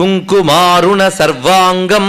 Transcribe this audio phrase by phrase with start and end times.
[0.00, 2.06] కుంకుమారుణ సర్వాంగం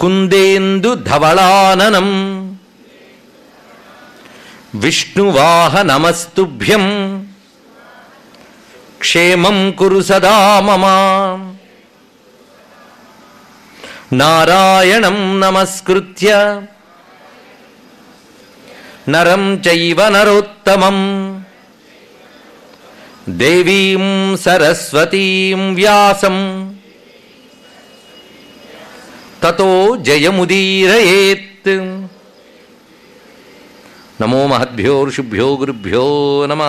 [0.00, 2.08] కుందేందు ధవళాననం
[4.74, 6.84] విష్ణువాహ నమస్తుభ్యం
[9.00, 10.84] క్షేమం కురు సదా మమ
[14.12, 16.30] నారాయణం నమస్కృత్య
[19.08, 20.98] నరం చైవ నరోత్తమం
[23.29, 26.69] దేవీం సరస్వతీం వ్యాసం.
[29.43, 31.69] తతో జయముదీరయేత్.
[34.21, 36.61] నమో మహద్భ్యో ఋషిభ్యో గురుభ్యో నమ.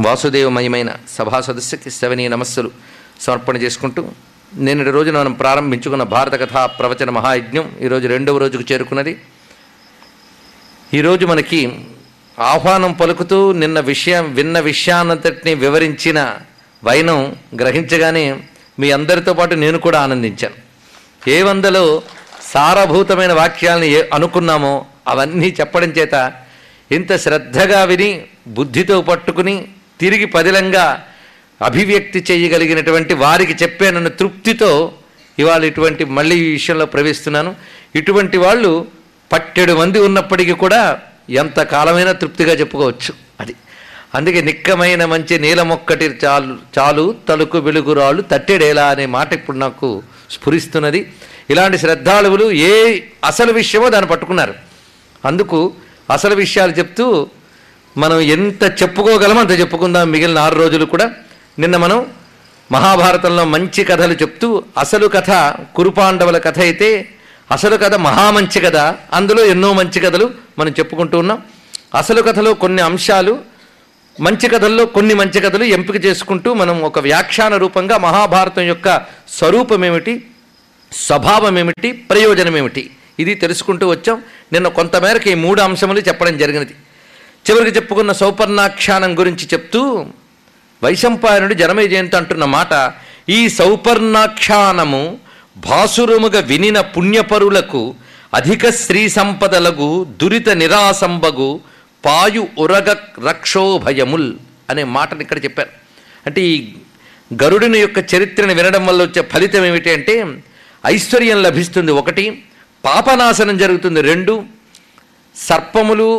[0.00, 2.70] వాసుదేవమయమైన సభా సదస్సుకి శవనీయ నమస్సులు
[3.20, 4.08] సమర్పణ చేసుకుంటూ
[4.56, 9.20] నిన్నటి రోజున మనం ప్రారంభించుకున్న భారత కథా ప్రవచన మహాయజ్ఞం ఈరోజు రెండవ రోజుకు చేరుకున్నది.
[10.94, 11.84] ఈరోజు మనకి
[12.38, 16.36] ఆహ్వానం పలుకుతూ నిన్న విషయం విన్న విషయాన్నంతటిని వివరించిన
[16.84, 18.40] వైనం గ్రహించగానే
[18.78, 20.54] మీ అందరితో పాటు నేను కూడా ఆనందించాను.
[21.30, 22.02] ఏ వందలో
[22.54, 26.32] సారభూతమైన వాక్యాలను ఏ అనుకున్నామో అవన్నీ చెప్పడం చేత
[26.92, 29.64] ఇంత శ్రద్ధగా విని బుద్ధితో పట్టుకుని
[30.00, 31.02] తిరిగి పదిలంగా
[31.62, 34.92] అభివ్యక్తి చేయగలిగినటువంటి వారికి చెప్పానన్న తృప్తితో
[35.38, 37.54] ఇవాళ ఇటువంటి మళ్ళీ ఈ విషయంలో ప్రవేశిస్తున్నాను.
[37.96, 38.86] ఇటువంటి వాళ్ళు
[39.32, 43.14] పట్టెడు మంది ఉన్నప్పటికీ కూడా ఎంతకాలమైనా తృప్తిగా చెప్పుకోవచ్చు.
[43.40, 43.54] అది.
[44.14, 51.12] అందుకే నిక్కమైన మంచి నీలమొక్కటి చాలు చాలు తలుకు వెలుగురాళ్ళు తట్టెడేలా అనే మాట ఇప్పుడు నాకు స్ఫురిస్తున్నది.
[51.50, 54.54] ఇలాంటి శ్రద్ధాళువులు ఏ అసలు విషయమో దాన్ని పట్టుకున్నారు.
[55.24, 55.72] అందుకు
[56.12, 57.26] అసలు విషయాలు చెప్తూ
[57.96, 61.10] మనం ఎంత చెప్పుకోగలమో అంత చెప్పుకుందాం మిగిలిన ఆరు రోజులు కూడా.
[61.58, 62.06] నిన్న మనం
[62.72, 67.08] మహాభారతంలో మంచి కథలు చెప్తూ అసలు కథ కురుపాండవుల కథ అయితే
[67.52, 68.76] అసలు కథ మహామంచి కథ.
[69.12, 71.42] అందులో ఎన్నో మంచి కథలు మనం చెప్పుకుంటూ ఉన్నాం.
[71.94, 73.38] అసలు కథలో కొన్ని అంశాలు
[74.20, 80.24] మంచి కథల్లో కొన్ని మంచి కథలు ఎంపిక చేసుకుంటూ మనం ఒక వ్యాఖ్యాన రూపంగా మహాభారతం యొక్క స్వరూపం ఏమిటి
[80.92, 84.22] స్వభావం ఏమిటి ప్రయోజనం ఏమిటి ఇది తెలుసుకుంటూ వచ్చాం.
[84.52, 86.74] నిన్న కొంతమేరకు ఈ మూడు అంశములు చెప్పడం జరిగినది.
[87.50, 90.06] చివరికి చెప్పుకున్న సౌపర్ణాఖ్యానం గురించి చెప్తూ
[90.82, 92.92] వైశంపాయనుడు జనమే జయంతి అంటున్న మాట
[93.28, 95.18] ఈ సౌపర్ణాఖ్యానము
[95.56, 97.94] భాసురుముగ వినిన పుణ్యపరులకు
[98.34, 101.60] అధిక శ్రీ సంపదలగు దురిత నిరాసంబగు
[102.04, 102.88] పాయు ఉరగ
[103.28, 104.30] రక్షోభయముల్
[104.70, 105.70] అనే మాటను ఇక్కడ చెప్పారు.
[106.26, 106.54] అంటే ఈ
[107.42, 110.14] గరుడిని యొక్క చరిత్రను వినడం వల్ల వచ్చే ఫలితం ఏమిటి అంటే
[110.86, 112.24] ఐశ్వర్యం లభిస్తుంది ఒకటి
[112.84, 114.44] పాపనాశనం జరుగుతుంది రెండు
[115.36, 116.10] సర్పములు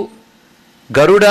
[0.89, 1.25] గరుడ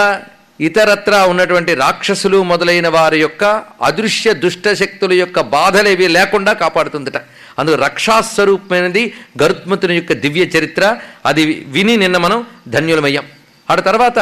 [0.60, 3.44] ఇతరత్రా ఉన్నటువంటి రాక్షసులు మొదలైన వారి యొక్క
[3.82, 7.19] అదృశ్య దుష్ట శక్తుల యొక్క బాధలేవి లేకుండా కాపాడుతుందట.
[7.59, 10.97] అందుకు రక్షాస్వరూపమైనది గరుత్మతుని యొక్క దివ్య చరిత్ర.
[11.26, 13.26] అది విని నిన్న మనం ధన్యులమయ్యాం.
[13.70, 14.19] ఆడ తర్వాత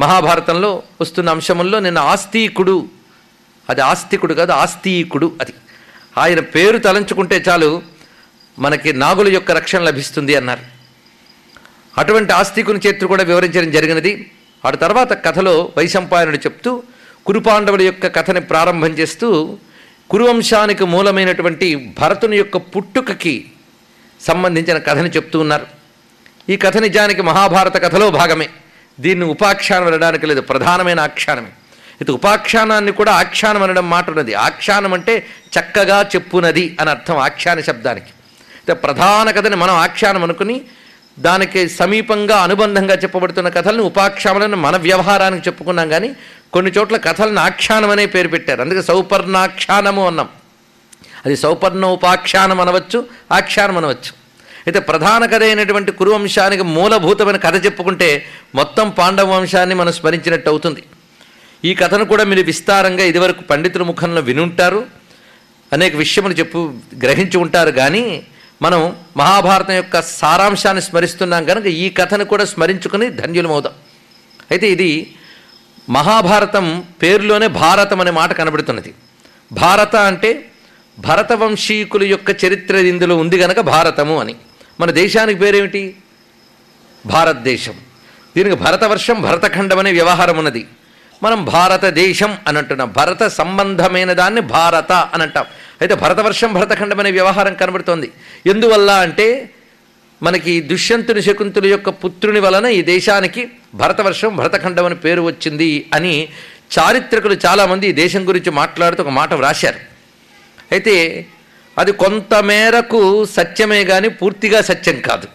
[0.00, 2.88] మహాభారతంలో వస్తున్న అంశముల్లో నిన్న ఆస్తికుడు
[3.70, 5.54] అది ఆస్తికుడు కాదు ఆస్తికుడు అది.
[6.18, 7.82] ఆయన పేరు తలంచుకుంటే చాలు
[8.58, 10.60] మనకి నాగుల యొక్క రక్షణ లభిస్తుంది అన్నారు.
[11.98, 14.30] అటువంటి ఆస్తికుని చరిత్ర కూడా వివరించడం జరిగినది.
[14.66, 16.82] ఆ తర్వాత కథలో వైశంపాయనుడు చెప్తూ
[17.26, 19.58] కురుపాండవుల యొక్క కథని ప్రారంభం చేస్తూ
[20.12, 23.32] కురువంశానికి మూలమైనటువంటి భరతుని యొక్క పుట్టుకకి
[24.20, 25.66] సంబంధించిన కథని చెప్తూ ఉన్నారు.
[26.52, 28.48] ఈ కథ నిజానికి మహాభారత కథలో భాగమే.
[29.00, 31.52] దీన్ని ఉపాఖ్యానం అనడానికి లేదు ప్రధానమైన ఆఖ్యానమే.
[32.02, 34.34] ఇది ఉపాఖ్యానాన్ని కూడా ఆఖ్యానం అనడం మాట ఉన్నది.
[34.34, 35.14] ఆఖ్యానం అంటే
[35.56, 38.12] చక్కగా చెప్పునది అని అర్థం ఆఖ్యాన శబ్దానికి.
[38.58, 40.60] అయితే ప్రధాన కథని మనం ఆఖ్యానం అనుకుని
[41.18, 46.10] దానికి సమీపంగా అనుబంధంగా చెప్పబడుతున్న కథలను ఉపాఖ్యానాలను మన వ్యవహారానికి చెప్పుకున్నాం కానీ
[46.52, 48.60] కొన్ని చోట్ల కథలను ఆఖ్యానం అనే పేరు పెట్టారు.
[48.60, 50.28] అందుకే సౌపర్ణాఖ్యానము అన్నాం.
[51.26, 54.10] అది సౌపర్ణ ఉపాఖ్యానం అనవచ్చు ఆఖ్యానం అనవచ్చు.
[54.66, 60.82] అయితే ప్రధాన కథ అయినటువంటి కురువంశానికి మూలభూతమైన కథ చెప్పుకుంటే మొత్తం పాండవ వంశాన్ని మనం స్మరించినట్టు అవుతుంది.
[61.64, 64.86] ఈ కథను కూడా మీరు విస్తారంగా ఇదివరకు పండితుల ముఖంలో వినుంటారు.
[65.72, 68.22] అనేక విషయములు చెప్పు గ్రహించి ఉంటారు కానీ
[68.62, 73.72] మనం మహాభారతం యొక్క సారాంశాన్ని స్మరిస్తున్నాం కనుక ఈ కథను కూడా స్మరించుకుని ధన్యులమవుదాం.
[74.50, 75.14] అయితే ఇది
[75.90, 78.94] మహాభారతం పేరులోనే భారతం అనే మాట కనబడుతున్నది.
[79.52, 80.44] భారత అంటే
[80.98, 84.34] భరతవంశీకుల యొక్క చరిత్ర ఇందులో ఉంది గనక భారతము అని.
[84.80, 85.96] మన దేశానికి పేరేమిటి?
[87.06, 87.74] భారతదేశం.
[88.36, 90.66] దీనికి భరతవర్షం భరతఖండం అనే వ్యవహారం ఉన్నది.
[91.22, 92.92] మనం భారతదేశం అని అంటున్నాం.
[92.96, 95.44] భరత సంబంధమైన దాన్ని భారత అని అంటాం.
[95.80, 98.10] అయితే భరతవర్షం భరతఖండం అనే వ్యవహారం కనబడుతోంది.
[98.46, 99.50] ఎందువల్ల అంటే
[100.22, 106.28] మనకి దుష్యంతుని శకుంతుల యొక్క పుత్రుని వలన ఈ దేశానికి భరతవర్షం భరతఖండం అని పేరు వచ్చింది అని
[106.78, 109.78] చారిత్రకులు చాలామంది ఈ దేశం గురించి మాట్లాడుతూ ఒక మాట వ్రాశారు.
[110.72, 111.26] అయితే
[111.78, 115.28] అది కొంతమేరకు సత్యమే కానీ పూర్తిగా సత్యం కాదు.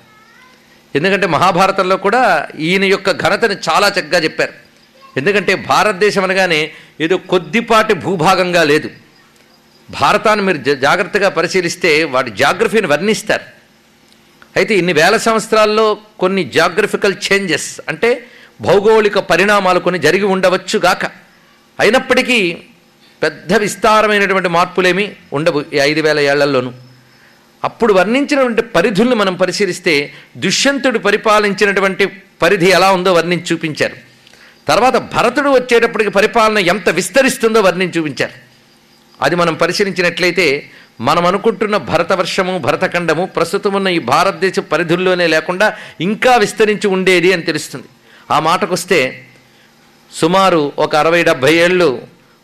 [0.96, 4.54] ఎందుకంటే మహాభారతంలో కూడా ఈయన యొక్క ఘనతను చాలా చక్కగా చెప్పారు.
[5.18, 8.90] ఎందుకంటే భారతదేశం అనగానే ఏదో కొద్దిపాటి భూభాగంగా లేదు.
[9.90, 13.57] భారతాన్ని మీరు జా- జాగ్రత్తగా పరిశీలిస్తే వాటి జాగ్రఫీని వర్ణిస్తారు.
[14.58, 15.86] అయితే ఇన్ని వేల సంవత్సరాల్లో
[16.20, 18.10] కొన్ని జాగ్రఫికల్ చేంజెస్ అంటే
[18.62, 21.04] భౌగోళిక పరిణామాలు కొన్ని జరిగి ఉండవచ్చు గాక.
[21.80, 22.58] అయినప్పటికీ
[23.24, 26.72] పెద్ద విస్తారమైనటువంటి మార్పులేమీ ఉండవు ఈ ఐదు వేల ఏళ్ళలోనూ
[27.64, 32.06] అప్పుడు వర్ణించినటువంటి పరిధుల్ని మనం పరిశీలిస్తే దుష్యంతుడు పరిపాలించినటువంటి
[32.42, 33.96] పరిధి ఎలా ఉందో వర్ణించి చూపించారు.
[34.68, 38.36] తర్వాత భరతుడు వచ్చేటప్పటికి పరిపాలన ఎంత విస్తరిస్తుందో వర్ణించి చూపించారు.
[39.22, 40.48] అది మనం పరిశీలించినట్లయితే
[41.02, 47.86] మనం అనుకుంటున్న భరతవర్షము భరతఖండము ప్రస్తుతం ఉన్న ఈ భారతదేశ పరిధుల్లోనే లేకుండా ఇంకా విస్తరించి ఉండేది అని తెలుస్తుంది.
[48.32, 49.28] ఆ మాటకొస్తే
[50.14, 52.02] సుమారు ఒక అరవై డెబ్భై ఏళ్ళు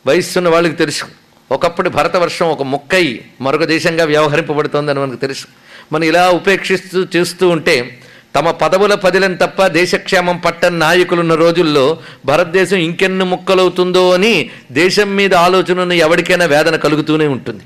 [0.08, 1.06] వయస్సున్న వాళ్ళకి తెలుసు.
[1.52, 5.48] ఒకప్పుడు భరతవర్షం ఒక ముక్కై మరొక దేశంగా వ్యవహరింపబడుతోందని మనకు తెలుసు.
[5.94, 8.00] మనం ఇలా ఉపేక్షిస్తూ చేస్తూ ఉంటే
[8.36, 15.80] తమ పదవుల పదిలం తప్ప దేశక్షేమం పట్టని నాయకులున్న రోజుల్లో భారతదేశం ఇంకెన్ని ముక్కలవుతుందో అని దేశం మీద ఆలోచన
[15.80, 17.64] ఉన్న ఎవరికైనా వేదన కలుగుతూనే ఉంటుంది.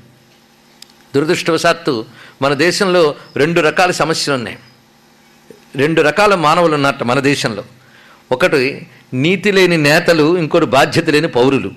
[1.18, 2.04] దురదృష్టవశాత్తు
[2.42, 4.58] మన దేశంలో రెండు రకాల సమస్యలు ఉన్నాయి.
[5.76, 7.64] రెండు రకాల మానవులు ఉన్నట్టు మన దేశంలో.
[8.32, 11.70] ఒకటి నీతి లేని నేతలు ఇంకోటి బాధ్యత లేని పౌరులు.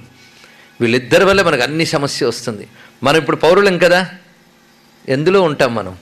[0.81, 2.67] వీళ్ళిద్దరి వల్ల మనకు అన్ని సమస్య వస్తుంది.
[3.03, 4.07] మనం ఇప్పుడు పౌరులం కదా?
[5.09, 5.95] ఎందులో ఉంటాం మనం?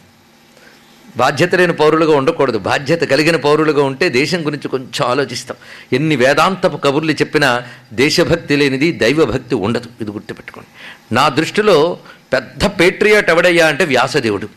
[1.17, 2.57] బాధ్యత లేని పౌరులుగా ఉండకూడదు.
[2.57, 5.57] బాధ్యత కలిగిన పౌరులుగా ఉంటే దేశం గురించి కొంచెం ఆలోచిస్తాం.
[5.93, 7.63] ఎన్ని వేదాంతపు కబుర్లు చెప్పినా
[7.93, 9.89] దేశభక్తి లేనిది దైవభక్తి ఉండదు.
[10.01, 11.15] ఇది గుర్తుపెట్టుకోండి.
[11.15, 11.99] నా దృష్టిలో
[12.31, 14.47] పెద్ద పేట్రియాట్ ఎవడయ్యా అంటే వ్యాసదేవుడు.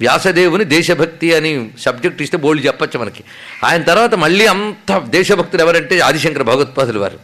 [0.00, 3.24] వ్యాసదేవుని దేశభక్తి అని సబ్జెక్ట్ ఇస్తే బోల్డ్ చెప్పచ్చు మనకి.
[3.64, 7.18] ఆయన తర్వాత మళ్ళీ అంత దేశభక్తులు ఎవరంటే ఆదిశంకర భగవత్పాదులు వారు.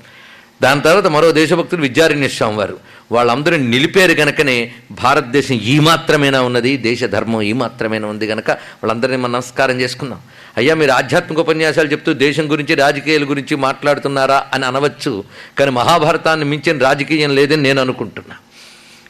[0.63, 2.79] దాని తర్వాత మరో దేశభక్తులు విద్యారణ్య స్వామి వారు.
[3.13, 9.33] వాళ్ళందరూ నిలిపారు కనుకనే భారతదేశం ఈ మాత్రమేనా ఉన్నది దేశ ధర్మం ఈ మాత్రమేనా ఉంది కనుక వాళ్ళందరినీ మనం
[9.33, 10.21] నమస్కారం చేసుకున్నాం
[10.57, 15.25] అయ్యా మీరు ఆధ్యాత్మిక ఉపన్యాసాలు చెప్తూ దేశం గురించి రాజకీయాల గురించి మాట్లాడుతున్నారా అని అనవచ్చు
[15.59, 18.48] కానీ మహాభారతాన్ని మించిన రాజకీయం లేదని నేను అనుకుంటున్నాను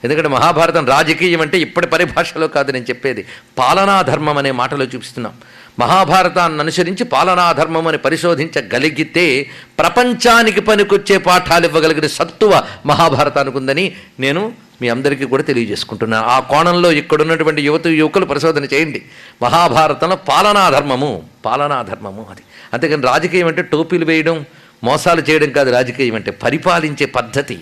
[0.05, 3.27] ఎందుకంటే మహాభారతం రాజకీయం అంటే ఇప్పటి పరిభాషలో కాదు నేను చెప్పేది.
[3.59, 5.33] పాలనా ధర్మం అనే మాటలో చూపిస్తున్నాం.
[5.79, 9.47] మహాభారతాన్ని అనుసరించి పాలనా ధర్మం అని పరిశోధించగలిగితే
[9.79, 14.53] ప్రపంచానికి పనికొచ్చే పాఠాలు ఇవ్వగలిగిన సత్తువ మహాభారతానికి ఉందని నేను
[14.83, 19.03] మీ అందరికీ కూడా తెలియజేసుకుంటున్నాను ఆ కోణంలో ఇక్కడున్నటువంటి యువత యువకులు పరిశోధన చేయండి.
[19.43, 22.41] మహాభారతంలో పాలనా ధర్మము పాలనా ధర్మము అది.
[22.73, 24.45] అంతేకాని రాజకీయం అంటే టోపీలు వేయడం
[24.85, 27.59] మోసాలు చేయడం కాదు రాజకీయం అంటే పరిపాలించే పద్ధతి.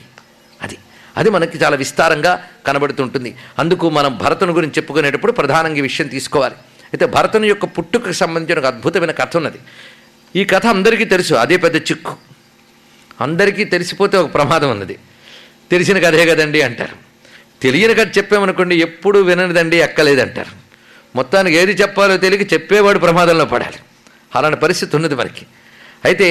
[1.17, 3.37] అది మనకి చాలా విస్తారంగా కనబడుతుంటుంది.
[3.59, 6.55] అందుకు మనం భరతుని గురించి చెప్పుకునేటప్పుడు ప్రధానంగా ఈ విషయం తీసుకోవాలి.
[6.55, 9.59] అయితే భరతుని యొక్క పుట్టుకకు సంబంధించిన ఒక అద్భుతమైన కథ ఉన్నది.
[10.37, 12.17] ఈ కథ అందరికీ తెలుసు అదే పెద్ద చిక్కు.
[13.21, 14.99] అందరికీ తెలిసిపోతే ఒక ప్రమాదం ఉన్నది.
[15.71, 16.97] తెలిసిన కథే కదండి అంటారు.
[17.63, 20.51] తెలియని కథ చెప్పామనుకోండి ఎప్పుడు విననిదండి ఎక్కలేదంటారు.
[21.17, 23.77] మొత్తానికి ఏది చెప్పాలో తెలియక చెప్పేవాడు ప్రమాదంలో పడాలి.
[24.35, 25.47] అలాంటి పరిస్థితి ఉన్నది మనకి.
[26.07, 26.27] అయితే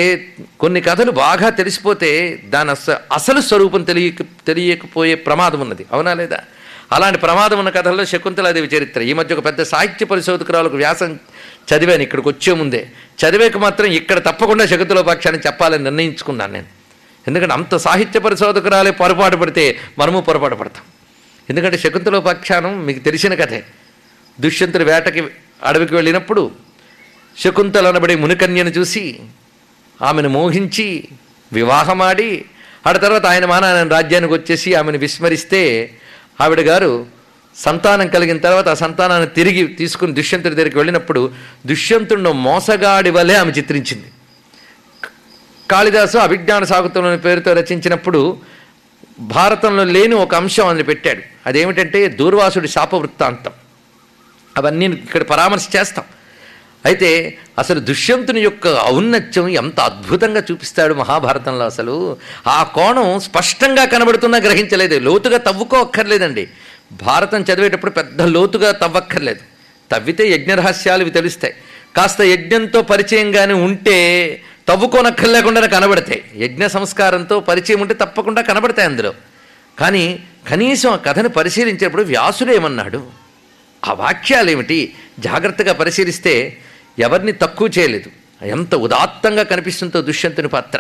[0.60, 2.10] కొన్ని కథలు బాగా తెలిసిపోతే
[2.45, 5.86] దాని అస అసలు స్వరూపం తెలియక తెలియకపోయే ప్రమాదం ఉన్నది.
[5.92, 6.39] అవునా లేదా?
[6.92, 9.01] అలాంటి ప్రమాదం ఉన్న కథల్లో శకుంతలాదేవి చరిత్ర.
[9.01, 11.19] ఈ మధ్య ఒక పెద్ద సాహిత్య పరిశోధకురాలకు వ్యాసం
[11.69, 12.81] చదివాను ఇక్కడికి వచ్చే ముందే.
[13.22, 16.69] చదివేక మాత్రం ఇక్కడ తప్పకుండా శకుంతలోపాఖ్యాన్ని చెప్పాలని నిర్ణయించుకున్నాను నేను.
[17.27, 20.83] ఎందుకంటే అంత సాహిత్య పరిశోధకురాలే పొరపాటు పడితే మనము పొరపాటు పడతాం.
[21.50, 23.63] ఎందుకంటే శకుంతలోపాఖ్యానం మీకు తెలిసిన కథే.
[24.39, 25.24] దుష్యంతుడు వేటకి
[25.63, 26.51] అడవికి వెళ్ళినప్పుడు
[27.38, 29.04] శకుంతల అనబడే మునికన్యను చూసి
[30.01, 31.03] ఆమెను మోహించి
[31.53, 32.45] వివాహమాడి
[32.88, 35.91] ఆడ తర్వాత ఆయన మాన ఆయన రాజ్యానికి వచ్చేసి ఆమెను విస్మరిస్తే
[36.41, 37.05] ఆవిడ గారు
[37.55, 41.31] సంతానం కలిగిన తర్వాత ఆ సంతానాన్ని తిరిగి తీసుకుని దుష్యంతుడి దగ్గరికి వెళ్ళినప్పుడు
[41.65, 44.05] దుష్యంతుడిని మోసగాడి వలె ఆమె చిత్రించింది.
[45.72, 48.38] కాళిదాసు అభిజ్ఞాన సాగుతున్న పేరుతో రచించినప్పుడు
[49.20, 51.22] భారతంలో లేని ఒక అంశం అని పెట్టాడు.
[51.46, 53.51] అదేమిటంటే దూర్వాసుడి శాప వృత్తాంతం
[54.58, 56.05] అవన్నీ ఇక్కడ పరామర్శ చేస్తాం.
[56.86, 62.18] అయితే అసలు దుష్యంతుని యొక్క ఔన్నత్యం ఎంత అద్భుతంగా చూపిస్తాడు మహాభారతంలో అసలు?
[62.48, 65.00] ఆ కోణం స్పష్టంగా కనబడుతున్నా గ్రహించలేదు.
[65.00, 66.50] లోతుగా తవ్వుకోక్కర్లేదండి.
[66.92, 69.39] భారతం చదివేటప్పుడు పెద్ద లోతుగా తవ్వక్కర్లేదు.
[69.92, 71.54] తవ్వితే యజ్ఞరహస్యాలు ఇవి తెలుస్తాయి.
[71.96, 76.24] కాస్త యజ్ఞంతో పరిచయంగానే ఉంటే తవ్వుకోనక్కర్లేకుండా కనబడతాయి.
[76.38, 79.13] యజ్ఞ సంస్కారంతో పరిచయం ఉంటే తప్పకుండా కనబడతాయి అందులో.
[79.80, 83.04] కానీ కనీసం ఆ కథను పరిశీలించేటప్పుడు వ్యాసుడు ఏమన్నాడు?
[83.86, 86.58] ఆ వాక్యాలు ఏమిటి జాగ్రత్తగా పరిశీలిస్తే
[87.00, 88.12] ఎవరిని తక్కువ చేయలేదు.
[88.46, 90.80] ఎంత ఉదాత్తంగా కనిపిస్తుందో దుష్యంతుని పాత్ర.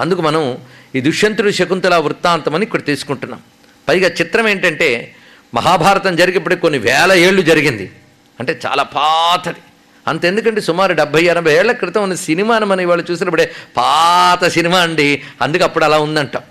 [0.00, 0.58] అందుకు మనం
[0.94, 3.40] ఈ దుష్యంతుడు శకుంతల వృత్తాంతం అని ఇక్కడ తీసుకుంటున్నాం.
[3.88, 5.14] పైగా చిత్రం ఏంటంటే
[5.54, 7.92] మహాభారతం జరిగేప్పుడు కొన్ని వేల ఏళ్ళు జరిగింది.
[8.40, 9.56] అంటే చాలా పాతది.
[10.08, 15.22] అంతెందుకంటే సుమారు డెబ్బై ఎనభై ఏళ్ళ క్రితం ఉన్న సినిమాను మనం ఇవాళ చూసినప్పుడే పాత సినిమా అండి.
[15.42, 16.42] అందుకు అప్పుడు అలా ఉందంటాం.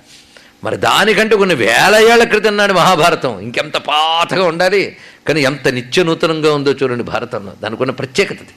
[0.64, 3.40] మరి దానికంటే కొన్ని వేల ఏళ్ళ క్రితం నాడు మహాభారతం.
[3.40, 4.98] ఇంకెంత పాతగా ఉండాలి.
[5.28, 7.54] కానీ ఎంత నిత్య నూతనంగా ఉందో చూడండి భారతంలో.
[7.64, 8.50] దానికి ఉన్న ప్రత్యేకత అది.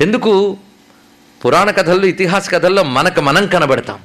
[0.00, 0.56] ఎందుకు?
[1.44, 3.98] పురాణ కథల్లో ఇతిహాస కథల్లో మనకు మనం కనబడతాం.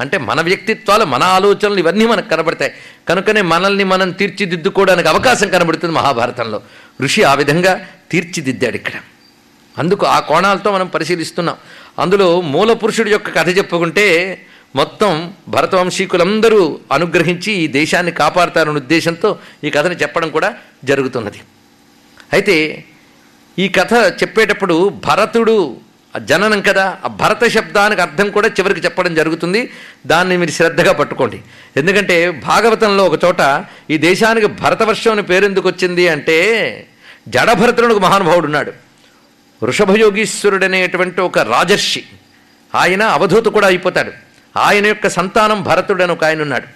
[0.00, 2.72] అంటే మన వ్యక్తిత్వాలు మన ఆలోచనలు ఇవన్నీ మనకు కనబడతాయి.
[3.08, 6.62] కనుకనే మనల్ని మనం తీర్చిదిద్దుకోవడానికి అవకాశం కనబడుతుంది మహాభారతంలో.
[7.02, 8.92] ఋషి ఆ విధంగా తీర్చిదిద్దాడు ఇక్కడ.
[9.78, 11.56] అందుకు ఆ కోణాలతో మనం పరిశీలిస్తున్నాం.
[11.98, 14.46] అందులో మూల పురుషుడి యొక్క కథ చెప్పుకుంటే
[14.76, 21.40] మొత్తం భరతవంశీకులందరూ అనుగ్రహించి ఈ దేశాన్ని కాపాడతారనే ఉద్దేశంతో ఈ కథని చెప్పడం కూడా జరుగుతున్నది.
[22.32, 22.84] అయితే
[23.58, 25.76] ఈ కథ చెప్పేటప్పుడు భరతుడు
[26.24, 29.70] జననం కదా ఆ భరత శబ్దానికి అర్థం కూడా చివరికి చెప్పడం జరుగుతుంది.
[30.06, 31.40] దాన్ని మీరు శ్రద్ధగా పట్టుకోండి.
[31.76, 36.86] ఎందుకంటే భాగవతంలో ఒక చోట ఈ దేశానికి భరతవర్షం అని పేరు ఎందుకు వచ్చింది అంటే
[37.28, 38.72] జడభరతుడు ఒక మహానుభావుడు ఉన్నాడు.
[39.62, 42.04] వృషభయోగీశ్వరుడనేటువంటి ఒక రాజర్షి.
[42.74, 44.12] ఆయన అవధూత కూడా అయిపోతాడు.
[44.56, 46.66] ఆయన యొక్క సంతానం భరతుడు అని ఒక ఆయన ఉన్నాడు.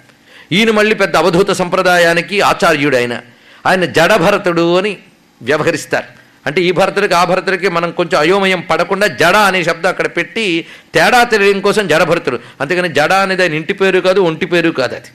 [0.55, 3.21] ఈయన మళ్ళీ పెద్ద అవధూత సంప్రదాయానికి ఆచార్యుడు ఆయన.
[3.67, 4.97] ఆయన జడభరతుడు అని
[5.43, 6.22] వ్యవహరిస్తారు.
[6.47, 11.25] అంటే ఈ భర్తలకి ఆ భరతుడికి మనం కొంచెం అయోమయం పడకుండా జడ అనే శబ్దం అక్కడ పెట్టి తేడా
[11.25, 15.11] తెలియడం కోసం జడభర్తలు అంతేగాని జడ అనేది ఆయన ఇంటి పేరు కాదు ఒంటి పేరు కాదు అది.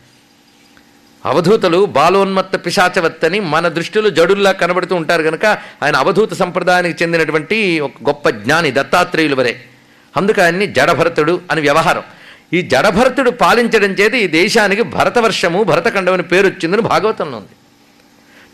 [1.26, 5.46] అవధూతలు బాలోన్మత్త పిశాచవత్తని మన దృష్టిలో జడుల్లా కనబడుతూ ఉంటారు కనుక
[5.84, 9.54] ఆయన అవధూత సంప్రదాయానికి చెందినటువంటి ఒక గొప్ప జ్ఞాని దత్తాత్రేయులు వరే.
[10.18, 12.04] అందుకే ఆయన్ని జడభరతుడు అని వ్యవహారం.
[12.54, 17.56] ఈ జడభరతుడు పాలించడం చేత ఈ దేశానికి భరతవర్షము భరతఖండం అని పేరు వచ్చిందని భాగవతంలో ఉంది.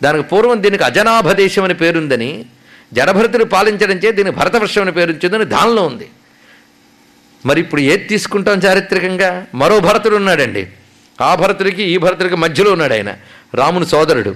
[0.03, 2.45] దానికి పూర్వం దీనికి అజనాభ దేశం అని పేరుందని
[2.93, 5.11] జడభరతుడు పాలించడం చేత దీనికి భరతవర్షం అని పేరు
[5.43, 6.09] దానిలో ఉంది.
[7.45, 9.45] మరి ఇప్పుడు ఏది తీసుకుంటాం చారిత్రకంగా?
[9.55, 10.67] మరో భరతుడు ఉన్నాడండి.
[11.21, 13.15] ఆ భరతుడికి ఈ భరతుడికి మధ్యలో ఉన్నాడు ఆయన.
[13.55, 14.35] రాముని సోదరుడు.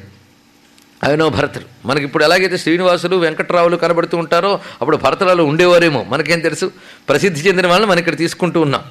[1.04, 1.88] ఆయనో భరతుడు.
[1.88, 6.04] మనకి ఇప్పుడు ఎలాగైతే శ్రీనివాసులు వెంకట్రావులు కనబడుతూ ఉంటారో అప్పుడు భరతులలో ఉండేవారేమో.
[6.04, 6.72] మనకేం తెలుసు?
[7.10, 8.82] ప్రసిద్ధి చెందిన వాళ్ళని మనం ఇక్కడ తీసుకుంటూ ఉన్నాం.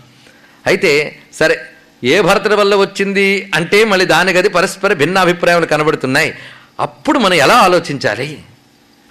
[0.66, 1.60] అయితే సరే
[2.04, 6.34] ఏ భరతుడి వల్ల వచ్చింది అంటే మళ్ళీ దానికి అది పరస్పర భిన్న అభిప్రాయాలు కనబడుతున్నాయి.
[6.80, 8.38] అప్పుడు మనం ఎలా ఆలోచించాలి?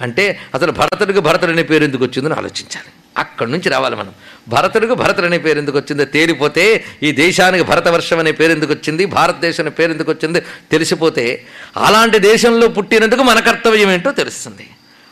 [0.02, 2.88] అంటే అసలు భరతుడికి భరతుడు అనే పేరు ఎందుకు వచ్చిందని ఆలోచించాలి.
[3.18, 4.14] అక్కడి నుంచి రావాలి మనం.
[4.48, 9.06] భరతుడికి భరతుడు అనే పేరు ఎందుకు వచ్చిందో తేలిపోతే ఈ దేశానికి భరతవర్షం అనే పేరు ఎందుకు వచ్చింది?
[9.06, 10.42] భారతదేశం అనే పేరు ఎందుకు వచ్చింది?
[10.72, 11.46] తెలిసిపోతే
[11.78, 14.70] అలాంటి దేశంలో పుట్టినందుకు మన కర్తవ్యం ఏంటో తెలుస్తుంది.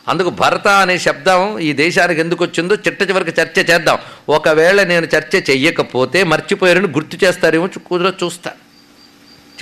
[0.08, 3.98] అందుకు భరత అనే శబ్దం ఈ దేశానికి ఎందుకు వచ్చిందో చిట్ట చివరికి చర్చ చేద్దాం.
[4.28, 8.50] ఒకవేళ నేను చర్చ చెయ్యకపోతే మర్చిపోయారని గుర్తు చేస్తారేమో చూ- కుదిరో చూస్తా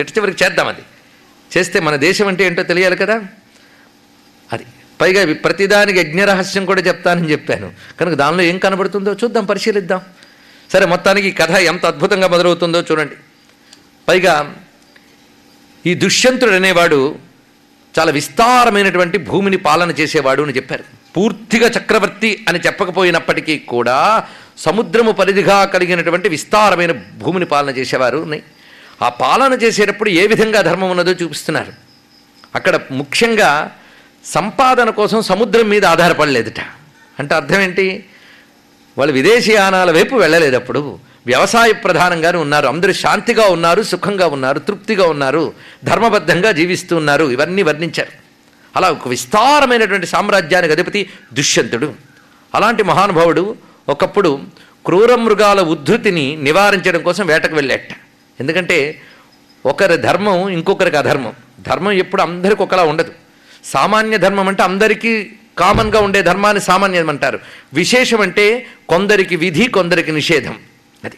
[0.01, 0.81] చిట్ట చివరికి చేద్దాం అది.
[1.59, 3.21] చేస్తే మన దేశం అంటే ఏంటో తెలియాలి కదా?
[4.53, 4.65] అది.
[5.03, 7.73] పైగా ప్రతిదానికి యజ్ఞరహస్యం కూడా చెప్తానని చెప్పాను.
[8.01, 10.01] కనుక దానిలో ఏం కనబడుతుందో చూద్దాం పరిశీలిద్దాం.
[10.73, 13.13] సరే మొత్తానికి ఈ కథ ఎంత అద్భుతంగా మొదలవుతుందో చూడండి.
[14.09, 14.55] పైగా
[15.87, 17.19] ఈ దుష్యంతుడు అనేవాడు
[17.99, 20.85] చాలా విస్తారమైనటువంటి భూమిని పాలన చేసేవాడు అని చెప్పారు.
[21.17, 24.25] పూర్తిగా చక్రవర్తి అని చెప్పకపోయినప్పటికీ కూడా
[24.59, 28.19] సముద్రము పరిధిగా కలిగినటువంటి విస్తారమైన భూమిని పాలన చేసేవారు.
[28.19, 28.43] ఉన్నాయి.
[29.03, 31.73] ఆ పాలన చేసేటప్పుడు ఏ విధంగా ధర్మం ఉన్నదో చూపిస్తున్నారు.
[32.55, 33.77] అక్కడ ముఖ్యంగా
[34.25, 36.61] సంపాదన కోసం సముద్రం మీద ఆధారపడలేదుట.
[37.19, 38.05] అంటే అర్థం ఏంటి?
[38.99, 42.67] వాళ్ళు విదేశీయానాల వైపు వెళ్ళలేదు అప్పుడు వ్యవసాయ ప్రధానంగానే ఉన్నారు.
[42.67, 45.53] అందరూ శాంతిగా ఉన్నారు సుఖంగా ఉన్నారు తృప్తిగా ఉన్నారు
[45.85, 47.25] ధర్మబద్ధంగా జీవిస్తూ ఉన్నారు.
[47.25, 48.13] ఇవన్నీ వర్ణించారు.
[48.77, 51.95] అలా ఒక విస్తారమైనటువంటి సామ్రాజ్యానికి అధిపతి దుష్యంతుడు.
[52.55, 53.57] అలాంటి మహానుభావుడు
[53.89, 54.41] ఒకప్పుడు
[54.87, 57.81] క్రూర మృగాల ఉద్ధృతిని నివారించడం కోసం వేటకు వెళ్ళాట.
[58.41, 59.03] ఎందుకంటే
[59.67, 61.33] ఒకరి ధర్మం ఇంకొకరికి అధర్మం.
[61.61, 63.13] ధర్మం ఎప్పుడు అందరికి ఒకలా ఉండదు.
[63.65, 67.41] సామాన్య ధర్మం అంటే అందరికీ కామన్గా ఉండే ధర్మాన్ని సామాన్యం అంటారు.
[67.75, 70.59] విశేషం అంటే కొందరికి విధి కొందరికి నిషేధం.
[71.05, 71.17] అది.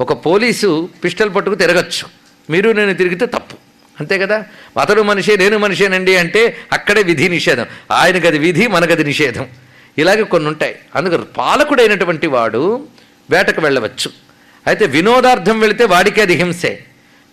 [0.00, 2.06] ఒక పోలీసు పిస్టల్ పట్టుకు తిరగచ్చు.
[2.50, 3.56] మీరు నేను తిరిగితే తప్పు.
[4.00, 4.44] అంతే కదా?
[4.80, 7.66] అతడు మనిషే నేను మనిషేనండి అంటే అక్కడే విధి నిషేధం.
[7.90, 9.46] ఆయనకి అది విధి మనకది నిషేధం.
[9.98, 12.88] ఇలాగే కొన్ని ఉంటాయి అందుకు పాలకుడైనటువంటి వాడు
[13.30, 14.10] వేటకు వెళ్ళవచ్చు.
[14.66, 16.84] అయితే వినోదార్థం వెళితే వాడికి అది హింసే.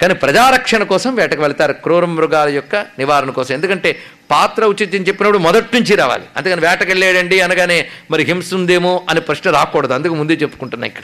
[0.01, 3.53] కానీ ప్రజారక్షణ కోసం వేటకు వెళ్తారు క్రూర మృగాల యొక్క నివారణ కోసం.
[3.55, 3.99] ఎందుకంటే
[4.31, 6.23] పాత్ర ఉచితం చెప్పినప్పుడు మొదటి నుంచి రావాలి.
[6.37, 9.93] అందుకని వేటకు వెళ్ళాడండి అనగానే మరి హింస ఉందేమో అనే ప్రశ్న రాకూడదు.
[9.93, 11.03] అందుకు ముందే చెప్పుకుంటున్నా ఇక్కడ.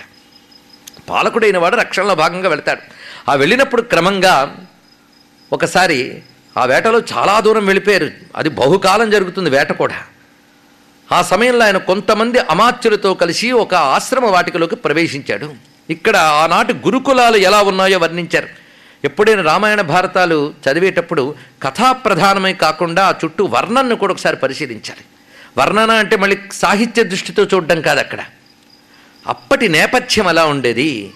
[1.09, 2.81] పాలకుడైన వాడు రక్షణలో భాగంగా వెళ్తాడు.
[3.31, 4.55] ఆ వెళ్ళినప్పుడు క్రమంగా
[5.53, 6.21] ఒకసారి
[6.57, 8.11] ఆ వేటలో చాలా దూరం వెళ్ళిపోయారు.
[8.35, 10.03] అది బహుకాలం జరుగుతుంది వేట కూడా.
[11.11, 15.53] ఆ సమయంలో ఆయన కొంతమంది అమాత్యులతో కలిసి ఒక ఆశ్రమ వాటికలోకి ప్రవేశించాడు.
[15.89, 18.60] ఇక్కడ ఆనాటి గురుకులాలు ఎలా ఉన్నాయో వర్ణించారు.
[19.05, 25.05] ఎప్పుడైనా రామాయణ భారతాలు చదివేటప్పుడు కథాప్రధానమై కాకుండా ఆ చుట్టూ వర్ణనను కూడా ఒకసారి పరిశీలించాలి.
[25.57, 28.19] వర్ణన అంటే మళ్ళీ సాహిత్య దృష్టితో చూడడం కాదు అక్కడ.
[29.27, 31.11] అప్పటి నేపథ్యం ఎలా ఉండేది?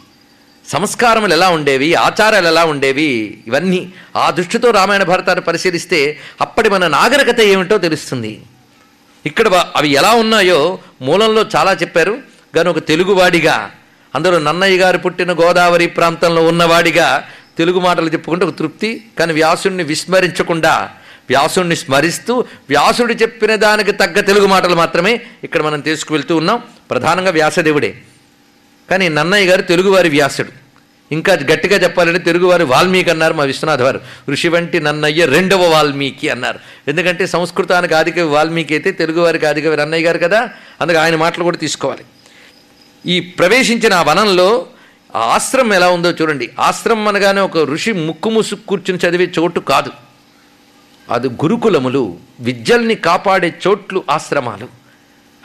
[0.68, 1.96] సంస్కారములు ఎలా ఉండేవి?
[1.96, 3.44] ఆచారాలు ఎలా ఉండేవి?
[3.48, 8.42] ఇవన్నీ ఆ దృష్టితో రామాయణ భారతాన్ని పరిశీలిస్తే అప్పటి మన నాగరికత ఏమిటో తెలుస్తుంది.
[9.26, 12.20] ఇక్కడ వా- అవి ఎలా ఉన్నాయో మూలంలో చాలా చెప్పారు.
[12.56, 13.72] కానీ ఒక తెలుగువాడిగా
[14.16, 20.90] అందరూ నన్నయ్య గారు పుట్టిన గోదావరి ప్రాంతంలో ఉన్నవాడిగా తెలుగు మాటలు చెప్పుకుంటే ఒక తృప్తి కానీ వ్యాసుణ్ణి విస్మరించకుండా
[21.30, 26.62] వ్యాసుణ్ణి స్మరిస్తూ వ్యాసుడు చెప్పిన దానికి తగ్గ తెలుగు మాటలు మాత్రమే ఇక్కడ మనం తీసుకువెళ్తూ ఉన్నాం.
[26.92, 27.98] ప్రధానంగా వ్యాసదేవుడే.
[28.90, 30.66] కానీ నన్నయ్య గారు తెలుగువారి వ్యాసుడు.
[31.12, 34.02] ఇంకా గట్టిగా చెప్పాలంటే తెలుగువారు వాల్మీకి అన్నారు మా విశ్వనాథ్ వారు.
[34.30, 36.60] ఋషి వంటి నన్నయ్య రెండవ వాల్మీకి అన్నారు.
[36.88, 40.50] ఎందుకంటే సంస్కృతానికి ఆదికవి వాల్మీకి అయితే తెలుగువారికి ఆదికవి నన్నయ్య గారు కదా
[40.82, 42.04] అందుకే ఆయన మాటలు కూడా తీసుకోవాలి.
[43.12, 44.68] ఈ ప్రవేశించిన ఆ వనంలో
[45.16, 46.50] ఆ ఆశ్రమం ఎలా ఉందో చూడండి.
[46.60, 49.92] ఆశ్రమం అనగానే ఒక ఋషి ముక్కు ముసుగు కూర్చుని చదివే చోటు కాదు.
[51.12, 54.68] అది గురుకులములు విద్యల్ని కాపాడే చోట్లు ఆశ్రమాలు.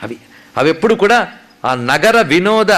[0.03, 0.17] అవి
[0.57, 1.27] అవి ఎప్పుడు కూడా
[1.65, 2.71] ఆ నగర వినోద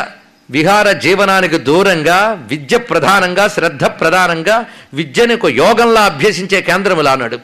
[0.49, 7.39] విహార జీవనానికి దూరంగా విద్య ప్రధానంగా శ్రద్ధ ప్రధానంగా విద్యని ఒక యోగంలా అభ్యసించే కేంద్రములు అన్నాడు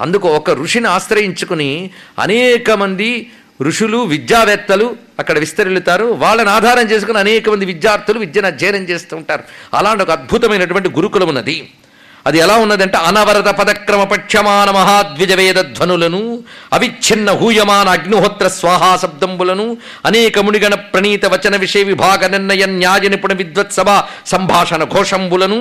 [0.00, 3.30] అందుకు ఒక ఋషిని ఆశ్రయించుకుని అనేక మంది
[3.62, 6.04] ఋషులు విద్యావేత్తలు అక్కడ విస్తరిల్లుతారు.
[6.04, 9.42] వాళ్ళని ఆధారం చేసుకుని అనేక మంది విద్యార్థులు విద్యను అధ్యయనం చేస్తూ ఉంటారు.
[9.74, 11.70] అలాంటి ఒక అద్భుతమైనటువంటి గురుకులం ఉన్నది
[12.26, 16.20] అది ఎలా ఉన్నదంటే అనవరత పదక్రమ పక్షమాన మహాద్విజవేద ధ్వనులను
[16.72, 19.66] అవిచ్ఛిన్న హూయమాన అగ్నిహోత్ర స్వాహా శబ్దంబులను
[20.06, 23.90] అనేక మునిగణ ప్రణీత వచన విషయ విభాగ నిర్ణయ న్యాయ నిపుణ విద్వత్సభ
[24.26, 25.58] సంభాషణ ఘోషంబులను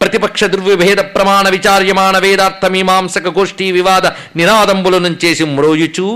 [0.00, 6.06] ప్రతిపక్ష దుర్విభేద ప్రమాణ విచార్యమాణ వేదార్థ మీమాంసక గోష్ఠీ వివాద నినాదంబులను చేసి మ్రోయుచు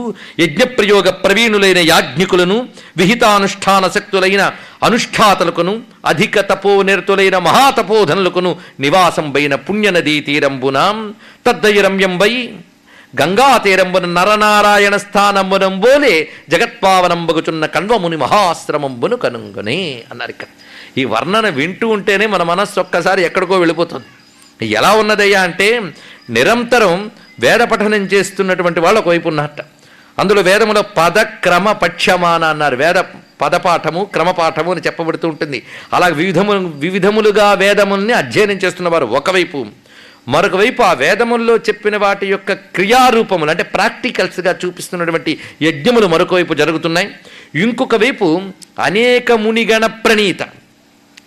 [0.41, 2.59] యజ్ఞప్రయోగ ప్రవీణులైన యాజ్ఞికులను
[2.97, 11.15] విహితానుష్ఠాన శక్తులైన అనుష్ఠాతలకును అధిక తపోనిరతులైన మహాతపోధనులకును నివాసంబైన పుణ్యనదీ తీరంబునాం
[11.47, 12.55] తద్దైరమ్యంబై
[13.21, 20.47] గంగా తీరంబున నరనారాయణ స్థానంబునంబోలే జగత్పావనంబగుచున్న కణ్వముని మహాశ్రమంబును కనుంగునే అన్నారు ఇక్కడ.
[20.99, 24.05] ఈ వర్ణన వింటూ ఉంటేనే మన మనస్సు ఒక్కసారి ఎక్కడికో వెళ్ళిపోతుంది.
[24.75, 25.81] ఎలా ఉన్నదయ్యా అంటే
[26.31, 27.11] నిరంతరం
[27.41, 29.61] వేద పఠనం చేస్తున్నటువంటి వాళ్ళు ఒకవైపు ఉన్నట్ట.
[30.19, 32.77] అందులో వేదములో పద క్రమ పక్షమాన అన్నారు.
[32.77, 32.95] వేద
[33.41, 35.67] పదపాఠము క్రమపాఠము అని చెప్పబడుతూ ఉంటుంది.
[35.93, 39.67] అలా వివిధము వివిధములుగా వేదముల్ని అధ్యయనం చేస్తున్నవారు ఒకవైపు.
[40.29, 47.15] మరొక వైపు ఆ వేదముల్లో చెప్పిన వాటి యొక్క క్రియారూపములు అంటే ప్రాక్టికల్స్గా చూపిస్తున్నటువంటి యజ్ఞములు మరొక వైపు జరుగుతున్నాయి.
[47.55, 48.43] ఇంకొక వైపు
[48.81, 50.43] అనేక మునిగణ ప్రణీత.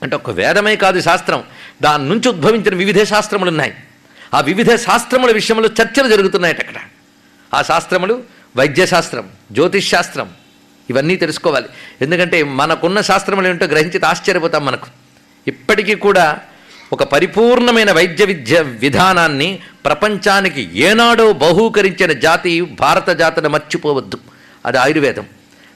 [0.04, 1.44] అంటే ఒక వేదమే కాదు శాస్త్రం.
[1.82, 3.74] దాని నుంచి ఉద్భవించిన వివిధ శాస్త్రములు ఉన్నాయి
[4.34, 6.82] ఆ వివిధ శాస్త్రముల విషయంలో చర్చలు జరుగుతున్నాయట అక్కడ.
[7.54, 10.30] ఆ శాస్త్రములు వైద్యశాస్త్రం జ్యోతిష్ శాస్త్రం
[10.90, 11.66] ఇవన్నీ తెలుసుకోవాలి.
[12.02, 14.88] ఎందుకంటే మనకున్న శాస్త్రములు ఏమిటో గ్రహించితే ఆశ్చర్యపోతాం మనకు.
[15.48, 16.40] ఇప్పటికీ కూడా
[16.94, 24.18] ఒక పరిపూర్ణమైన వైద్య విద్య విధానాన్ని ప్రపంచానికి ఏనాడో బహూకరించిన జాతి భారత జాతిని మర్చిపోవద్దు.
[24.66, 25.26] అది ఆయుర్వేదం.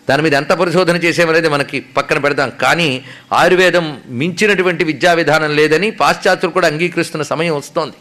[0.10, 2.50] దాని మీద ఎంత పరిశోధన చేసేమనేది మనకి పక్కన పెడదాం.
[2.50, 7.94] కానీ ఆయుర్వేదం మించినటువంటి విద్యా విధానం లేదని పాశ్చాత్యులు కూడా అంగీకరిస్తున్న సమయం వస్తోంది.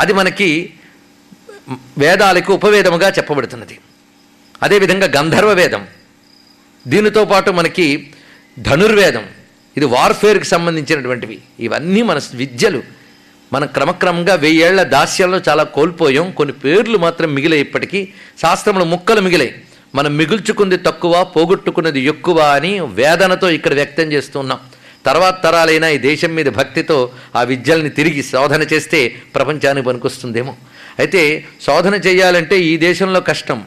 [0.00, 0.74] అది మనకి
[1.98, 3.78] వేదాలకు ఉపవేదముగా చెప్పబడుతున్నది.
[4.62, 5.86] అదేవిధంగా గంధర్వ వేదం
[6.86, 8.10] దీనితో పాటు మనకి
[8.58, 9.24] ధనుర్వేదం.
[9.76, 11.38] ఇది వార్ఫేర్కి సంబంధించినటువంటివి.
[11.60, 12.82] ఇవన్నీ మన విద్యలు.
[13.52, 16.30] మనం క్రమక్రమంగా వెయ్యేళ్ళ దాస్యంలో చాలా కోల్పోయాం.
[16.30, 18.08] కొన్ని పేర్లు మాత్రం మిగిలే ఇప్పటికీ.
[18.42, 19.54] శాస్త్రంలో ముక్కలు మిగిలాయి.
[19.94, 24.58] మనం మిగుల్చుకుంది తక్కువ పోగొట్టుకున్నది ఎక్కువ అని వేదనతో ఇక్కడ వ్యక్తం చేస్తున్నాం.
[25.06, 30.56] తర్వాత తరాలైనా ఈ దేశం మీద భక్తితో ఆ విద్యల్ని తిరిగి శోధన చేస్తే ప్రపంచానికి పనికొస్తుందేమో.
[30.98, 33.64] అయితే శోధన చేయాలంటే ఈ దేశంలో కష్టం.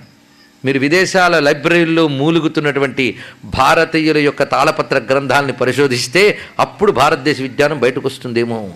[0.65, 8.74] మీరు విదేశాల లైబ్రరీల్లో మూలుగుతున్నటువంటి భారతీయుల యొక్క తాళపత్ర గ్రంథాలని పరిశోధిస్తే అప్పుడు భారతదేశ విజ్ఞానం బయటకు వస్తుందేమో.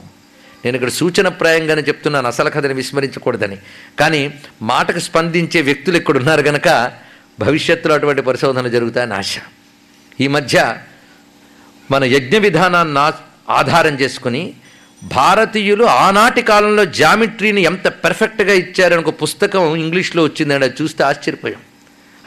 [0.65, 3.57] నేను ఇక్కడ సూచనప్రాయంగానే చెప్తున్నాను అసలు కథని విస్మరించకూడదని.
[3.99, 6.91] కానీ మాటకు స్పందించే వ్యక్తులు ఇక్కడ ఉన్నారు కనుక
[7.39, 9.35] భవిష్యత్తులో అటువంటి పరిశోధనలు జరుగుతాయని ఆశ.
[10.21, 10.77] ఈ మధ్య
[11.91, 13.11] మన యజ్ఞ విధానాన్ని ఆ-
[13.49, 14.53] ఆధారం చేసుకుని
[15.03, 21.59] భారతీయులు ఆనాటి కాలంలో జామిట్రీని ఎంత పెర్ఫెక్ట్గా ఇచ్చారని ఒక పుస్తకం ఇంగ్లీష్లో వచ్చిందండి అది చూస్తే ఆశ్చర్యపోయాం.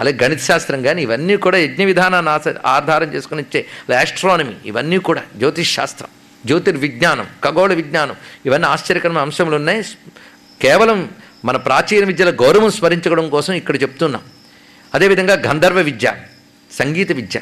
[0.01, 5.23] అలాగే గణిత శాస్త్రం కానీ ఇవన్నీ కూడా యజ్ఞ విధానాన్ని ఆస- ఆధారం చేసుకుని ఇచ్చే ఆస్ట్రానమీ ఇవన్నీ కూడా
[5.37, 6.09] జ్యోతిష్ శాస్త్రం
[6.47, 9.85] జ్యోతిర్విజ్ఞానం ఖగోళ విజ్ఞానం ఇవన్నీ ఆశ్చర్యకరమైన అంశములు ఉన్నాయి.
[10.63, 11.11] కేవలం
[11.45, 14.23] మన ప్రాచీన విద్యల గౌరవం స్మరించడం కోసం ఇక్కడ చెప్తున్నాం.
[14.95, 16.15] అదేవిధంగా గంధర్వ విద్య
[16.73, 17.41] సంగీత విద్య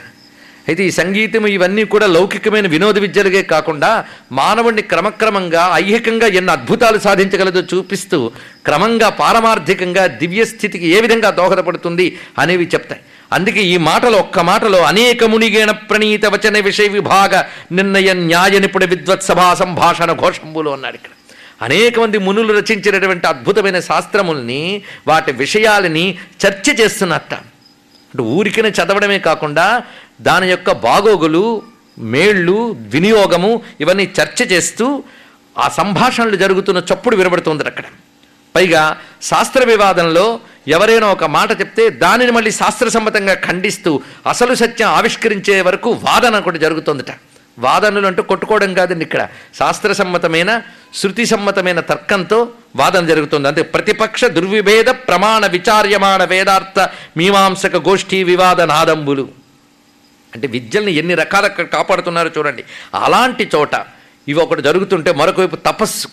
[0.68, 7.62] అయితే ఈ సంగీతం ఇవన్నీ కూడా లౌకికమైన వినోద విద్యలుగే కాకుండా మానవుణ్ణి క్రమక్రమంగా ఐహికంగా ఎన్ని అద్భుతాలు సాధించగలదో
[7.74, 8.18] చూపిస్తూ
[8.66, 12.06] క్రమంగా పారమార్థికంగా దివ్య స్థితికి ఏ విధంగా దోహదపడుతుంది
[12.38, 13.00] అనేవి చెప్తాయి.
[13.32, 19.54] అందుకే ఈ మాటలో ఒక్క మాటలో అనేక మునిగేణ ప్రణీత వచన విషయ విభాగ నిర్ణయ న్యాయ నిపుణ విద్వత్సభా
[19.54, 21.10] సంభాషణ ఘోషంబులు అన్నాడు ఇక్కడ.
[21.62, 24.62] అనేక మంది మునులు రచించినటువంటి అద్భుతమైన శాస్త్రముల్ని
[25.06, 27.34] వాటి విషయాలని చర్చ చేస్తున్నట్ట.
[28.10, 29.82] అంటే ఊరికినే చదవడమే కాకుండా
[30.20, 31.62] దాని యొక్క బాగోగులు
[31.98, 35.02] మేళ్ళు వినియోగము ఇవన్నీ చర్చ చేస్తూ
[35.58, 37.84] ఆ సంభాషణలు జరుగుతున్న చప్పుడు వినబడుతుంది అక్కడ.
[38.56, 45.90] పైగా శాస్త్ర వివాదంలో ఎవరైనా ఒక మాట చెప్తే దానిని మళ్ళీ శాస్త్రసమ్మతంగా ఖండిస్తూ అసలు సత్యం ఆవిష్కరించే వరకు
[45.90, 47.10] వాదన కూడా జరుగుతుందట.
[47.58, 49.28] వాదనలు అంటూ కొట్టుకోవడం కాదండి ఇక్కడ.
[49.58, 50.62] శాస్త్రసమ్మతమైన
[50.94, 53.48] శృతి సమ్మతమైన తర్కంతో వాదన జరుగుతుంది.
[53.48, 59.45] అంతే ప్రతిపక్ష దుర్విభేద ప్రమాణ విచార్యమాణ వేదార్థ మీమాంసక గోష్ఠీ వివాద నాదంబులు.
[60.36, 62.64] అంటే విద్యల్ని ఎన్ని రకాల కాపాడుతున్నారో చూడండి.
[62.94, 63.74] అలాంటి చోట
[64.28, 66.08] ఇవి ఒకటి జరుగుతుంటే మరొక వైపు తపస్సు.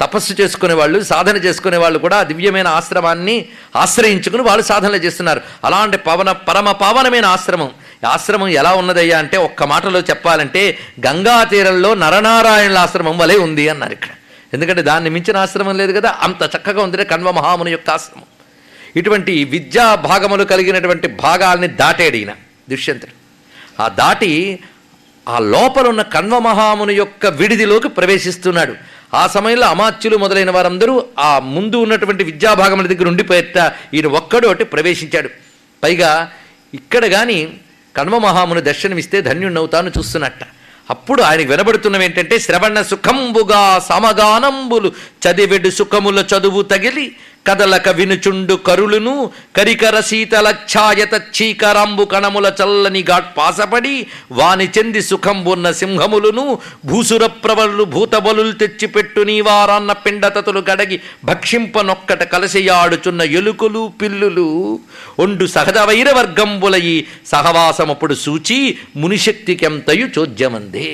[0.00, 5.40] తపస్సు చేసుకునే వాళ్ళు సాధన చేసుకునే వాళ్ళు కూడా దివ్యమైన ఆశ్రమాన్ని ఆశ్రయించుకుని వాళ్ళు సాధనలు చేస్తున్నారు.
[5.64, 7.70] అలాంటి పవన పరమ పావనమైన ఆశ్రమం.
[8.02, 13.92] ఈ ఆశ్రమం ఎలా ఉన్నదయ్యా అంటే ఒక్క మాటలో చెప్పాలంటే గంగా తీరంలో నరనారాయణుల ఆశ్రమం వలె ఉంది అన్నారు
[13.92, 14.08] ఇక్కడ.
[14.54, 18.24] ఎందుకంటే దాన్ని మించిన ఆశ్రమం లేదు కదా అంత చక్కగా ఉంది కణ్వ మహాముని యొక్క ఆశ్రమం.
[18.96, 22.32] ఇటువంటి విద్యా భాగములు కలిగినటువంటి భాగాల్ని దాటేడు ఈయన
[22.70, 23.23] దుష్యంతుడు.
[23.80, 24.60] ఆ దాటి
[25.28, 28.74] ఆ లోపల ఉన్న కణ్వ మహాముని యొక్క విడిదిలోకి ప్రవేశిస్తున్నాడు.
[29.14, 35.28] ఆ సమయంలో అమాత్యులు మొదలైన వారందరూ ఆ ముందు ఉన్నటువంటి విద్యాభాగముల దగ్గర ఉండిపోయేట ఈయన ఒక్కడు ఒకటి ప్రవేశించాడు.
[35.82, 36.30] పైగా
[36.74, 37.48] ఇక్కడ కానీ
[37.96, 40.44] కణ్వ మహాముని దర్శనమిస్తే ధన్యుణ్ణవుతాను చూస్తున్నట్ట.
[40.90, 44.92] అప్పుడు ఆయనకు వినబడుతున్నవి ఏంటంటే శ్రవణ సుఖంబుగా సమగానంబులు
[45.28, 54.06] చదివెడు సుఖముల చదువు తగిలి కదలక వినుచుండు కరులును కరికర శీతల ఛాయత చీకరాంబు కణముల చల్లని ఘాట్ పాసపడి
[54.32, 64.48] వాని చెంది సుఖంబున్న సింహములును భూసుర ప్రవలు భూతబలులు తెచ్చిపెట్టు నీవారాన్న పిండతతులు గడగి భక్షింపనొక్కట కలసియాడుచున్న ఎలుకలు పిల్లులు.
[65.18, 68.58] ఒండు సహజ వైరవర్గంబులయి సహవాసమప్పుడు సూచి
[68.96, 70.88] మునిశక్తికెంతయు చోద్యమందే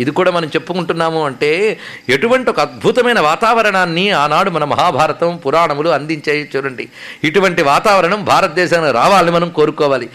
[0.00, 6.88] ఇది కూడా మనం చెప్పుకుంటున్నాము అంటే ఎటువంటి ఒక అద్భుతమైన వాతావరణాన్ని ఆనాడు మన మహాభారతం పురాణములు అందించాయి చూడండి.
[7.24, 10.10] ఇటువంటి వాతావరణం భారతదేశానికి రావాలని మనం కోరుకోవాలి.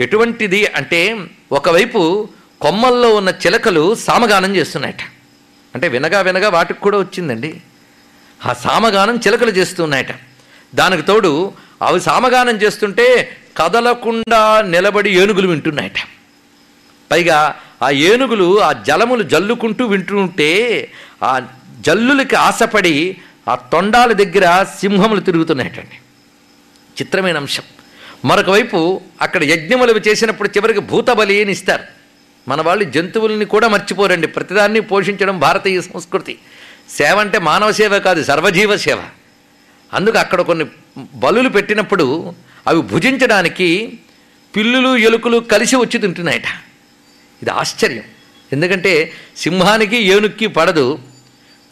[0.00, 1.16] ఎటువంటిది అంటే
[1.52, 2.28] ఒకవైపు
[2.60, 5.00] కొమ్మల్లో ఉన్న చిలకలు సామగానం చేస్తున్నాయట.
[5.74, 7.60] అంటే వినగా వినగా వాటికి కూడా వచ్చిందండి.
[8.46, 10.06] ఆ సామగానం చిలకలు చేస్తున్నాయట.
[10.74, 15.98] దానికి తోడు అవి సామగానం చేస్తుంటే కదలకుండా నిలబడి ఏనుగులు వింటున్నాయట.
[17.10, 20.90] పైగా ఆ ఏనుగులు ఆ జలములు జల్లుకుంటూ వింటుంటే
[21.22, 21.42] ఆ
[21.80, 23.16] జల్లులకి ఆశపడి
[23.48, 25.96] ఆ తొండాల దగ్గర సింహములు తిరుగుతున్నాయటండి.
[27.00, 27.62] చిత్రమైన అంశం.
[28.24, 31.82] మరొక వైపు అక్కడ యజ్ఞములు చేసినప్పుడు చివరికి భూతబలి అని ఇస్తారు.
[32.48, 34.26] మన వాళ్ళు జంతువుల్ని కూడా మర్చిపోరండి.
[34.26, 36.38] ప్రతిదాన్ని పోషించడం భారతీయ సంస్కృతి.
[36.90, 39.02] సేవ అంటే మానవ సేవ కాదు సర్వజీవ సేవ.
[39.92, 40.66] అందుకు అక్కడ కొన్ని
[41.14, 42.34] బలులు పెట్టినప్పుడు
[42.66, 43.98] అవి భుజించడానికి
[44.56, 46.65] పిల్లులు ఎలుకలు కలిసి వచ్చి తింటున్నాయట.
[47.42, 48.02] ఇది ఆశ్చర్యం.
[48.52, 50.98] ఎందుకంటే సింహానికి ఏనుక్కి పడదు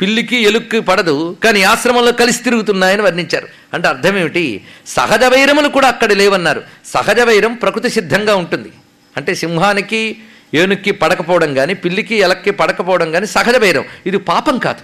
[0.01, 3.49] పిల్లికి ఎలుక్కి పడదు కానీ ఆశ్రమంలో కలిసి తిరుగుతున్నాయని వర్ణించారు.
[3.75, 6.63] అంటే అర్థం ఏమిటి సహజ వైరములు కూడా అక్కడ లేవన్నారు.
[6.87, 8.69] సహజ వైరం ప్రకృతి సిద్ధంగా ఉంటుంది.
[9.17, 10.17] అంటే సింహానికి
[10.55, 13.85] ఏనుక్కి పడకపోవడం కానీ పిల్లికి ఎలక్కి పడకపోవడం కానీ సహజ వైరం.
[14.07, 14.81] ఇది పాపం కాదు.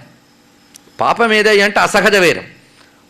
[0.99, 2.43] పాపం ఏదయ్యా అంటే అసహజ వైరం.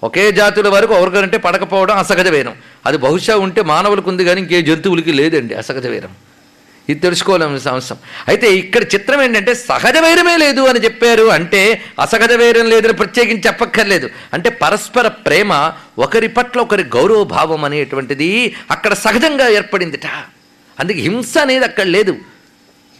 [0.03, 2.55] ఒకే జాతుల వరకు ఎవరికంటే పడకపోవడం అసహజ వైరం.
[2.85, 6.09] అది బహుశా ఉంటే మానవులకు ఉంది కానీ ఇంకే జంతువులకి లేదండి అసహజ వైరం.
[6.91, 11.25] ఇది తెలుసుకోవాల్సిన అవసరం అయితే ఇక్కడ చిత్రం ఏంటంటే సహజ వైరమే లేదు అని చెప్పారు.
[11.37, 11.61] అంటే
[11.99, 14.09] అసహజ వైరం లేదని ప్రత్యేకించి చెప్పక్కర్లేదు.
[14.33, 18.29] అంటే పరస్పర ప్రేమ ఒకరి పట్ల ఒకరి గౌరవ భావం అనేటువంటిది
[18.71, 20.07] అక్కడ సహజంగా ఏర్పడిందిట.
[20.79, 22.15] అందుకే హింస అనేది అక్కడ లేదు.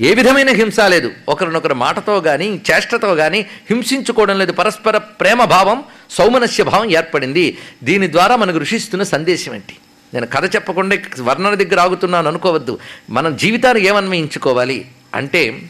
[0.02, 1.12] ఏ విధమైన హింస లేదు.
[1.30, 4.52] ఒకరినొకరు మాటతో కానీ చేష్టతో కానీ హింసించుకోవడం లేదు.
[4.52, 7.58] పరస్పర ప్రేమ భావం సౌమనస్య భావం ఏర్పడింది.
[7.84, 9.76] దీని ద్వారా మనకు ఋషిస్తున్న సందేశం ఏంటి?
[10.14, 12.80] నేను కథ చెప్పకుండా వర్ణన దగ్గర ఆగుతున్నాను అనుకోవద్దు.
[13.10, 14.86] మనం జీవితాన్ని ఏమన్వయించుకోవాలి?
[15.16, 15.62] అంటే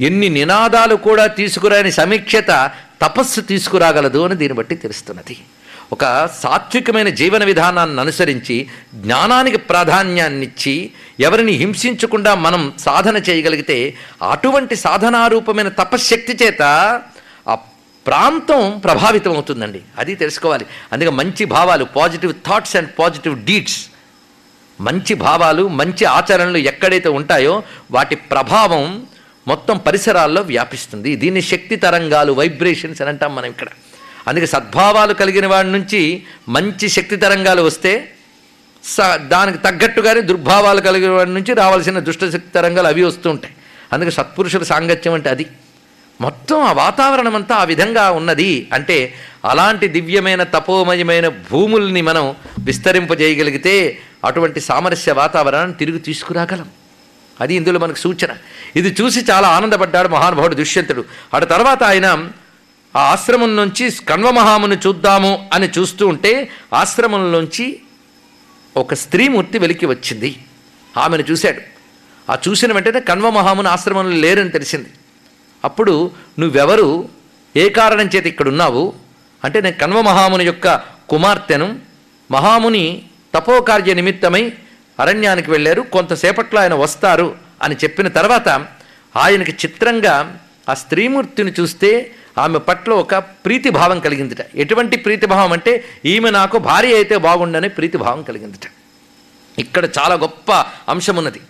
[0.00, 2.70] ఎన్ని నినాదాలు కూడా తీసుకురాని సమీక్షత
[3.02, 5.36] తపస్సు తీసుకురాగలదు అని దీన్ని బట్టి తెలుస్తున్నది.
[5.92, 10.90] ఒక సాత్వికమైన జీవన విధానాన్ని అనుసరించి జ్ఞానానికి ప్రాధాన్యాన్నిచ్చి
[11.20, 13.94] ఎవరిని హింసించకుండా మనం సాధన చేయగలిగితే
[14.30, 16.62] అటువంటి సాధనారూపమైన తపశ్శక్తి చేత
[18.06, 20.66] ప్రాంతం ప్రభావితం అవుతుందండి అది తెలుసుకోవాలి.
[20.92, 23.86] అందుకే మంచి భావాలు positive thoughts and positive deeds
[24.80, 29.06] మంచి భావాలు మంచి ఆచరణలు ఎక్కడైతే ఉంటాయో వాటి ప్రభావం
[29.48, 31.16] మొత్తం పరిసరాల్లో వ్యాపిస్తుంది.
[31.16, 33.68] దీన్ని శక్తి తరంగాలు వైబ్రేషన్స్ అని అంటాం మనం ఇక్కడ.
[34.28, 38.12] అందుకే సద్భావాలు కలిగిన వాడి నుంచి మంచి శక్తి తరంగాలు వస్తే
[38.84, 43.54] స దానికి తగ్గట్టుగానే దుర్భావాలు కలిగిన వాడి నుంచి రావాల్సిన దుష్టశక్తి తరంగాలు అవి వస్తూ ఉంటాయి.
[43.92, 45.46] అందుకే సత్పురుషుల సాంగత్యం అంటే అది.
[46.22, 54.60] మొత్తం ఆ వాతావరణం అంతా ఆ విధంగా ఉన్నది అంటే అలాంటి దివ్యమైన తపోమయమైన భూముల్ని మనం విస్తరింపజేయగలిగితే అటువంటి
[54.60, 56.68] సామరస్య వాతావరణాన్ని తిరిగి తీసుకురాగలం.
[57.40, 58.28] అది ఇందులో మనకు సూచన.
[58.76, 61.04] ఇది చూసి చాలా ఆనందపడ్డాడు మహానుభావుడు దుష్యంతుడు.
[61.34, 62.28] అటు తర్వాత ఆయన
[62.96, 67.80] ఆ ఆశ్రమం నుంచి కణ్వమహామును చూద్దాము అని చూస్తూ ఉంటే ఆశ్రమంలోంచి
[68.76, 70.36] ఒక స్త్రీమూర్తి వెలికి వచ్చింది.
[70.96, 71.60] ఆమెను చూశాడు.
[72.32, 74.88] ఆ చూసిన వెంటనే కణ్వమహామును ఆశ్రమంలో లేరని తెలిసింది.
[75.64, 77.08] అప్పుడు నువ్వెవరు?
[77.56, 78.94] ఏ కారణం చేత ఇక్కడ ఉన్నావు
[79.44, 81.78] అంటే నేను కన్వ మహాముని యొక్క కుమార్తెను.
[82.30, 83.02] మహాముని
[83.34, 84.52] తపోకార్య నిమిత్తమై
[85.00, 85.80] అరణ్యానికి వెళ్ళారు.
[85.80, 88.48] కొంతసేపట్లో ఆయన వస్తారు అని చెప్పిన తర్వాత
[89.16, 94.42] ఆయనకి చిత్రంగా ఆ స్త్రీమూర్తిని చూస్తే ఆమె పట్ల ఒక ప్రీతిభావం కలిగిందిట.
[94.54, 98.66] ఎటువంటి ప్రీతిభావం అంటే ఈమె నాకు భార్య అయితే బాగుండని ప్రీతిభావం కలిగిందిట.
[99.58, 100.52] ఇక్కడ చాలా గొప్ప
[100.88, 101.40] అంశం ఉన్నది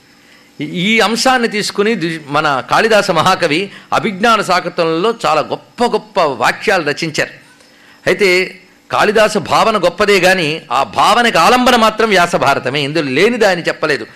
[0.62, 7.30] ఈ అంశాన్ని తీసుకుని మన కాళిదాస మహాకవి అభిజ్ఞాన సాకత్వంలో చాలా గొప్ప గొప్ప వాక్యాలు రచించారు.
[8.06, 12.80] అయితే కాళిదాస భావన గొప్పదే కానీ ఆ భావనకి ఆలంబన మాత్రం వ్యాస భారతమే.
[12.80, 14.06] ఇందులో లేనిదా అని చెప్పలేదు.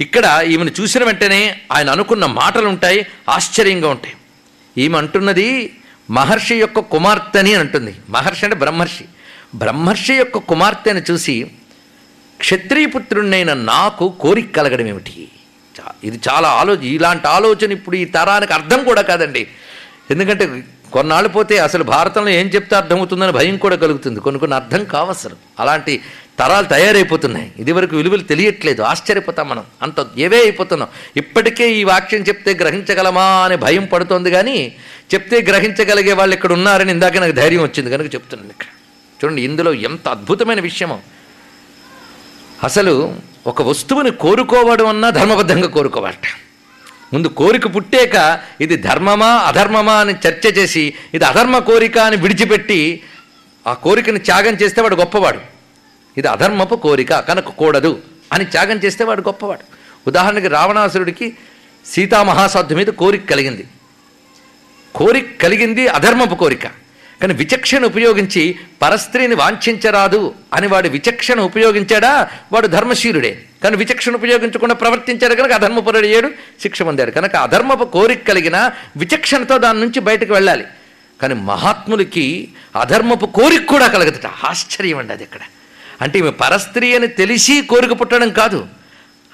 [0.00, 4.14] ఇక్కడ ఈమెను చూసిన వెంటనే ఆయన అనుకున్న మాటలు ఉంటాయి ఆశ్చర్యంగా ఉంటాయి.
[4.78, 5.76] ఈమె అంటున్నది
[6.10, 7.94] మహర్షి యొక్క కుమార్తెని అని అంటుంది.
[8.10, 9.04] మహర్షి అంటే బ్రహ్మర్షి.
[9.54, 11.50] బ్రహ్మర్షి యొక్క కుమార్తెను చూసి
[12.38, 15.28] క్షత్రియపుత్రుణ్ణైన నాకు కోరిక కలగడం ఏమిటి
[16.04, 19.46] ఇది చాలా ఆలోచన ఇలాంటి ఆలోచన ఇప్పుడు ఈ తరానికి అర్థం కూడా కాదండి.
[20.10, 24.20] ఎందుకంటే కొన్నాళ్ళు పోతే అసలు భారతంలో ఏం చెప్తే అర్థమవుతుందని భయం కూడా కలుగుతుంది.
[24.20, 26.00] కొన్ని కొన్ని అర్థం కావసలు అలాంటి
[26.38, 27.52] తరాలు తయారైపోతున్నాయి.
[27.58, 28.82] ఇదివరకు విలువలు తెలియట్లేదు.
[28.82, 29.64] ఆశ్చర్యపోతాం మనం.
[29.82, 30.88] అంత ఏవే అయిపోతున్నాం.
[31.16, 34.74] ఇప్పటికే ఈ వాక్యం చెప్తే గ్రహించగలమా అని భయం పడుతోంది కానీ
[35.14, 37.90] చెప్తే గ్రహించగలిగే వాళ్ళు ఇక్కడ ఉన్నారని ఇందాక నాకు ధైర్యం వచ్చింది.
[37.90, 38.66] కనుక చెప్తున్నాను ఇక్కడ.
[39.24, 41.00] చూడండి ఇందులో ఎంత అద్భుతమైన విషయమో.
[42.62, 43.14] అసలు
[43.46, 46.26] ఒక వస్తువుని కోరుకోవడం అన్నా ధర్మబద్ధంగా కోరుకోవాలట.
[47.14, 53.02] ముందు కోరిక పుట్టాక ఇది ధర్మమా అధర్మమా అని చర్చ చేసి ఇది అధర్మ కోరిక అని విడిచిపెట్టి
[53.66, 55.38] ఆ కోరికని త్యాగం చేస్తే వాడు గొప్పవాడు.
[56.16, 58.00] ఇది అధర్మపు కోరిక కనుక కూడదు
[58.32, 59.64] అని త్యాగం చేస్తే వాడు గొప్పవాడు.
[60.06, 61.36] ఉదాహరణకి రావణాసురుడికి
[61.86, 63.64] సీతామహాసాధ్యం మీద కోరిక కలిగింది.
[64.94, 66.81] కోరిక కలిగింది అధర్మపు కోరిక.
[67.22, 72.30] కానీ విచక్షణ ఉపయోగించి పరస్త్రీని వాంఛించరాదు అని వాడు విచక్షణ ఉపయోగించాడా?
[72.52, 73.44] వాడు ధర్మశీలుడే.
[73.62, 76.30] కానీ విచక్షణ ఉపయోగించకుండా ప్రవర్తించాడు కనుక అధర్మపురుడు అయ్యాడు
[76.62, 77.10] శిక్ష పొందాడు.
[77.10, 80.64] కనుక అధర్మపు కోరిక కలిగిన విచక్షణతో దాని నుంచి బయటకు వెళ్ళాలి.
[81.22, 82.48] కానీ మహాత్ములకి
[82.80, 84.26] అధర్మపు కోరిక కూడా కలగదుట.
[84.44, 85.40] ఆశ్చర్యం అండి అది ఇక్కడ.
[86.00, 88.66] అంటే ఈమె పరస్త్రీ అని తెలిసి కోరిక పుట్టడం కాదు.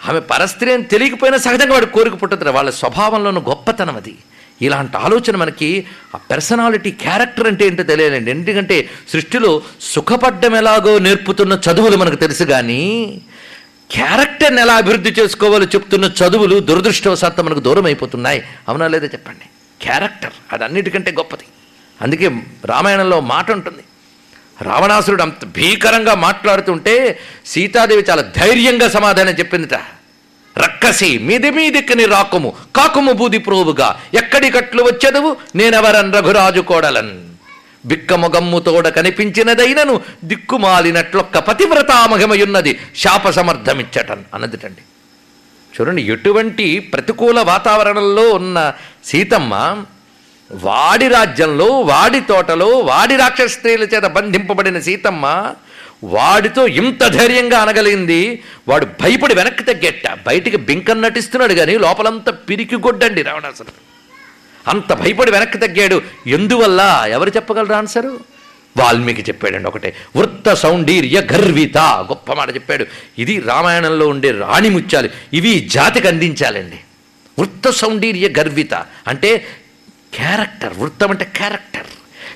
[0.09, 4.17] ఆమె పరస్త్రీ అని తెలియకపోయినా సహజంగా వాడు కోరిక పుట్టదు వాళ్ళ స్వభావంలోని గొప్పతనం అది.
[4.63, 8.31] ఇలాంటి ఆలోచన మనకి ఆ పర్సనాలిటీ క్యారెక్టర్ అంటే ఏంటో తెలియాలండి.
[8.31, 13.23] ఎందుకంటే సృష్టిలో సుఖపడ్డం ఎలాగో నేర్పుతున్న చదువులు మనకు తెలుసు కానీ
[13.91, 18.43] క్యారెక్టర్ని ఎలా అభివృద్ధి చేసుకోవాలో చెప్తున్న చదువులు దురదృష్టవశాత్తు మనకు దూరం అయిపోతున్నాయి.
[18.69, 19.47] అవునా లేదా చెప్పండి?
[19.83, 21.45] క్యారెక్టర్ అది అన్నిటికంటే గొప్పది.
[22.03, 22.31] అందుకే
[22.65, 23.83] రామాయణంలో మాట ఉంటుంది.
[24.63, 29.75] రావణాసురుడు అంత భీకరంగా మాట్లాడుతుంటే సీతాదేవి చాలా ధైర్యంగా సమాధానం చెప్పిందిట.
[30.63, 33.89] రక్కసి మీది మీదిక్కని రాకుము కాకుము బూది ప్రోవుగా.
[34.21, 35.31] ఎక్కడికట్లు వచ్చెదవు?
[35.59, 37.13] నేనెవరన్ రఘురాజు కోడలన్?
[37.85, 39.95] బిక్కమొగమ్ముతోడ కనిపించినదైనను
[40.31, 44.83] దిక్కుమాలినట్లొక్క పతివ్రతామహిమయున్నది శాప సమర్థమిచ్చటన్ అన్నదిటండి
[45.73, 48.59] చూడండి ఎటువంటి ప్రతికూల వాతావరణంలో ఉన్న
[49.11, 49.55] సీతమ్మ
[50.51, 55.25] వాడి రాజ్యంలో వాడి తోటలో వాడి రాక్షస స్త్రీల చేత బంధింపబడిన సీతమ్మ
[56.05, 60.19] వాడితో ఇంత ధైర్యంగా అనగలిగింది వాడు భయపడి వెనక్కి తగ్గేట.
[60.27, 63.89] బయటికి బింకం నటిస్తున్నాడు కానీ లోపలంతా పిరికి గొడ్డండి రావణాసురుడు
[64.71, 66.03] అంత భయపడి వెనక్కి తగ్గాడు.
[66.27, 67.05] ఎందువల్ల?
[67.09, 68.21] ఎవరు చెప్పగలరు ఆన్సరు
[68.77, 69.97] వాల్మీకి చెప్పాడండి ఒకటే.
[70.17, 72.87] వృత్త సౌండీర్య గర్విత గొప్ప మాట చెప్పాడు.
[73.19, 75.09] ఇది రామాయణంలో ఉండే రాణి ముత్యాలు.
[75.33, 76.77] ఇవి జాతికి అందించాలండి.
[77.39, 78.75] వృత్త సౌండీర్య గర్విత
[79.07, 79.47] అంటే
[80.15, 81.87] క్యారెక్టర్ వృత్తం అంటే క్యారెక్టర్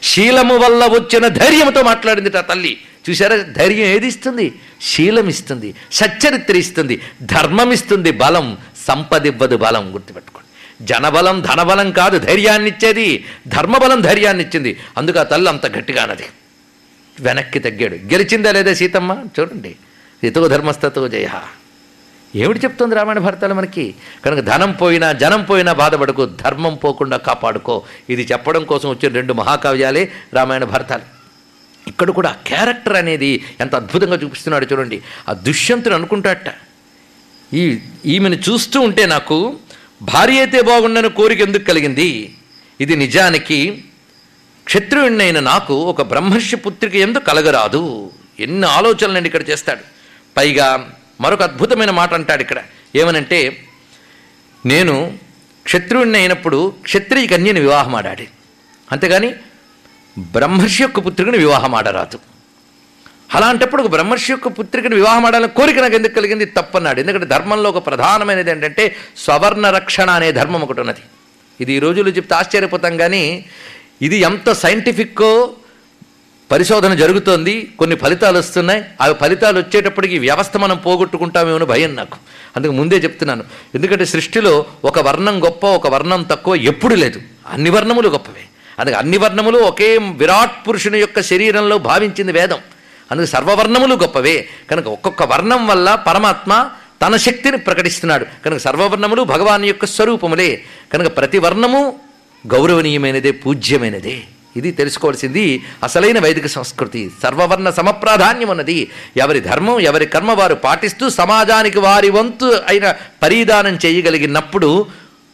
[0.03, 2.79] శీలము వల్ల వచ్చిన ధైర్యంతో మాట్లాడింది ఆ తల్లి.
[3.11, 4.61] చూసారా ధైర్యం ఏది ఇస్తుంది?
[4.83, 8.59] శీలం ఇస్తుంది సచ్చరిత్ర ఇస్తుంది ధర్మం ఇస్తుంది బలం.
[8.89, 10.49] సంపదివ్వదు బలం గుర్తుపెట్టుకోండి.
[10.87, 16.25] జనబలం ధనబలం కాదు ధైర్యాన్ని ఇచ్చేది ధర్మబలం ధైర్యాన్ని ఇచ్చింది అందుకు ఆ తల్లి అంత గట్టిగానది
[17.21, 17.95] వెనక్కి తగ్గాడు.
[17.95, 19.17] గెలిచిందా లేదా సీతమ్మ?
[19.41, 19.77] చూడండి.
[20.25, 21.29] ఇతో ధర్మస్థతో జయ.
[22.37, 23.95] ఏమిటి చెప్తుంది రామాయణ భారతాలు మనకి?
[24.25, 27.83] కనుక ధనం పోయినా జనం పోయినా బాధపడకు ధర్మం పోకుండా కాపాడుకో.
[28.11, 31.12] ఇది చెప్పడం కోసం వచ్చిన రెండు మహాకావ్యాలే రామాయణ భారతాలు.
[31.89, 35.03] ఇక్కడ కూడా క్యారెక్టర్ అనేది ఎంత అద్భుతంగా చూపిస్తున్నాడు చూడండి.
[35.29, 36.49] ఆ దుష్యంతుని అనుకుంటాట
[37.55, 39.59] ఈ ఈమెను చూస్తూ ఉంటే నాకు
[40.03, 42.37] భార్య అయితే బాగుండని కోరిక ఎందుకు కలిగింది?
[42.81, 43.85] ఇది నిజానికి
[44.67, 48.11] క్షత్రియుణ్ణైన నాకు ఒక బ్రహ్మర్షి పుత్రిక ఎందుకు కలగరాదు.
[48.41, 49.85] ఎన్ని ఆలోచనలండి ఇక్కడ చేస్తాడు.
[50.37, 52.63] పైగా మరొక అద్భుతమైన మాట అంటాడు ఇక్కడ.
[52.97, 53.67] ఏమనంటే
[54.67, 55.19] నేను
[55.65, 58.29] క్షత్రియుణ్ణి అయినప్పుడు క్షత్రియ కన్యని వివాహం ఆడాడి
[58.93, 59.35] అంతేగాని
[60.19, 62.19] బ్రహ్మర్షి యొక్క పుత్రికను వివాహం ఆడరాదు.
[63.35, 66.45] అలాంటప్పుడు ఒక బ్రహ్మర్షి యొక్క పుత్రికని వివాహం ఆడాలని కోరిక నాకు ఎందుకు కలిగింది?
[66.45, 67.01] తప్పన్నాడు.
[67.01, 71.01] ఎందుకంటే ధర్మంలో ఒక ప్రధానమైనది ఏంటంటే స్వవర్ణ రక్షణ అనే ధర్మం ఒకటి ఉన్నది.
[71.61, 73.45] ఇది ఈ రోజుల్లో చెప్తే ఆశ్చర్యపోతాం కానీ
[74.03, 75.53] ఇది ఎంత సైంటిఫిక్కో
[76.51, 77.73] పరిశోధన జరుగుతోంది.
[77.79, 78.85] కొన్ని ఫలితాలు వస్తున్నాయి.
[79.01, 82.17] ఆ ఫలితాలు వచ్చేటప్పటికి వ్యవస్థ మనం పోగొట్టుకుంటామేమో భయం నాకు.
[82.57, 83.45] అందుకు ముందే చెప్తున్నాను.
[83.75, 87.23] ఎందుకంటే సృష్టిలో ఒక వర్ణం గొప్ప ఒక వర్ణం తక్కువ ఎప్పుడు లేదు.
[87.49, 88.45] అన్ని వర్ణములు గొప్పవే.
[88.83, 92.59] అందుకే అన్ని వర్ణములు ఒకే విరాట్ పురుషుని యొక్క శరీరంలో భావించింది వేదం.
[93.11, 94.49] అందుకే సర్వవర్ణములు గొప్పవే.
[94.71, 96.71] కనుక ఒక్కొక్క వర్ణం వల్ల పరమాత్మ
[97.03, 98.27] తన శక్తిని ప్రకటిస్తున్నాడు.
[98.45, 100.65] కనుక సర్వవర్ణములు భగవాన్ యొక్క స్వరూపములే.
[100.93, 102.01] కనుక ప్రతి వర్ణము
[102.55, 104.23] గౌరవనీయమైనదే పూజ్యమైనదే.
[104.57, 107.11] ఇది తెలుసుకోవాల్సింది అసలైన వైదిక సంస్కృతి.
[107.23, 108.91] సర్వవర్ణ సమప్రాధాన్యం ఉన్నది.
[109.17, 114.87] ఎవరి ధర్మం ఎవరి కర్మ వారు పాటిస్తూ సమాజానికి వారి వంతు అయిన పరిధానం చేయగలిగినప్పుడు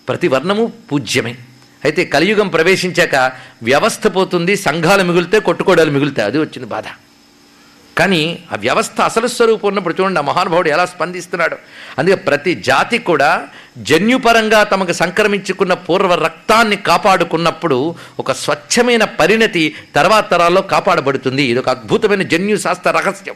[0.09, 1.35] ప్రతి వర్ణము పూజ్యమే.
[1.85, 6.29] అయితే కలియుగం ప్రవేశించాక వ్యవస్థ పోతుంది సంఘాలు మిగులితే కొట్టుకోవడాలు మిగులుతాయి.
[6.29, 6.85] అది వచ్చింది బాధ.
[7.99, 11.57] కానీ ఆ వ్యవస్థ అసలు స్వరూపం ఉన్నప్పుడు చూడండి ఆ మహానుభావుడు ఎలా స్పందిస్తున్నాడు.
[11.99, 20.63] అందుకే ప్రతి జాతి కూడా జన్యుపరంగా తమకు సంక్రమించుకున్న పూర్వ రక్తాన్ని కాపాడుకున్నప్పుడు ఒక స్వచ్ఛమైన పరిణతి తర్వాత తరాల్లో
[20.63, 21.43] కాపాడబడుతుంది.
[21.43, 23.35] ఇది ఒక అద్భుతమైన జన్యు శాస్త్ర రహస్యం.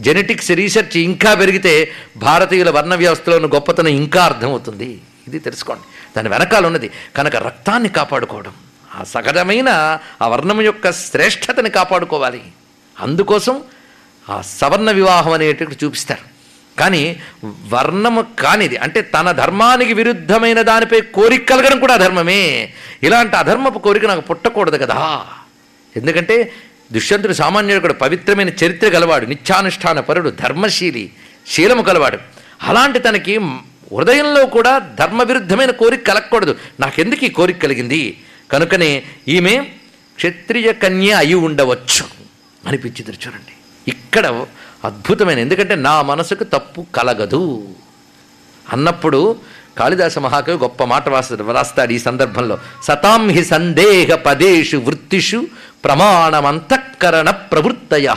[0.00, 5.00] జెనెటిక్స్ రీసెర్చ్ ఇంకా పెరిగితే భారతీయుల వర్ణ వ్యవస్థలోని గొప్పతనం ఇంకా అర్థమవుతుంది.
[5.28, 5.82] ఇది తెలుసుకోండి.
[6.16, 6.90] దాని వెనకాల ఉన్నది.
[7.16, 8.52] కనుక రక్తాన్ని కాపాడుకోవడం.
[9.00, 12.42] ఆ సహజమైన ఆ వర్ణం యొక్క శ్రేష్టతని కాపాడుకోవాలి.
[13.00, 13.62] అందుకోసం
[14.30, 16.34] ఆ సవర్ణ వివాహం అనేటువంటి చూపిస్తారు.
[16.80, 24.06] కానీ వర్ణము కానిది అంటే తన ధర్మానికి విరుద్ధమైన దానిపై కోరిక కలగడం కూడా అధర్మమే ఇలాంటి అధర్మపు కోరిక
[24.06, 25.26] నాకు పుట్టకూడదు కదా.
[25.96, 26.52] ఎందుకంటే
[26.92, 31.12] దుష్యంతుడు సామాన్యుడు కూడా పవిత్రమైన చరిత్ర గలవాడు నిత్యానుష్ఠాన పరుడు ధర్మశీలి
[31.48, 32.18] శీలము గలవాడు.
[32.62, 33.38] అలాంటి తనకి
[33.92, 36.56] హృదయంలో కూడా ధర్మ విరుద్ధమైన కోరిక కలగకూడదు.
[36.80, 38.20] నాకెందుకు ఈ కోరిక కలిగింది?
[38.50, 39.66] కనుకనే ఈమె
[40.16, 42.04] క్షత్రియ కన్య అయి ఉండవచ్చు
[42.66, 43.54] అనిపించింది చూడండి.
[43.88, 44.46] ఇక్కడ
[44.84, 47.68] అద్భుతమైన ఎందుకంటే నా మనసుకు తప్పు కలగదు.
[48.72, 49.36] అన్నప్పుడు
[49.78, 52.58] కాళిదాస మహాకవి గొప్ప మాట వ్రాస్తాడు ఈ సందర్భంలో.
[52.82, 55.46] సతాం హి సందేహ పదేషు వృత్తిషు
[55.84, 58.14] ప్రమాణమంతఃకరణ ప్రవృత్తయ.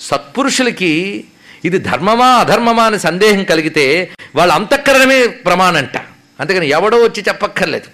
[0.00, 1.24] సత్పురుషులకి
[1.64, 5.96] ఇది ధర్మమా అధర్మమా అని సందేహం కలిగితే వాళ్ళ అంతఃకరణమే ప్రమాణంట.
[6.40, 7.84] అందుకని ఎవడో వచ్చి చెప్పక్కర్లేదు.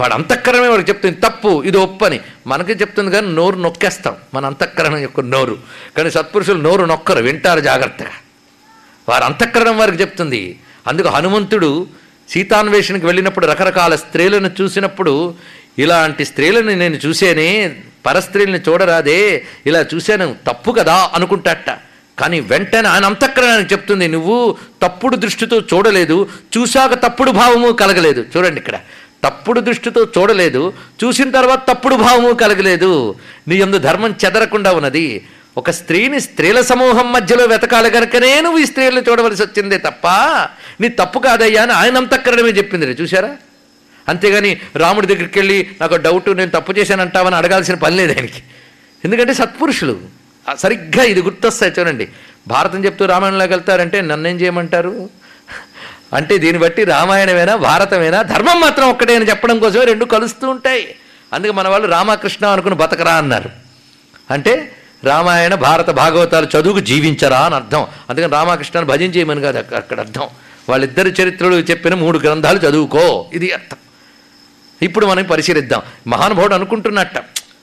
[0.00, 2.20] వాడు అంతఃకరణమే వాడికి చెప్తుంది తప్పు ఇది ఒప్పని.
[2.46, 5.58] మనకి చెప్తుంది కానీ నోరు నొక్కేస్తాం మన అంతఃకరణం యొక్క నోరు.
[5.96, 8.10] కానీ సత్పురుషులు నోరు నొక్కరు వింటారు జాగ్రత్తగా.
[9.08, 10.58] వారి అంతఃకరణం వారికి చెప్తుంది.
[10.86, 11.86] అందుకు హనుమంతుడు
[12.28, 15.34] సీతాన్వేషణకి వెళ్ళినప్పుడు రకరకాల స్త్రీలను చూసినప్పుడు
[15.78, 21.70] ఇలాంటి స్త్రీలను నేను చూసేనే పరస్త్రీలను చూడరాదే ఇలా చూశాను తప్పు కదా అనుకుంటాట
[22.18, 28.24] కానీ వెంటనే ఆయన అంతఃకరణానికి చెప్తుంది నువ్వు తప్పుడు దృష్టితో చూడలేదు చూశాక తప్పుడు భావము కలగలేదు.
[28.36, 28.76] చూడండి ఇక్కడ.
[29.24, 30.72] తప్పుడు దృష్టితో చూడలేదు
[31.04, 33.14] చూసిన తర్వాత తప్పుడు భావము కలగలేదు.
[33.48, 35.26] నీ ఎందు ధర్మం చెదరకుండా ఉన్నది.
[35.56, 40.06] ఒక స్త్రీని స్త్రీల సమూహం మధ్యలో వెతకాలి కనుకనే నువ్వు ఈ స్త్రీలను చూడవలసి వచ్చిందే తప్ప
[40.80, 42.86] నీ తప్పు కాదయ్యా అని ఆయన అంతఃకరణమే చెప్పింది.
[42.86, 43.36] రే చూసారా
[44.08, 48.42] అంతేగాని రాముడి దగ్గరికి వెళ్ళి నాకు డౌట్ నేను తప్పు చేశానంటావని అడగాల్సిన పని లేదు ఆయనకి.
[49.04, 50.23] ఎందుకంటే సత్పురుషులు.
[50.58, 52.08] సరిగ్గా ఇది గుర్తొస్తాయి చూడండి.
[52.48, 55.10] భారతం చెప్తూ రామాయణంలోకి వెళ్తారంటే నన్నేం చేయమంటారు?
[56.14, 58.22] అంటే దీన్ని బట్టి రామాయణమేనా భారతమేనా?
[58.22, 60.94] ధర్మం మాత్రం ఒక్కటే అని చెప్పడం కోసమే రెండు కలుస్తూ ఉంటాయి.
[61.32, 63.50] అందుకే మన వాళ్ళు రామకృష్ణ అనుకుని బతకరా అన్నారు.
[64.30, 67.86] అంటే రామాయణ భారత భాగవతాలు చదువుకు జీవించరా అని అర్థం.
[68.10, 70.28] అందుకని రామకృష్ణను భజన చేయమని కాదు అక్కడ అర్థం.
[70.68, 73.30] వాళ్ళిద్దరి చరిత్రలు చెప్పిన మూడు గ్రంథాలు చదువుకో.
[73.32, 73.76] ఇది అర్థం.
[74.82, 75.82] ఇప్పుడు మనం పరిశీలిద్దాం.
[76.06, 77.18] మహానుభావుడు అనుకుంటున్నట్ట.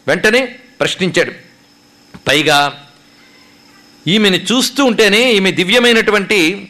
[0.08, 1.50] వెంటనే ప్రశ్నించాడు.
[2.27, 2.88] పైగా
[4.07, 6.69] ఈమెని చూస్తూ ఉంటేనే ఈమె దివ్యమైనటువంటి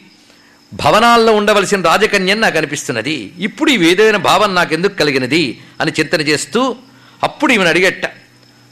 [0.73, 3.33] భవనాల్లో ఉండవలసిన రాజకన్యని నాకు అనిపిస్తున్నది.
[3.39, 5.59] ఇప్పుడు ఈ ఏదైనా నాకు నాకెందుకు కలిగినది?
[5.81, 6.75] అని చింతన చేస్తూ
[7.23, 8.05] అప్పుడు ఈమెను అడిగట్ట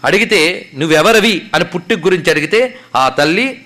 [0.06, 1.42] అడిగితే నువ్వెవరవి?
[1.56, 3.62] అని పుట్టి గురించి అడిగితే ఆ తల్లి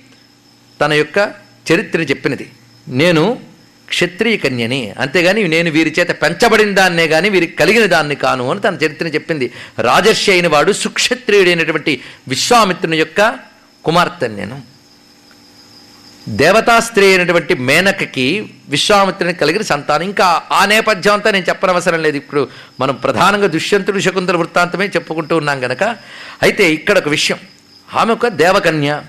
[0.82, 1.34] తన యొక్క
[1.72, 2.52] చరిత్ర చెప్పినది.
[2.88, 3.40] నేను
[3.94, 4.82] క్షత్రియ కన్యని.
[5.00, 9.52] అంతేగాని నేను వీరి చేత పెంచబడిన దాన్నే కానీ వీరికి కలిగిన దాన్ని కాను అని తన చరిత్రని చెప్పింది.
[9.80, 13.36] రాజర్షి అయిన వాడు సుక్షత్రియుడైనటువంటి విశ్వామిత్రుని యొక్క
[13.84, 14.62] కుమార్తెను నేను
[16.30, 20.04] దేవతా స్త్రీ అయినటువంటి మేనకకి విశ్వామిత్రుని కలిగిన సంతానం.
[20.04, 22.18] ఇంకా ఆ నేపథ్యం అంతా నేను చెప్పనవసరం లేదు.
[22.18, 25.84] ఇప్పుడు మనం ప్రధానంగా దుష్యంతుడు శకుంతల వృత్తాంతమే చెప్పుకుంటూ ఉన్నాం గనక.
[26.44, 27.38] అయితే ఇక్కడ ఒక విషయం.
[27.94, 29.02] ఆమె ఒక దేవకన్య.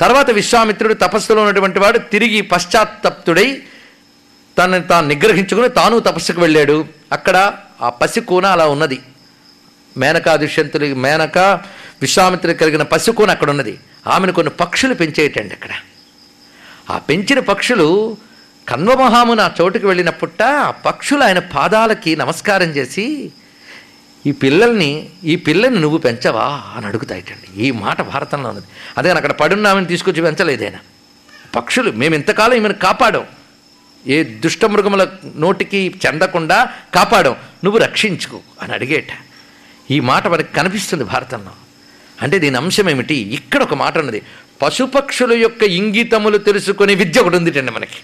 [0.00, 3.62] తర్వాత విశ్వామిత్రుడు తపస్సులో ఉన్నటువంటి వాడు తిరిగి పశ్చాత్తప్తుడై
[4.60, 6.84] తనని తాను నిగ్రహించుకుని తాను తపస్సుకు వెళ్ళాడు.
[7.12, 9.00] అక్కడ ఆ పసికూన అలా ఉన్నది.
[9.96, 11.38] మేనకా దుష్యంతులు మేనక
[12.02, 13.80] విశ్వామిత్రుడికి కలిగిన పసికూన అక్కడ ఉన్నది.
[14.06, 15.68] ఆమెను కొన్ని పక్షులు పెంచేయటండి అక్కడ.
[16.90, 18.16] ఆ పెంచిన పక్షులు
[18.68, 23.32] కన్వమహామున ఆ చోటుకు వెళ్ళినప్పుట ఆ పక్షులు ఆయన పాదాలకి నమస్కారం చేసి
[24.26, 26.62] ఈ పిల్లల్ని ఈ పిల్లని నువ్వు పెంచవా?
[26.76, 27.62] అని అడుగుతాయిటండి.
[27.62, 28.66] ఈ మాట భారతంలో ఉన్నది.
[28.98, 30.78] అదే అక్కడ పడున్నామని తీసుకొచ్చి పెంచలేదేనా?
[31.56, 33.24] పక్షులు మేము ఇంతకాలం ఈమెను కాపాడాం.
[34.06, 39.06] ఏ దుష్టమృగముల నోటికి చెందకుండా కాపాడం నువ్వు రక్షించుకో అని అడిగేట.
[39.90, 41.50] ఈ మాట మనకి కనిపిస్తుంది భారతంలో.
[42.22, 43.14] అంటే దీని అంశం ఏమిటి?
[43.14, 44.22] ఇక్కడ ఒక మాట ఉన్నది.
[44.62, 47.96] పశుపక్షుల యొక్క ఇంగితములు తెలుసుకునే విద్య ఒకటి ఉందిటండి మనకి.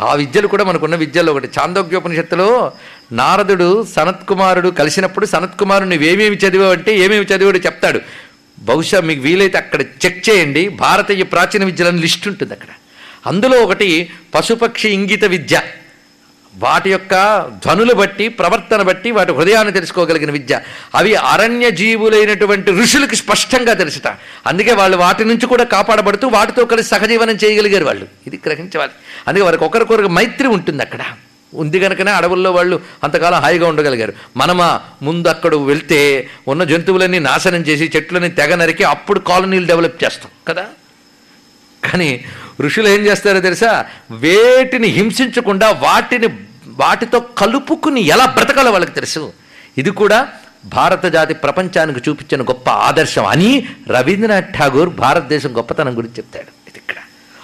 [0.00, 1.48] ఆ విద్యలు కూడా మనకున్న విద్యలో ఒకటి.
[1.58, 2.72] చాందోగ్యోపనిషత్తులో
[3.12, 8.00] నారదుడు సనత్కుమారుడు కలిసినప్పుడు సనత్కుమారుడు నువ్వేమేమి చదివావు అంటే ఏమేమి చదివాడు చెప్తాడు.
[8.58, 10.68] బహుశా మీకు వీలైతే అక్కడ చెక్ చేయండి.
[10.68, 12.68] భారతీయ ప్రాచీన విద్యలని లిస్ట్ ఉంటుంది అక్కడ.
[13.26, 15.60] అందులో ఒకటి పశుపక్షి ఇంగిత విద్య.
[16.58, 20.60] వాటి యొక్క ధ్వనులు బట్టి ప్రవర్తన బట్టి వాటి హృదయాన్ని తెలుసుకోగలిగిన విద్య.
[20.94, 24.16] అవి అరణ్య జీవులైనటువంటి ఋషులకి స్పష్టంగా తెలుసుట.
[24.46, 28.06] అందుకే వాళ్ళు వాటి నుంచి కూడా కాపాడబడుతూ వాటితో కలిసి సహజీవనం చేయగలిగారు వాళ్ళు.
[28.26, 28.90] ఇది గ్రహించవాలి.
[29.28, 31.00] అందుకే వారికి ఒకరికొరకు మైత్రి ఉంటుంది అక్కడ.
[31.54, 34.12] ఉంది కనుకనే అడవుల్లో వాళ్ళు అంతకాలం హాయిగా ఉండగలిగారు.
[34.36, 40.30] మనమా ముందు అక్కడ వెళ్తే ఉన్న జంతువులన్నీ నాశనం చేసి చెట్లని తెగ నరికి అప్పుడు కాలనీలు డెవలప్ చేస్తాం.
[40.48, 40.66] కదా?
[41.84, 42.24] కానీ
[42.60, 43.86] ఋషులు ఏం చేస్తారో తెలుసా?
[44.10, 46.26] వేటిని హింసించకుండా వాటిని
[46.66, 49.32] వాటితో కలుపుకుని ఎలా బ్రతకాలో వాళ్ళకి తెలుసు.
[49.78, 50.28] ఇది కూడా
[50.64, 56.68] భారత జాతి ప్రపంచానికి చూపించిన గొప్ప ఆదర్శం అని రవీంద్రనాథ్ ఠాగూర్ భారతదేశం గొప్పతనం గురించి చెప్తాడు.
[56.68, 56.96] ఇది ఇక్కడ.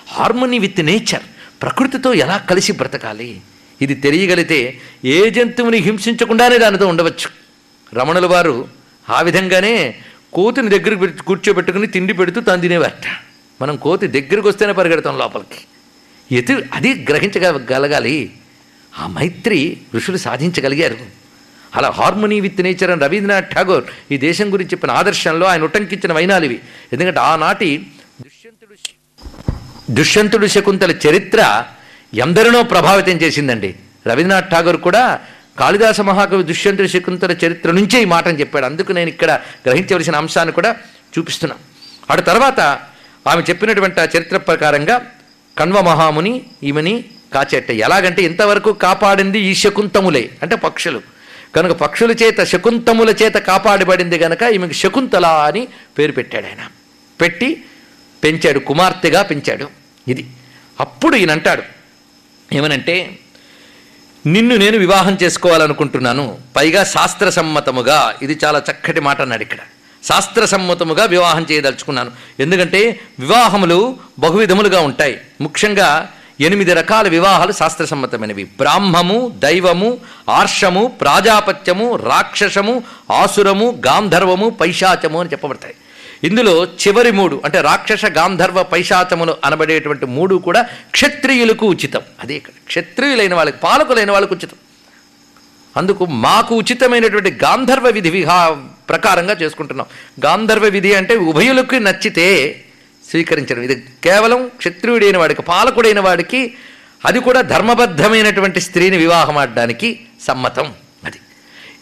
[0.09, 1.23] హార్మోనీ విత్ నేచర్
[1.63, 3.41] ప్రకృతితో ఎలా కలిసి బ్రతకాలి?
[3.83, 7.45] ఇది తెలియగలిగితే ఏ జంతువుని హింసించకుండానే దానితో ఉండవచ్చు.
[7.99, 8.69] రమణుల వారు
[9.11, 9.95] ఆ విధంగానే
[10.33, 15.61] కోతిని దగ్గర కూర్చోబెట్టుకుని తిండి పెడుతూ తాను తినేవారట మనం కోతి దగ్గరికి వస్తేనే పరిగెడతాం లోపలికి.
[16.37, 18.33] ఎటు అది గ్రహించగలగాలి
[18.99, 19.61] ఆ మైత్రి
[19.97, 20.97] ఋషులు సాధించగలిగారు.
[21.77, 26.45] అలా హార్మోనీ విత్ నేచర్ అని రవీంద్రనాథ్ ఠాగూర్ ఈ దేశం గురించి చెప్పిన ఆదర్శంలో ఆయన ఉటంకించిన వైనాలు
[26.45, 26.61] ఇవి.
[26.93, 27.87] ఎందుకంటే ఆనాటి
[28.23, 28.75] దుష్యంతుడు
[29.91, 31.65] దుష్యంతుడు శకుంతల చరిత్ర
[32.15, 33.75] ఎందరినో ప్రభావితం చేసిందండి.
[34.07, 35.21] రవీంద్రనాథ్ ఠాగూర్ కూడా
[35.59, 38.65] కాళిదాస మహాకవి దుష్యంతుడు శకుంతల చరిత్ర నుంచే ఈ మాటను చెప్పాడు.
[38.65, 40.77] అందుకు నేను ఇక్కడ గ్రహించవలసిన అంశాన్ని కూడా
[41.19, 41.63] చూపిస్తున్నాను
[42.13, 42.61] అటు తర్వాత
[43.27, 45.07] ఆమె చెప్పినటువంటి ఆ చరిత్ర ప్రకారంగా
[45.59, 47.05] కణ్వ మహాముని ఈమెని
[47.35, 51.03] కాచేట ఎలాగంటే ఇంతవరకు కాపాడింది ఈ శకుంతములే అంటే పక్షులు.
[51.57, 55.69] కనుక పక్షుల చేత శకుంతముల చేత కాపాడబడింది గనక ఈమెకు శకుంతల అని
[55.99, 56.69] పేరు పెట్టాడు ఆయన.
[57.21, 57.65] పెట్టి
[58.25, 59.69] పెంచాడు కుమార్తెగా పెంచాడు.
[60.09, 60.27] ఇది.
[60.81, 61.63] అప్పుడు ఈయన అంటాడు
[62.53, 63.19] ఏమనంటే
[64.27, 66.39] నిన్ను నేను వివాహం చేసుకోవాలనుకుంటున్నాను.
[66.57, 69.59] పైగా శాస్త్ర సమ్మతముగా ఇది చాలా చక్కటి మాట అన్నాడు ఇక్కడ.
[70.09, 72.11] శాస్త్రసమ్మతముగా వివాహం చేయదలుచుకున్నాను.
[72.41, 75.21] ఎందుకంటే వివాహములు బహువిధములుగా ఉంటాయి.
[75.41, 78.45] ముఖ్యంగా ఎనిమిది రకాల వివాహాలు శాస్త్రసమ్మతమైనవి.
[78.45, 79.99] బ్రాహ్మము దైవము
[80.29, 82.83] ఆర్షము ప్రాజాపత్యము రాక్షసము
[83.13, 85.75] ఆసురము గాంధర్వము పైశాచము అని చెప్పబడతాయి.
[86.25, 92.01] ఇందులో చివరి మూడు అంటే రాక్షస గాంధర్వ పైశాచములు అనబడేటువంటి మూడు కూడా క్షత్రియులకు ఉచితం.
[92.21, 92.53] అదే ఇక్కడ.
[92.67, 94.57] క్షత్రియులైన వాళ్ళకి పాలకులైన వాళ్ళకు ఉచితం.
[95.77, 98.57] అందుకు మాకు ఉచితమైనటువంటి గాంధర్వ విధి విహా
[98.89, 99.87] ప్రకారంగా చేసుకుంటున్నాం.
[100.25, 102.61] గాంధర్వ విధి అంటే ఉభయులకు నచ్చితే
[103.11, 103.63] స్వీకరించడం.
[103.63, 106.55] ఇది కేవలం క్షత్రియుడైన వాడికి పాలకుడైన వాడికి
[107.05, 110.73] అది కూడా ధర్మబద్ధమైనటువంటి స్త్రీని వివాహం ఆడడానికి సమ్మతం
[111.05, 111.19] అది.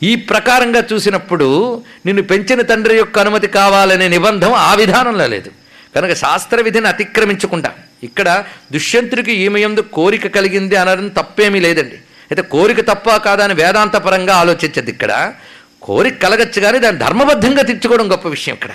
[0.03, 5.51] ఈ ప్రకారంగా చూసినప్పుడు నిన్ను పెంచిన తండ్రి యొక్క అనుమతి కావాలనే నిబంధం ఆ విధానంలో లేదు.
[5.97, 7.73] కనుక శాస్త్ర విధిని అతిక్రమించకుండా
[8.03, 11.99] ఇక్కడ దుష్యంతుడికి ఈమె ఎందు కోరిక కలిగింది అనడం తప్పేమీ లేదండి.
[12.33, 15.33] అయితే కోరిక తప్ప కాదని వేదాంత వేదాంతపరంగా ఆలోచించద్దు ఇక్కడ.
[15.83, 18.71] కోరిక కలగచ్చు కానీ దాన్ని ధర్మబద్ధంగా తెచ్చుకోవడం గొప్ప విషయం ఇక్కడ.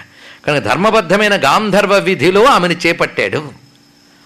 [0.47, 3.51] కనుక ధర్మబద్ధమైన గాంధర్వ విధిలో ఆమెను చేపట్టాడు.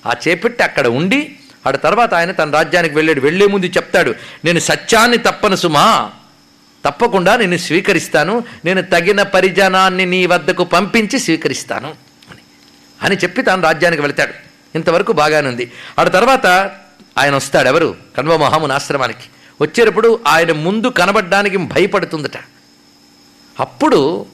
[0.06, 1.36] ఆ చేపట్టి అక్కడ ఉండి
[1.68, 3.22] ఆడ తర్వాత ఆయన తన రాజ్యానికి వెళ్ళాడు.
[3.22, 4.16] వెళ్ళే ముందు చెప్తాడు
[4.46, 6.12] నేను సత్యాన్ని తప్పను సుమా.
[6.86, 8.44] తప్పకుండా నేను స్వీకరిస్తాను.
[8.66, 11.94] నేను తగిన పరిజనాన్ని నీ వద్దకు పంపించి స్వీకరిస్తాను.
[13.04, 14.34] అని చెప్పి తాను రాజ్యానికి వెళ్తాడు.
[14.76, 15.72] ఇంతవరకు బాగానే ఉంది.
[16.00, 16.72] ఆడ తర్వాత
[17.18, 17.68] ఆయన వస్తాడు.
[17.68, 17.96] ఎవరు?
[18.18, 19.24] కన్వ మహాముని ఆశ్రమానికి.
[19.62, 22.38] వచ్చేటప్పుడు ఆయన ముందు కనబడ్డానికి భయపడుతుందట.
[23.60, 24.26] అప్పుడు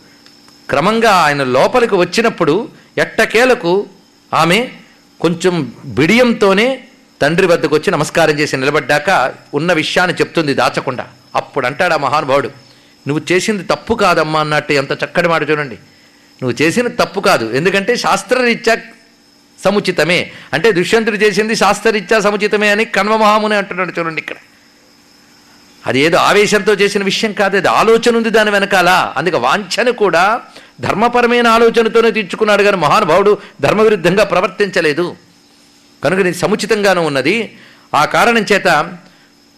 [0.70, 3.86] క్రమంగా ఆయన లోపలికి వచ్చినప్పుడు ఎట్టకేలకు
[4.34, 4.70] ఆమె
[5.22, 6.84] కొంచెం బిడియంతోనే
[7.22, 11.08] తండ్రి వద్దకు వచ్చి నమస్కారం చేసి నిలబడ్డాక ఉన్న విషయాన్ని చెప్తుంది దాచకుండా.
[11.36, 12.48] అప్పుడు అంటాడు ఆ మహానుభావుడు
[13.08, 15.76] నువ్వు చేసింది తప్పు కాదమ్మా అన్నట్టు ఎంత చక్కటి మాట చూడండి.
[16.44, 17.54] నువ్వు చేసింది తప్పు కాదు.
[17.54, 18.78] ఎందుకంటే శాస్త్రరీత్యా
[19.64, 20.32] సముచితమే.
[20.54, 24.36] అంటే దుష్యంతుడు చేసింది శాస్త్రరీత్యా సముచితమే అని కన్వ మహాముని అంటున్నాడు చూడండి ఇక్కడ.
[25.88, 29.14] అది ఏదో ఆవేశంతో చేసిన విషయం కాదు అది ఆలోచన ఉంది దాని వెనకాల.
[29.18, 30.42] అందుకే వాంఛను కూడా
[30.82, 35.16] ధర్మపరమైన ఆలోచనతోనే తీర్చుకున్నాడు కానీ మహానుభావుడు ధర్మవిరుద్ధంగా ప్రవర్తించలేదు.
[36.04, 37.58] కనుక ఇది సముచితంగానూ ఉన్నది.
[37.96, 38.94] ఆ కారణం చేత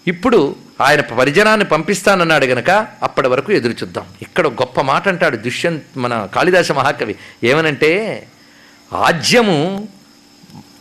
[0.08, 4.06] ఇప్పుడు ఆయన పరిజనాన్ని పంపిస్తానన్నాడు గనక అప్పటి వరకు ఎదురు చూద్దాం.
[4.22, 7.16] ఇక్కడ గొప్ప మాట అంటాడు దుష్యంత్ మన కాళిదాస మహాకవి.
[7.44, 8.28] ఏమనంటే
[8.94, 9.88] ఆజ్యము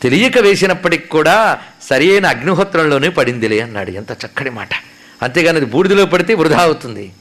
[0.03, 3.91] తెలియక వేసినప్పటికి కూడా సరి అయిన అగ్నిహోత్రంలోనే పడిందిలే అన్నాడు.
[3.91, 4.69] ఎంత చక్కటి మాట.
[5.23, 7.13] అంతేగాని అది బూడిదలో పడితే వృధా అవుతుంది.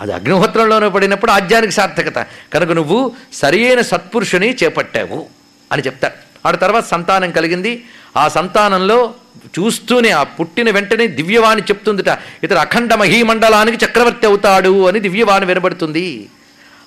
[0.00, 2.26] అది అగ్నిహోత్రంలోనే పడినప్పుడు ఆజ్యానికి సార్థకత.
[2.54, 5.26] కనుక నువ్వు సరి అయిన సత్పురుషుని చేపట్టావు
[5.72, 7.84] అని చెప్తాడు ఆడ తర్వాత సంతానం కలిగింది.
[8.16, 9.14] ఆ సంతానంలో
[9.58, 12.18] చూస్తూనే ఆ పుట్టిన వెంటనే దివ్యవాణి చెప్తుందిట.
[12.42, 16.28] ఇతడు అఖండ మహీమండలానికి చక్రవర్తి అవుతాడు అని దివ్యవాణి వినబడుతుంది.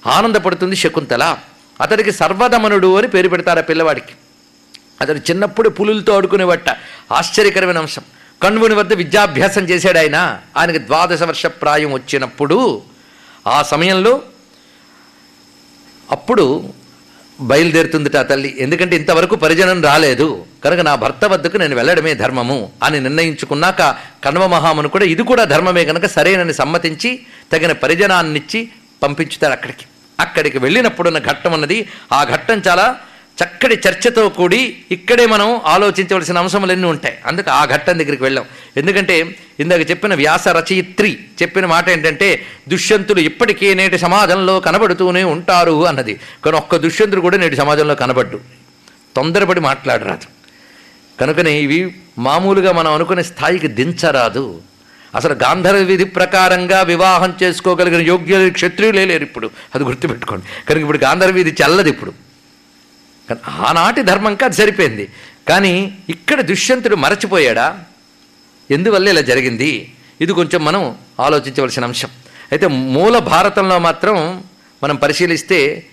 [0.06, 1.38] ఆనందపడుతుంది శకుంతల.
[1.82, 4.14] అతడికి సర్వదమనుడు అని పేరు పెడతారు ఆ పిల్లవాడికి.
[5.02, 6.70] అతడు చిన్నప్పుడు పులులతో ఆడుకునేవట
[7.12, 8.02] ఆశ్చర్యకరమైన అంశం.
[8.44, 10.40] కణువుని వద్ద విద్యాభ్యాసం చేశాడు ఆయన.
[10.58, 12.82] ఆయనకి ద్వాదశ వర్ష ప్రాయం వచ్చినప్పుడు
[13.48, 14.22] ఆ సమయంలో
[16.12, 16.74] అప్పుడు
[17.40, 18.56] బయలుదేరుతుందిట ఆ తల్లి.
[18.60, 20.46] ఎందుకంటే ఇంతవరకు పరిజనం రాలేదు.
[20.64, 25.86] కనుక నా భర్త వద్దకు నేను వెళ్ళడమే ధర్మము అని నిర్ణయించుకున్నాక కణవ మహామును కూడా ఇది కూడా ధర్మమే
[25.86, 27.20] కనుక సరేనని సమ్మతించి
[27.52, 28.70] తగిన పరిజనాన్నిచ్చి
[29.04, 29.86] పంపించుతారు అక్కడికి.
[30.20, 33.00] అక్కడికి వెళ్ళినప్పుడున్న ఘట్టం అన్నది ఆ ఘట్టం చాలా
[33.44, 37.18] చక్కటి చర్చతో కూడి ఇక్కడే మనం ఆలోచించవలసిన అంశములన్నీ ఉంటాయి.
[37.26, 38.46] అందుకే ఆ ఘట్టం దగ్గరికి వెళ్ళాం.
[38.78, 46.20] ఎందుకంటే ఇందాక చెప్పిన వ్యాస రచయిత్రి చెప్పిన మాట ఏంటంటే దుష్యంతులు ఇప్పటికే నేటి సమాజంలో కనబడుతూనే ఉంటారు అన్నది.
[46.46, 48.40] కానీ ఒక్క దుష్యంతుడు కూడా నేటి సమాజంలో కనబడ్డు.
[49.16, 50.38] తొందరపడి మాట్లాడరాదు.
[51.22, 54.62] కనుకనే ఇవి మామూలుగా మనం అనుకునే స్థాయికి దించరాదు.
[55.18, 59.50] అసలు గాంధర్వ విధి ప్రకారంగా వివాహం చేసుకోగలిగిన యోగ్య క్షత్రియులే లేరు ఇప్పుడు.
[59.76, 60.46] అది గుర్తుపెట్టుకోండి.
[60.68, 62.12] కనుక ఇప్పుడు గాంధర్వ విధి చల్లది ఇప్పుడు.
[63.30, 65.10] కానీ ఆనాటి ధర్మంకి అది సరిపోయింది.
[65.48, 67.80] కానీ ఇక్కడ దుష్యంతుడు మరచిపోయాడా?
[68.72, 69.92] ఎందువల్ల ఇలా జరిగింది?
[70.22, 72.10] ఇది కొంచెం మనం ఆలోచించవలసిన అంశం.
[72.52, 74.44] అయితే మూల భారతంలో మాత్రం
[74.84, 75.88] మనం పరిశీలిస్తే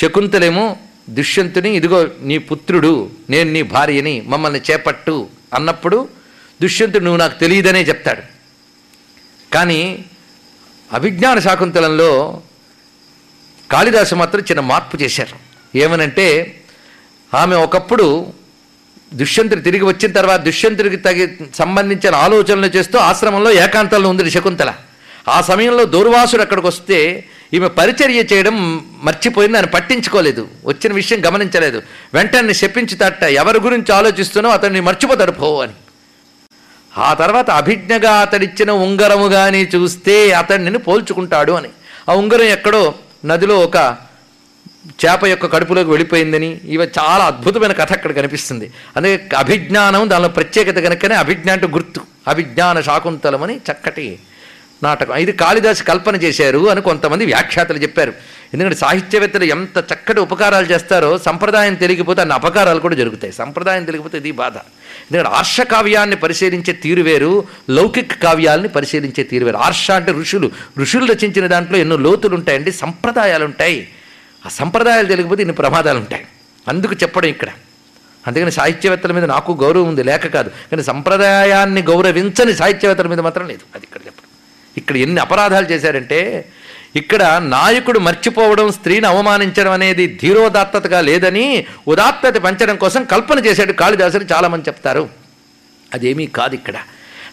[0.00, 0.76] శకుంతలేమో
[1.10, 6.08] దుష్యంతుని ఇదిగో నీ పుత్రుడు నేను నీ భార్యని మమ్మల్ని చేపట్టు అన్నప్పుడు
[6.62, 8.31] దుష్యంతుడు నువ్వు నాకు తెలియదనే చెప్తాడు.
[9.54, 10.04] కానీ
[10.92, 12.40] అభిజ్ఞాన శాకుంతలంలో
[13.70, 15.36] కాళిదాసు మాత్రం చిన్న మార్పు చేశారు.
[15.78, 16.60] ఏమనంటే
[17.34, 18.32] ఆమె ఒకప్పుడు
[19.14, 24.74] దుష్యంతుడు తిరిగి వచ్చిన తర్వాత దుష్యంతుడికి తగి సంబంధించిన ఆలోచనలు చేస్తూ ఆశ్రమంలో ఏకాంతంలో ఉంది శకుంతల.
[25.28, 27.24] ఆ సమయంలో దూర్వాసుడు అక్కడికి వస్తే
[27.54, 30.48] ఈమె పరిచర్య చేయడం మర్చిపోయింది ఆయన పట్టించుకోలేదు.
[30.64, 31.82] వచ్చిన విషయం గమనించలేదు.
[32.14, 35.72] వెంటనే శపించుతాట ఎవరి గురించి ఆలోచిస్తున్నావు అతన్ని మర్చిపోతాడు పో అని.
[36.98, 41.68] ఆ తర్వాత అభిజ్ఞగా అతడిచ్చిన ఉంగరము కానీ చూస్తే అతడిని పోల్చుకుంటాడు అని.
[42.08, 43.96] ఆ ఉంగరం ఎక్కడో నదిలో ఒక
[45.04, 48.72] చేప యొక్క కడుపులోకి వెళ్ళిపోయిందని ఇవి చాలా అద్భుతమైన కథ అక్కడ కనిపిస్తుంది.
[48.96, 54.18] అందుకే అభిజ్ఞానం దానిలో ప్రత్యేకత కనుకనే అభిజ్ఞ అంటే గుర్తు అభిజ్ఞాన శాకుంతలం అని చక్కటి
[54.82, 55.14] నాటకం.
[55.14, 58.12] ఇది కాళిదాసు కల్పన చేశారు అని కొంతమంది వ్యాఖ్యాతలు చెప్పారు.
[58.54, 63.32] ఎందుకంటే సాహిత్యవేత్తలు ఎంత చక్కటి ఉపకారాలు చేస్తారో సంప్రదాయం తెలియకపోతే అన్ని అపకారాలు కూడా జరుగుతాయి.
[63.32, 64.56] సంప్రదాయం తెలియకపోతే ఇది బాధ.
[64.56, 69.56] ఎందుకంటే ఆర్ష కావ్యాన్ని పరిశీలించే తీరు వేరు లౌకిక కావ్యాలని పరిశీలించే తీరు వేరు.
[69.56, 70.50] ఆర్ష అంటే ఋషులు.
[70.78, 73.88] ఋషులు రచించిన దాంట్లో ఎన్నో లోతులు ఉంటాయండి సంప్రదాయాలు ఉంటాయి.
[74.46, 76.26] ఆ సంప్రదాయాలు తెలియకపోతే ఇన్ని ప్రమాదాలు ఉంటాయి.
[76.68, 77.48] అందుకు చెప్పడం ఇక్కడ.
[78.26, 80.48] అందుకని సాహిత్యవేత్తల మీద నాకు గౌరవం ఉంది లేక కాదు.
[80.48, 83.60] కానీ సంప్రదాయాన్ని గౌరవించని సాహిత్యవేత్తల మీద మాత్రం లేదు.
[83.74, 84.28] అది ఇక్కడ చెప్పడం.
[84.76, 86.48] ఇక్కడ ఎన్ని అపరాధాలు చేశారంటే
[86.96, 94.68] ఇక్కడ నాయకుడు మర్చిపోవడం స్త్రీని అవమానించడం అనేది ధీరోదాత్తతగా లేదని ఉదాత్తత పెంచడం కోసం కల్పన చేశాడు కాళిదాసుని చాలామంది
[94.68, 95.08] చెప్తారు.
[95.94, 96.74] అదేమీ కాదు ఇక్కడ.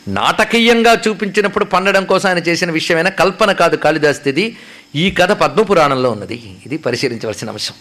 [0.07, 4.57] నాటకీయంగా చూపించినప్పుడు పండడం కోసం ఆయన చేసిన విషయమైనా కల్పన కాదు కాళిదాస్తిది
[4.95, 6.43] ఈ కథ పద్మపురాణంలో ఉన్నది.
[6.65, 7.73] ఇది పరిశీలించవలసిన అంశం.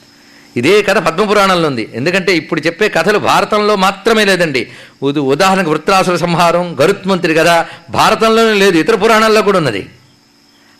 [0.57, 1.89] ఇదే కథ పద్మపురాణంలో ఉంది.
[1.95, 4.69] ఎందుకంటే ఇప్పుడు చెప్పే కథలు భారతంలో మాత్రమే లేదండి.
[5.03, 9.87] ఉదాహరణకు వృత్రాసుర సంహారం గరుత్మంత్రి కథ భారతంలోనే లేదు ఇతర పురాణాల్లో కూడా ఉన్నది.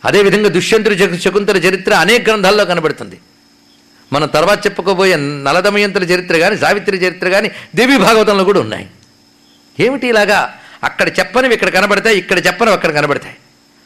[0.05, 3.19] అదేవిధంగా దుష్యంతుడి శకుంతల చరిత్ర అనేక గ్రంథాల్లో కనబడుతుంది.
[4.13, 8.89] మనం తర్వాత చెప్పుకోబోయే నలదమయంతుల చరిత్ర కానీ సావిత్రి చరిత్ర కానీ దేవి భాగవతంలో కూడా ఉన్నాయి.
[9.79, 10.53] ఏమిటి ఇలాగా?
[10.83, 13.35] అక్కడ చెప్పనివి ఇక్కడ కనబడతాయి ఇక్కడ చెప్పనివి అక్కడ కనబడతాయి.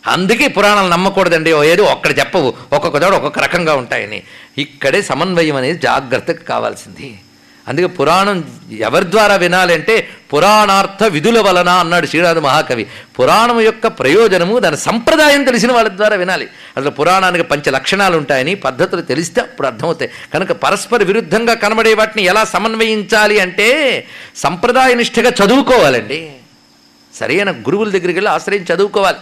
[0.08, 1.54] అందుకే పురాణాలు నమ్మకూడదండి.
[1.54, 4.24] ఓ ఏదో ఒక్కడ చెప్పవు ఒక్కొక్క చోట ఒక్కొక్క రకంగా ఉంటాయని.
[4.58, 7.20] ఇక్కడే సమన్వయం అనేది జాగ్రత్తగా కావాల్సింది.
[7.68, 12.88] అందుకే పురాణం ఎవరి ద్వారా వినాలంటే పురాణార్థ విధుల వలన అన్నాడు శ్రీరాధ మహాకవి.
[13.20, 16.48] పురాణం యొక్క ప్రయోజనము దాని సంప్రదాయం తెలిసిన వాళ్ళ ద్వారా వినాలి.
[16.78, 20.12] అసలు పురాణానికి పంచ లక్షణాలు ఉంటాయని పద్ధతులు తెలిస్తే అప్పుడు అర్థమవుతాయి.
[20.34, 26.32] కనుక పరస్పర విరుద్ధంగా కనబడే వాటిని ఎలా సమన్వయించాలి అంటే సంప్రదాయ నిష్ఠగా చదువుకోవాలండి.
[27.16, 29.18] సరైన గురువుల దగ్గరికి వెళ్ళి ఆశ్రయించి చదువుకోవాలి.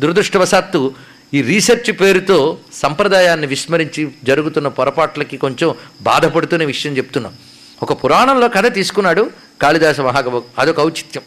[0.00, 0.94] దురదృష్టవశాత్తు
[1.34, 7.32] ఈ రీసెర్చ్ పేరుతో సంప్రదాయాన్ని విస్మరించి జరుగుతున్న పొరపాట్లకి కొంచెం బాధపడుతున్న విషయం చెప్తున్నాం.
[7.82, 9.30] ఒక పురాణంలో కథ తీసుకున్నాడు
[9.62, 11.22] కాళిదాస మహాకవి అదొక ఔచిత్యం.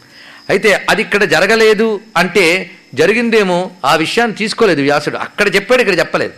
[0.50, 5.18] అయితే అది ఇక్కడ జరగలేదు అంటే జరిగిందేమో ఆ విషయాన్ని తీసుకోలేదు వ్యాసుడు.
[5.18, 6.34] అక్కడ చెప్పాడు ఇక్కడ చెప్పలేదు.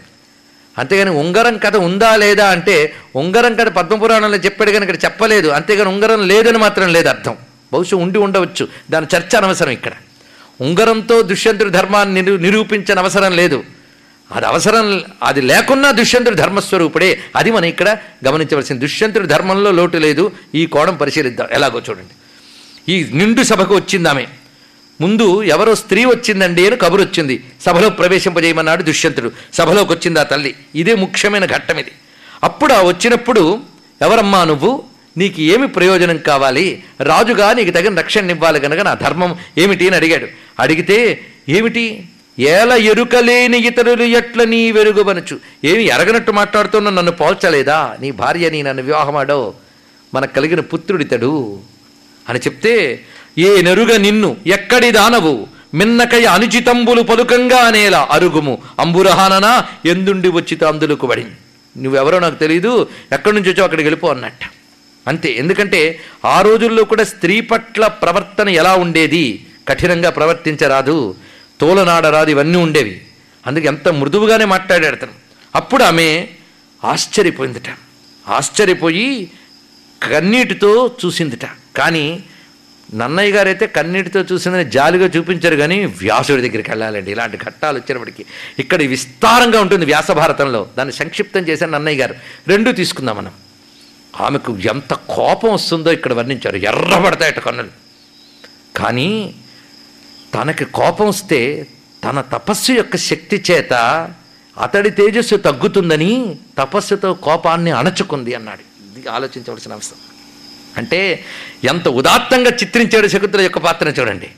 [0.78, 5.48] అంతేగాని ఉంగరం కథ ఉందా లేదా అంటే ఉంగరం కథ పద్మపురాణంలో చెప్పాడు కానీ ఇక్కడ చెప్పలేదు.
[5.48, 7.38] అంతేగాని ఉంగరం లేదని మాత్రం లేదు అర్థం.
[7.74, 8.68] బహుశా ఉండి ఉండవచ్చు.
[8.92, 9.92] దాని చర్చ అనవసరం ఇక్కడ.
[10.62, 13.64] ఉంగరంతో దుష్యంతుడి ధర్మాన్ని నిరూ నిరూపించని అవసరం లేదు.
[14.32, 17.20] అది అవసరం అది లేకున్నా దుష్యంతుడు ధర్మస్వరూపుడే.
[17.36, 17.98] అది మనం ఇక్కడ
[18.28, 20.32] గమనించవలసింది దుష్యంతుడు ధర్మంలో లోటు లేదు.
[20.56, 21.48] ఈ కోణం పరిశీలిద్దాం.
[21.52, 22.14] ఎలాగో చూడండి.
[22.94, 24.26] ఈ నిండు సభకు వచ్చింది ఆమె.
[25.02, 27.44] ముందు ఎవరో స్త్రీ వచ్చిందండి అని కబురు వచ్చింది.
[27.66, 29.32] సభలో ప్రవేశింపజేయమన్నాడు దుష్యంతుడు.
[29.54, 30.56] సభలోకి వచ్చింది ఆ తల్లి.
[30.76, 31.92] ఇదే ముఖ్యమైన ఘట్టం ఇది.
[32.44, 33.60] అప్పుడు ఆ వచ్చినప్పుడు
[34.02, 34.84] ఎవరమ్మా నువ్వు?
[35.18, 36.84] నీకు ఏమి ప్రయోజనం కావాలి?
[37.02, 39.88] రాజుగా నీకు తగిన రక్షణ ఇవ్వాలి కనుక నా ధర్మం ఏమిటి?
[39.88, 40.28] అని అడిగాడు.
[40.60, 42.10] అడిగితే ఏమిటి?
[42.40, 47.98] ఏల ఎరుకలేని ఇతరులు ఎట్ల నీ వెలుగుబనచ్చు ఏమి ఎరగనట్టు మాట్లాడుతున్నా నన్ను పోల్చలేదా?
[48.02, 49.54] నీ భార్య నీ నన్ను వివాహమాడో?
[50.14, 51.60] మనకు కలిగిన పుత్రుడితడు
[52.30, 53.04] అని చెప్తే
[53.38, 55.48] ఏ నెరుగ నిన్ను ఎక్కడి దానవు?
[55.74, 58.62] మిన్నకయ అనుచితంబులు పలుకంగా అనేలా అరుగుము.
[58.80, 59.66] అంబురహాననా?
[59.86, 61.26] ఎందుండి వచ్చి అందులకు పడి
[61.78, 64.40] నువ్వెవరో నాకు తెలియదు ఎక్కడి నుంచి వచ్చావు అక్కడికి వెళ్ళిపో అన్నట్ట.
[65.08, 65.32] అంతే.
[65.32, 69.46] ఎందుకంటే ఆ రోజుల్లో కూడా స్త్రీ పట్ల ప్రవర్తన ఎలా ఉండేది?
[69.68, 71.16] కఠినంగా ప్రవర్తించరాదు.
[71.62, 73.06] తోలనాడరాదు ఇవన్నీ ఉండేవి.
[73.48, 75.12] అందుకే ఎంత మృదువుగానే మాట్లాడాడు అతను.
[75.56, 76.28] అప్పుడు ఆమె
[76.84, 77.64] ఆశ్చర్యపోయిందిట.
[78.28, 79.32] ఆశ్చర్యపోయి
[80.04, 81.46] కన్నీటితో చూసిందిట.
[81.76, 82.24] కానీ
[82.96, 87.12] నన్నయ్య గారైతే కన్నీటితో చూసిందని జాలిగా చూపించారు కానీ వ్యాసుడి దగ్గరికి వెళ్ళాలండి.
[87.12, 88.26] ఇలాంటి ఘట్టాలు వచ్చినప్పటికీ
[88.60, 90.68] ఇక్కడ విస్తారంగా ఉంటుంది వ్యాస భారతంలో.
[90.78, 92.16] దాన్ని సంక్షిప్తం చేశారు నన్నయ్య గారు.
[92.48, 93.32] రెండూ తీసుకుందాం మనం.
[94.22, 96.56] ఆమెకు ఎంత కోపం వస్తుందో ఇక్కడ వర్ణించారు.
[96.56, 97.70] ఎర్రబడతాయట కన్నులు.
[98.76, 99.36] కానీ
[100.34, 101.68] తనకి కోపం వస్తే
[102.04, 103.74] తన తపస్సు యొక్క శక్తి చేత
[104.62, 108.98] అతడి తేజస్సు తగ్గుతుందని తపస్సుతో కోపాన్ని అణచుకుంది అన్నాడు.
[109.00, 109.98] ఇది ఆలోచించవలసిన అవసరం.
[110.78, 111.26] అంటే
[111.64, 114.30] ఎంత ఉదాత్తంగా చిత్రించాడు శకుంతల యొక్క పాత్రను చూడండి.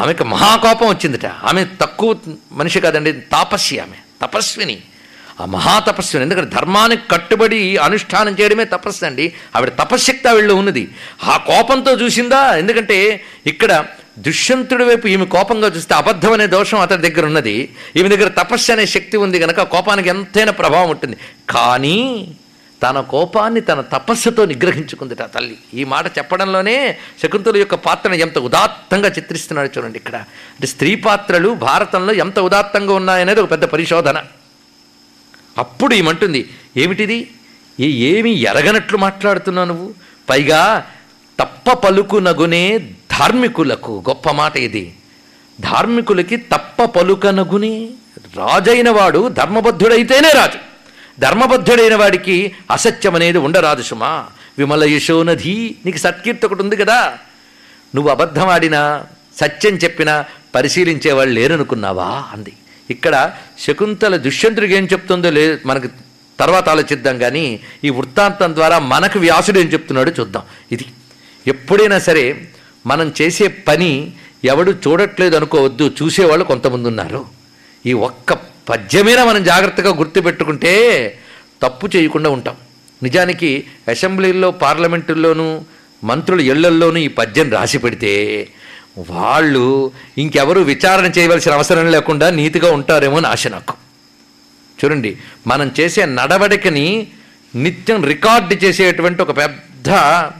[0.00, 1.26] ఆమెకు మహాకోపం వచ్చిందిట.
[1.26, 2.16] ఆమె తక్కువ
[2.52, 4.82] మనిషి కాదండి తాపస్వి ఆమె తపస్విని.
[5.40, 9.34] ఆ మహాతపస్విని ఎందుకంటే ధర్మానికి కట్టుబడి అనుష్ఠానం చేయడమే తపస్సు అండి.
[9.56, 10.88] ఆవిడ తపశ్శక్తి ఆవిడలో ఉన్నది.
[11.24, 12.56] ఆ కోపంతో చూసిందా?
[12.56, 13.84] ఎందుకంటే ఇక్కడ
[14.18, 17.74] దుష్యంతుడి వైపు ఈమె కోపంగా చూస్తే అబద్ధం అనే దోషం అతని దగ్గర ఉన్నది.
[17.96, 21.16] ఈమె దగ్గర తపస్సు అనే శక్తి ఉంది కనుక కోపానికి ఎంతైనా ప్రభావం ఉంటుంది.
[21.50, 22.30] కానీ
[22.82, 25.58] తన కోపాన్ని తన తపస్సుతో నిగ్రహించుకుంది ఆ తల్లి.
[25.74, 30.16] ఈ మాట చెప్పడంలోనే శకుంతల యొక్క పాత్రను ఎంత ఉదాత్తంగా చిత్రిస్తున్నాడు చూడండి ఇక్కడ.
[30.16, 34.22] అంటే స్త్రీ పాత్రలు భారతంలో ఎంత ఉదాత్తంగా ఉన్నాయనేది ఒక పెద్ద పరిశోధన.
[35.58, 36.48] అప్పుడు ఏమంటుంది?
[36.76, 37.30] ఏమిటిది
[37.80, 39.94] ఏమి ఎరగనట్లు మాట్లాడుతున్నావు నువ్వు?
[40.30, 40.86] పైగా
[41.40, 42.78] తప్ప పలుకునగునే
[43.18, 44.92] ధార్మికులకు గొప్ప మాట ఇది.
[45.60, 47.90] ధార్మికులకి తప్ప పలుకనగుని
[48.36, 50.58] రాజైన వాడు ధర్మబద్ధుడైతేనే రాజు.
[51.20, 54.26] ధర్మబద్ధుడైన వాడికి అసత్యం అనేది ఉండరాదు సుమా.
[54.58, 57.18] విమల యశోనధి నీకు సత్కీర్తి ఒకటి ఉంది కదా.
[57.94, 59.06] నువ్వు అబద్ధం ఆడినా
[59.40, 62.24] సత్యం చెప్పినా పరిశీలించేవాళ్ళు లేరనుకున్నావా?
[62.32, 62.52] అంది.
[62.90, 65.88] ఇక్కడ శకుంతల దుష్యంతుడికి ఏం చెప్తుందో లే మనకు
[66.40, 70.42] తర్వాత ఆలోచిద్దాం కానీ ఈ వృత్తాంతం ద్వారా మనకు వ్యాసుడు ఏం చెప్తున్నాడో చూద్దాం.
[70.72, 70.84] ఇది
[71.46, 72.48] ఎప్పుడైనా సరే
[72.86, 74.12] మనం చేసే పని
[74.44, 77.26] ఎవడు చూడట్లేదు అనుకోవద్దు చూసేవాళ్ళు కొంతమంది ఉన్నారు
[77.86, 78.32] ఈ ఒక్క
[78.68, 80.72] పద్యమైన మనం జాగ్రత్తగా గుర్తుపెట్టుకుంటే
[81.62, 82.56] తప్పు చేయకుండా ఉంటాం.
[83.02, 85.62] నిజానికి అసెంబ్లీల్లో పార్లమెంటుల్లోనూ
[86.04, 88.12] మంత్రుల ఇళ్ళల్లోనూ ఈ పద్యం రాసి పెడితే
[88.98, 93.74] వాళ్ళు ఇంకెవరు విచారణ చేయవలసిన అవసరం లేకుండా నీతిగా ఉంటారేమో అని ఆశ నాకు.
[94.78, 95.16] చూడండి
[95.46, 97.06] మనం చేసే నడవడికని
[97.54, 99.90] నిత్యం రికార్డు చేసేటువంటి ఒక పెద్ద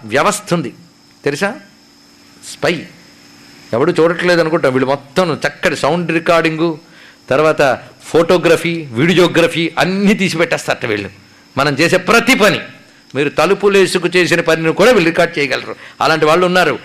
[0.04, 0.74] వ్యవస్థ ఉంది.
[1.24, 1.54] తెలుసా?
[2.52, 2.82] స్పై.
[3.72, 6.78] ఎవడు చూడట్లేదు అనుకుంటా వీళ్ళు మొత్తం చక్కటి సౌండ్ రికార్డింగు
[7.30, 11.10] తర్వాత ఫోటోగ్రఫీ వీడియోగ్రఫీ అన్నీ తీసి పెట్టేస్తారట వీళ్ళు.
[11.56, 12.60] మనం చేసే ప్రతి పని
[13.14, 15.76] మీరు తలుపులేసుకు చేసిన పనిని కూడా వీళ్ళు రికార్డ్ చేయగలరు.
[16.00, 16.78] అలాంటి వాళ్ళు ఉన్నారు.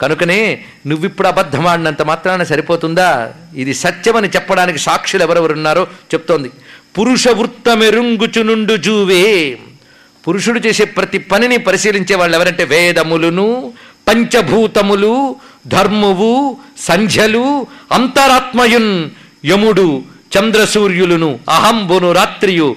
[0.00, 3.34] కనుకనే నువ్విప్పుడు అబద్ధం ఆడినంత మాత్రాన సరిపోతుందా?
[3.54, 6.50] ఇది సత్యమని చెప్పడానికి సాక్షులు ఎవరెవరు ఉన్నారో చెప్తోంది.
[6.98, 9.58] పురుష వృత్తమెరుంగుచునుండు జూవే.
[10.28, 13.72] పురుషుడు చేసే ప్రతి పనిని పరిశీలించే వాళ్ళు ఎవరంటే వేదములును
[14.06, 15.36] పంచభూతములు
[15.66, 19.10] ధర్మువు సంధ్యలు అంతరాత్మయున్
[19.46, 20.04] యముడు
[20.38, 22.76] చంద్రసూర్యులును అహంబును రాత్రియు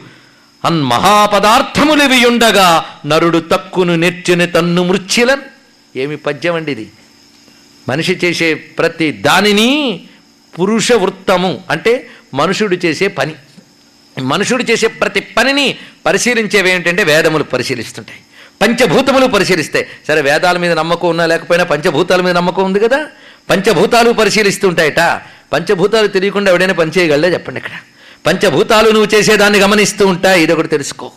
[0.66, 5.44] అన్మహాపదార్థములివి ఉండగా నరుడు తక్కును నెర్చిన తన్ను మృత్యులన్
[5.96, 6.92] ఏమి పద్యం అండి ఇది?
[7.88, 9.70] మనిషి చేసే ప్రతి దానిని
[10.54, 11.94] పురుష వృత్తము అంటే
[12.34, 13.34] మనుషుడు చేసే పని.
[14.18, 18.20] మనుషుడు చేసే ప్రతి పనిని పరిశీలించేవి ఏంటంటే వేదములు పరిశీలిస్తుంటాయి.
[18.62, 23.08] పంచభూతములు పరిశీలిస్తాయి సరే వేదాల మీద నమ్మకం ఉన్నా లేకపోయినా పంచభూతాల మీద నమ్మకం ఉంది కదా?
[23.50, 25.22] పంచభూతాలు పరిశీలిస్తుంటాయట.
[25.54, 27.72] పంచభూతాలు తెలియకుండా ఎవడైనా పనిచేయగలడే చెప్పండి ఇక్కడ?
[28.28, 31.12] పంచభూతాలు నువ్వు చేసేదాన్ని గమనిస్తూ ఉంటాయి ఇది ఒకటి తెలుసుకో.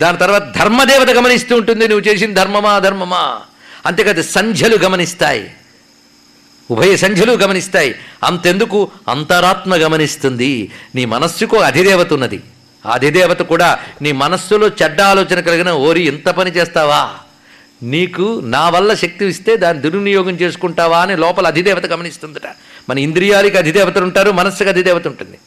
[0.00, 3.40] దాని తర్వాత ధర్మదేవత గమనిస్తూ ఉంటుంది నువ్వు చేసిన ధర్మమా ధర్మమా?
[3.86, 5.50] అంతేకాదు సంధ్యలు గమనిస్తాయి.
[6.70, 7.94] ఉభయ సంధ్యలు గమనిస్తాయి.
[8.24, 8.90] అంతెందుకు?
[9.08, 10.70] అంతరాత్మ గమనిస్తుంది.
[10.94, 12.40] నీ మనస్సుకు అధిదేవత ఉన్నది.
[12.86, 17.10] అధిదేవత కూడా నీ మనస్సులో చెడ్డ ఆలోచన కలిగిన ఓరి ఇంత పని చేస్తావా?
[17.82, 22.46] నీకు నా వల్ల శక్తి ఇస్తే దాన్ని దుర్వినియోగం చేసుకుంటావా అని లోపల అధిదేవత గమనిస్తుందట.
[22.88, 25.38] మన ఇంద్రియాలకి అధిదేవతలు ఉంటారు మనస్సుకి అధిదేవత ఉంటుంది.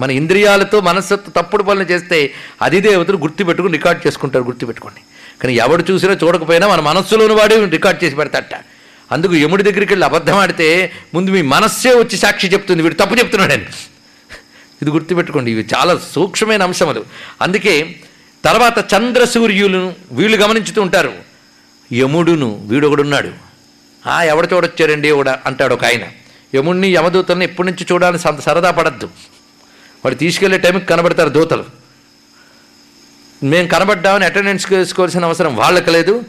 [0.00, 5.00] మన ఇంద్రియాలతో మనస్సుతో తప్పుడు పనులు చేస్తే అధిదేవతలు గుర్తుపెట్టుకుని రికార్డ్ చేసుకుంటారు గుర్తుపెట్టుకోండి.
[5.42, 8.54] కానీ ఎవడు చూసినా చూడకపోయినా మన మనస్సులోని వాడే రికార్డ్ చేసి పెడతాట
[9.12, 13.64] అందుకు యముడి దగ్గరికి వెళ్ళి అబద్ధం ఆడితే ముందు మీ మనస్సే వచ్చి సాక్షి చెప్తుంది వీడు తప్పు చెప్తున్నాడని.
[14.84, 17.04] ఇది గుర్తుపెట్టుకోండి ఇవి చాలా సూక్ష్మమైన అంశములు
[17.42, 17.96] అందుకే
[18.44, 21.12] తర్వాత చంద్ర సూర్యులను వీళ్ళు గమనించుతూ ఉంటారు.
[21.92, 23.30] యముడును వీడొకడున్నాడు.
[24.08, 26.00] ఆ ఎవడ చూడొచ్చారండి ఒకడ అంటాడు ఒక ఆయన.
[26.54, 29.06] యముడిని యమదూతల్ని ఎప్పటి నుంచి చూడాలని స- సరదా పడద్దు.
[30.04, 31.64] వాడు తీసుకెళ్ళే టైంకి కనబడతారు దూతలు.
[33.42, 36.22] మేము కనబడ్డామని అటెండెన్స్ వేసుకోవాల్సిన అవసరం వాళ్ళకి లేదు.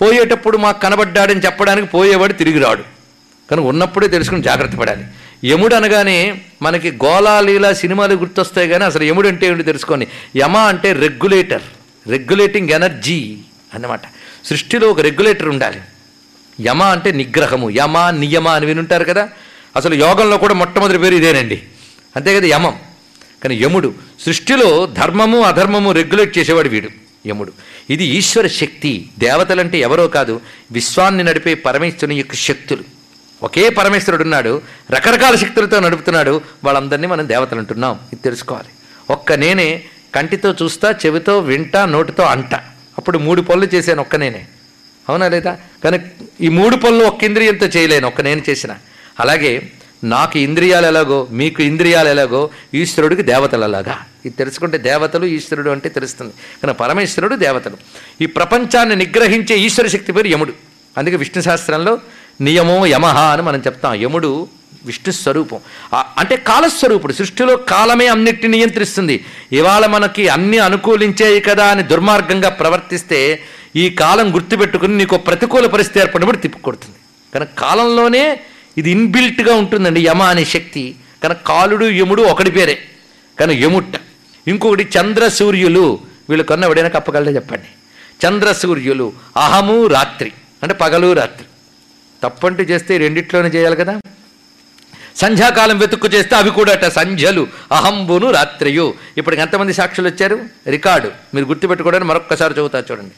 [0.00, 2.82] పోయేటప్పుడు మాకు కనబడ్డాడని చెప్పడానికి పోయేవాడు తిరిగి రాడు.
[3.50, 5.04] కానీ ఉన్నప్పుడే తెలుసుకుని జాగ్రత్త పడాలి.
[5.44, 10.08] యముడు అనగానే మనకి గోళాలీల సినిమాలు గుర్తొస్తాయి కానీ అసలు యముడు అంటే ఏమిటి తెలుసుకోండి.
[10.36, 11.62] యమ అంటే రెగ్యులేటర్
[12.06, 13.38] రెగ్యులేటింగ్ ఎనర్జీ
[13.74, 14.00] అన్నమాట.
[14.44, 15.80] సృష్టిలో ఒక రెగ్యులేటర్ ఉండాలి.
[16.60, 19.28] యమ అంటే నిగ్రహము యమ నియమ అని వినుంటారు కదా?
[19.76, 21.62] అసలు యోగంలో కూడా మొట్టమొదటి పేరు ఇదేనండి.
[22.16, 22.78] అంతే కదా యమం.
[23.42, 26.88] కానీ యముడు సృష్టిలో ధర్మము అధర్మము రెగ్యులేట్ చేసేవాడు వీడు
[27.26, 27.52] యముడు.
[27.90, 29.08] ఇది ఈశ్వర శక్తి.
[29.18, 30.40] దేవతలంటే ఎవరో కాదు
[30.72, 33.01] విశ్వాన్ని నడిపే పరమేశ్వరుని యొక్క శక్తులు.
[33.42, 37.98] ఒకే పరమేశ్వరుడు ఉన్నాడు రకరకాల శక్తులతో నడుపుతున్నాడు వాళ్ళందరినీ మనం దేవతలు అంటున్నాం.
[38.12, 38.68] ఇది తెలుసుకోవాలి.
[39.10, 39.82] ఒక్క నేనే
[40.14, 42.54] కంటితో చూస్తా చెవితో వింటా నోటితో అంట.
[42.98, 44.46] అప్పుడు మూడు పనులు చేశాను ఒక్క నేనే.
[45.08, 45.58] అవునా లేదా?
[45.84, 46.00] కానీ
[46.40, 48.74] ఈ మూడు పనులు ఒక్క ఇంద్రియంతో చేయలేను ఒక్క నేను చేసిన.
[49.20, 49.72] అలాగే
[50.04, 53.98] నాకు ఇంద్రియాలు ఎలాగో మీకు ఇంద్రియాలు ఎలాగో ఈశ్వరుడికి దేవతలు అలాగా.
[54.24, 56.32] ఇది తెలుసుకుంటే దేవతలు ఈశ్వరుడు అంటే తెలుస్తుంది.
[56.62, 57.76] కానీ పరమేశ్వరుడు దేవతలు.
[58.20, 60.52] ఈ ప్రపంచాన్ని నిగ్రహించే ఈశ్వర శక్తి పేరు యముడు.
[60.98, 61.98] అందుకే విష్ణు శాస్త్రంలో
[62.40, 63.94] నియమో యమహ అని మనం చెప్తాం.
[63.94, 64.48] యముడు
[64.84, 65.58] విష్ణు స్వరూపం.
[65.94, 67.12] అంటే కాలస్వరూపుడు.
[67.12, 69.24] సృష్టిలో కాలమే అన్నిటిని నియంత్రిస్తుంది.
[69.52, 73.40] ఇవాళ మనకి అన్ని అనుకూలించేవి కదా అని దుర్మార్గంగా ప్రవర్తిస్తే
[73.76, 76.96] ఈ కాలం గుర్తుపెట్టుకుని నీకు ప్రతికూల పరిస్థితి ఏర్పడినప్పుడు తిప్పుకొడుతుంది
[77.34, 78.40] కనుక కాలంలోనే
[78.78, 80.94] ఇది ఇన్బిల్ట్గా ఉంటుందండి యమ అనే శక్తి.
[81.24, 82.78] కనుక కాలుడు యముడు ఒకటి పేరే.
[83.40, 83.96] కానీ యముట్ట.
[84.48, 85.98] ఇంకొకటి చంద్ర సూర్యులు.
[86.30, 87.66] వీళ్ళు కొన్న ఎవడైనా కప్పగలడే చెప్పండి.
[88.26, 89.12] చంద్ర సూర్యులు.
[89.36, 90.32] అహము రాత్రి.
[90.62, 91.44] అంటే పగలు రాత్రి.
[92.22, 94.00] తప్పంటూ చేస్తే రెండిట్లోనే చేయాలి కదా?
[95.16, 98.94] సంధ్యాకాలం వెతుక్కు చేస్తే అవి కూడా అట సంధ్యలు అహంబును రాత్రియు.
[99.18, 100.40] ఇప్పటికి ఎంతమంది సాక్షులు వచ్చారు?
[100.68, 101.10] రికార్డు.
[101.34, 103.10] మీరు గుర్తుపెట్టుకోవడానికి మరొక్కసారి చదువుతా చూడండి.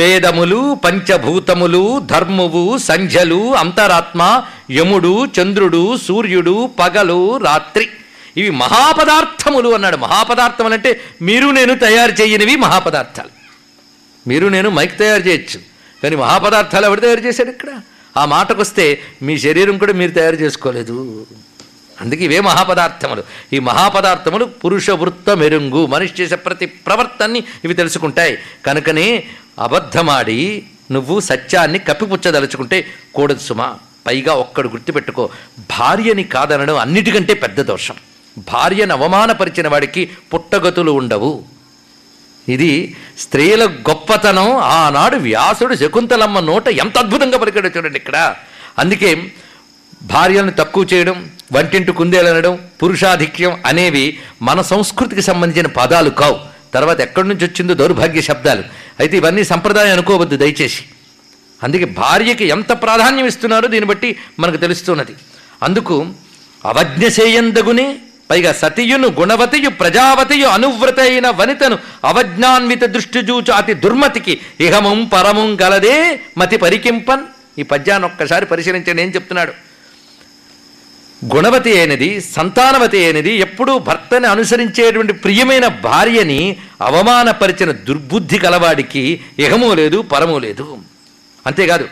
[0.00, 7.88] వేదములు పంచభూతములు ధర్మువు సంధ్యలు అంతరాత్మ యముడు చంద్రుడు సూర్యుడు పగలు రాత్రి.
[8.36, 9.96] ఇవి మహాపదార్థములు అన్నాడు.
[9.96, 13.28] మహాపదార్థములు అంటే మీరు నేను తయారు చేయనివి మహాపదార్థాలు.
[14.28, 15.60] మీరు నేను మైక్ తయారు చేయొచ్చు.
[16.02, 17.68] కానీ మహాపదార్థాలు ఎవరు తయారు చేశారు ఇక్కడ?
[18.16, 21.26] ఆ మాటకొస్తే మీ శరీరం కూడా మీరు తయారు చేసుకోలేదు.
[22.00, 23.22] అందుకే ఇవే మహాపదార్థములు.
[23.52, 28.38] ఈ మహాపదార్థములు పురుష వృత్త మెరుంగు మనిషి చేసే ప్రతి ప్రవర్తనని ఇవి తెలుసుకుంటాయి.
[28.66, 29.24] కనుకనే
[29.58, 33.78] అబద్ధమాడి నువ్వు సత్యాన్ని కప్పిపుచ్చదలుచుకుంటే కూడదు సుమా.
[34.06, 35.30] పైగా ఒక్కడు గుర్తుపెట్టుకో
[35.78, 37.94] భార్యని కాదనడం అన్నిటికంటే పెద్ద దోషం.
[38.52, 41.55] భార్యను అవమానపరిచిన వాడికి పుట్టగతులు ఉండవు.
[42.48, 44.56] ఇది స్త్రీల గొప్పతనం.
[44.56, 48.34] ఆనాడు వ్యాసుడు శకుంతలమ్మ నోట ఎంత అద్భుతంగా పలికాడో చూడండి ఇక్కడ.
[48.78, 49.32] అందుకే
[50.02, 56.38] భార్యలను తక్కువ చేయడం వంటింటి కుందేలనడం పురుషాధిక్యం అనేవి మన సంస్కృతికి సంబంధించిన పదాలు కావు.
[56.74, 58.62] తర్వాత ఎక్కడి నుంచి వచ్చిందో దౌర్భాగ్య శబ్దాలు.
[59.00, 60.84] అయితే ఇవన్నీ సంప్రదాయం అనుకోవద్దు దయచేసి.
[61.62, 65.14] అందుకే భార్యకి ఎంత ప్రాధాన్యం ఇస్తున్నారో దీన్ని బట్టి మనకు తెలుస్తున్నది.
[65.62, 66.06] అందుకు
[66.64, 67.98] అవజ్ఞ చేయందగునే
[68.30, 76.20] పైగా సతియును గుణవతియు ప్రజావతియు అనువ్రత అయిన వనితను అవజ్ఞాన్విత దృష్టి చూచు అతి దుర్మతికి ఇహమం పరమం గలదే
[76.38, 77.24] మతి పరికింపన్.
[77.58, 79.52] ఈ పద్యాన్ని ఒక్కసారి పరిశీలించండి ఏం చెప్తున్నాడు?
[81.36, 90.38] గుణవతి అయినది సంతానవతి అయినది ఎప్పుడూ భర్తని అనుసరించేటువంటి ప్రియమైన భార్యని అవమానపరిచిన దుర్బుద్ధి కలవాడికి ఇహమూ లేదు పరము
[90.38, 90.78] లేదు.
[91.46, 91.88] అంతేకాదు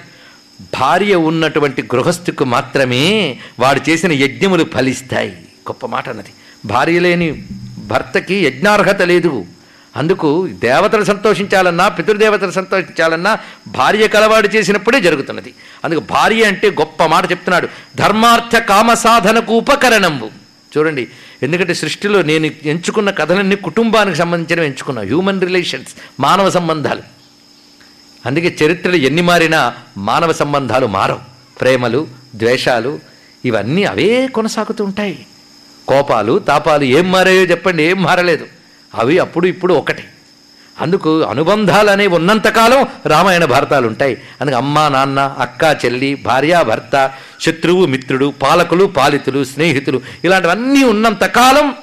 [0.80, 5.36] భార్య ఉన్నటువంటి గృహస్థుకు మాత్రమే వాడు చేసిన యజ్ఞములు ఫలిస్తాయి.
[5.68, 6.28] గొప్ప మాట అన్నది.
[6.64, 7.44] భార్య లేని
[7.78, 9.46] భర్తకి యజ్ఞార్హత లేదు.
[9.96, 13.38] అందుకు దేవతలు సంతోషించాలన్నా పితృదేవతలు సంతోషించాలన్నా
[13.68, 15.54] భార్య కలవాడు చేసినప్పుడే జరుగుతున్నది.
[15.84, 17.68] అందుకు భార్య అంటే గొప్ప మాట చెప్తున్నాడు.
[17.96, 20.30] ధర్మార్థ కామ సాధనకు ఉపకరణంబు.
[20.78, 21.08] చూడండి
[21.42, 25.02] ఎందుకంటే సృష్టిలో నేను ఎంచుకున్న కథలన్నీ కుటుంబానికి సంబంధించినవి ఎంచుకున్నా.
[25.02, 27.02] హ్యూమన్ రిలేషన్స్ మానవ సంబంధాలు.
[28.26, 31.20] అందుకే చరిత్రలు ఎన్ని మారినా మానవ సంబంధాలు మారవు.
[31.60, 33.00] ప్రేమలు ద్వేషాలు
[33.44, 35.26] ఇవన్నీ అవే కొనసాగుతూ ఉంటాయి.
[35.88, 38.46] కోపాలు తాపాలు ఏం మారాయో చెప్పండి ఏం మారలేదు.
[38.94, 40.04] అవి అప్పుడు ఇప్పుడు ఒకటి.
[40.80, 47.10] అందుకు అనుబంధాలు అనేవి ఉన్నంతకాలం రామాయణ భారతాలు ఉంటాయి అందుకు అమ్మ నాన్న అక్క చెల్లి భార్య భర్త
[47.40, 51.74] శత్రువు మిత్రుడు పాలకులు పాలితులు స్నేహితులు ఇలాంటివన్నీ ఉన్నంతకాలం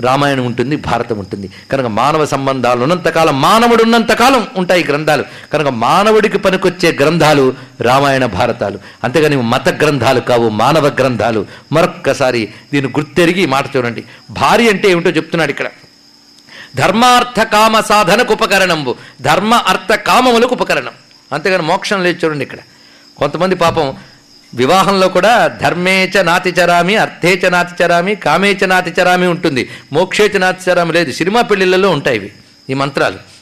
[0.00, 1.50] రామాయణం ఉంటుంది భారతం ఉంటుంది.
[1.72, 5.24] కనుక మానవ సంబంధాలు ఉన్నంతకాలం మానవుడు ఉన్నంతకాలం ఉంటాయి గ్రంథాలు.
[5.52, 8.78] కనుక మానవుడికి పనికొచ్చే గ్రంథాలు రామాయణ భారతాలు.
[9.04, 11.46] అంతేగాని మత గ్రంథాలు కావు మానవ గ్రంథాలు.
[11.72, 14.04] మరొక్కసారి దీన్ని గుర్తెరిగి మాట చూడండి.
[14.30, 15.66] భార్య అంటే ఏమిటో చెప్తున్నాడు ఇక్కడ.
[16.76, 18.94] ధర్మార్థ కామ సాధనకు ఉపకరణంబు.
[19.20, 20.92] ధర్మ అర్థ కామములకు ఉపకరణం.
[21.32, 22.58] అంతేగాని మోక్షం లేదు చూడండి ఇక్కడ.
[23.16, 23.94] కొంతమంది పాపం
[24.54, 29.70] వివాహంలో కూడా ధర్మేచ నాతిచరామి అర్థేచ నాతిచరామి కామేచ నాతిచరామి ఉంటుంది.
[29.92, 31.12] మోక్షేచ నాతిచరామి లేదు.
[31.12, 32.32] సినిమా పెళ్ళిళ్ళలో ఉంటాయి ఇవి
[32.70, 33.34] ఈ మంత్రాలు.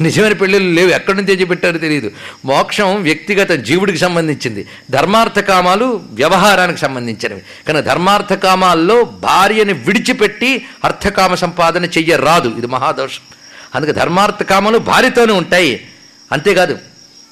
[0.00, 0.90] నిజమైన పెళ్ళిళ్ళు లేవు.
[0.90, 2.10] ఎక్కడి నుంచి తెచ్చిపెట్టారో తెలియదు
[2.44, 4.66] మోక్షం వ్యక్తిగత జీవుడికి సంబంధించింది.
[4.90, 7.40] ధర్మార్థ కామాలు వ్యవహారానికి సంబంధించినవి.
[7.66, 12.48] కానీ ధర్మార్థ కామాల్లో భార్యని విడిచిపెట్టి అర్థకామ సంపాదన చెయ్యరాదు.
[12.48, 13.20] ఇది మహాదోషం.
[13.74, 15.88] అందుకే ధర్మార్థ కామాలు భార్యతోనే ఉంటాయి.
[16.32, 16.78] అంతేకాదు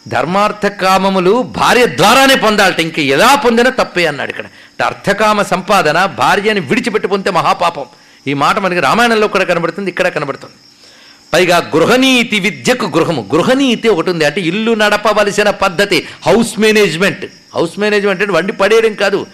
[0.08, 2.80] ధర్మార్థ కామములు భార్య ద్వారానే పొందాలట.
[2.80, 4.44] ఇంక ఎలా పొందినా తప్పే అన్నాడు ఇక్కడ.
[4.44, 7.84] అంటే అర్థకామ సంపాదన భార్యని విడిచిపెట్టి పొందితే మహాపాపం.
[8.26, 10.54] ఈ మాట మనకి రామాయణంలో కూడా కనబడుతుంది ఇక్కడ కనబడుతుంది.
[11.32, 13.28] పైగా గృహనీతి విద్యకు గృహము.
[13.34, 14.24] గృహనీతి ఒకటి ఉంది.
[14.24, 17.26] అంటే ఇల్లు నడపవలసిన పద్ధతి హౌస్ మేనేజ్మెంట్.
[17.54, 19.26] హౌస్ మేనేజ్మెంట్ అంటే వండి పడేయడం కాదు.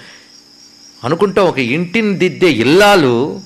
[1.05, 3.41] అనుకుంటాం ఒక ఇంటిని దిద్దే ఇల్లాలు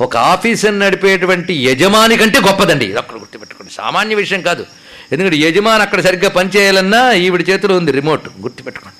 [0.00, 2.84] ఒక ఆఫీసుని నడిపేటువంటి యజమాని కంటే గొప్పదండి.
[2.84, 3.72] ఇది అక్కడ గుర్తుపెట్టుకోండి.
[3.72, 4.66] సామాన్య విషయం కాదు.
[5.12, 8.28] ఎందుకంటే యజమాని అక్కడ సరిగ్గా పనిచేయాలన్నా ఈవిడ చేతిలో ఉంది రిమోట్.
[8.40, 8.96] గుర్తుపెట్టుకోండి.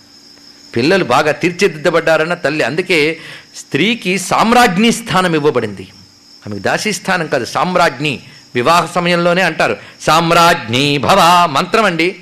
[0.76, 2.64] పిల్లలు బాగా తీర్చిదిద్దబడ్డారన్న తల్లి.
[2.64, 3.18] అందుకే
[3.56, 5.88] స్త్రీకి సామ్రాజ్ఞి స్థానం ఇవ్వబడింది.
[6.46, 8.20] ఆమెకు దాసీ స్థానం కాదు సామ్రాజ్ఞి.
[8.54, 9.76] వివాహ సమయంలోనే అంటారు.
[10.00, 12.16] సామ్రాజ్ఞి భవ మంత్రం అండి.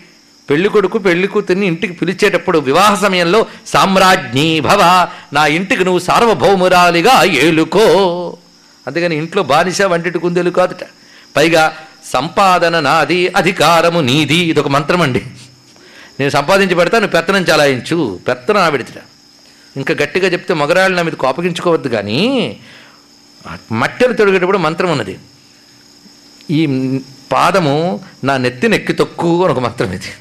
[0.51, 8.37] పెళ్ళి కొడుకు పెళ్ళి కూతుర్ని ఇంటికి పిలిచేటప్పుడు వివాహ సమయంలో సామ్రాజ్ఞి భవ నా ఇంటికి నువ్వు సార్వభౌమురాలిగా ఏలుకో.
[8.87, 10.87] అందుకని ఇంట్లో బానిస వంటిటి కుందేలు కాదుట.
[11.37, 11.77] పైగా
[12.13, 14.37] సంపాదన నాది అధికారము నీది.
[14.37, 15.23] ఇదొక మంత్రం అండి
[16.21, 18.21] నేను సంపాదించి పెడతా నువ్వు పెత్తనం చలాయించు.
[18.29, 19.01] పెత్తనం ఆవిడత
[19.77, 22.61] ఇంకా గట్టిగా చెప్తే మగరాళ్ళు నా మీద కోపగించుకోవద్దు కానీ
[23.73, 25.19] మట్టెలు తొడిగేటప్పుడు మంత్రం ఉన్నది.
[26.51, 26.61] ఈ
[27.33, 30.13] పాదము నా నెత్తి నెక్కి తొక్కు అని ఒక మంత్రం ఇది.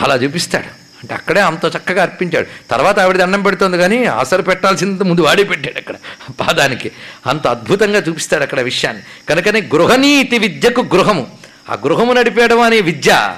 [0.00, 0.75] అలా చూపిస్తాడు.
[0.96, 2.46] అంటే అక్కడే అంత చక్కగా అర్పించాడు.
[2.70, 5.94] తర్వాత ఆవిడ దండం పెడుతుంది కానీ అసలు పెట్టాల్సింది ముందు వాడే పెట్టాడు అక్కడ
[6.40, 6.92] పాదానికి.
[7.26, 9.02] అంత అద్భుతంగా చూపిస్తాడు అక్కడ విషయాన్ని.
[9.28, 11.26] కనుకనే గృహనీతి విద్యకు గృహము.
[11.70, 13.36] ఆ గృహము నడిపేయడం అనే విద్య.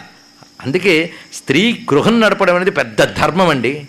[0.66, 3.86] అందుకే స్త్రీ గృహం నడపడం అనేది పెద్ద ధర్మం అండి.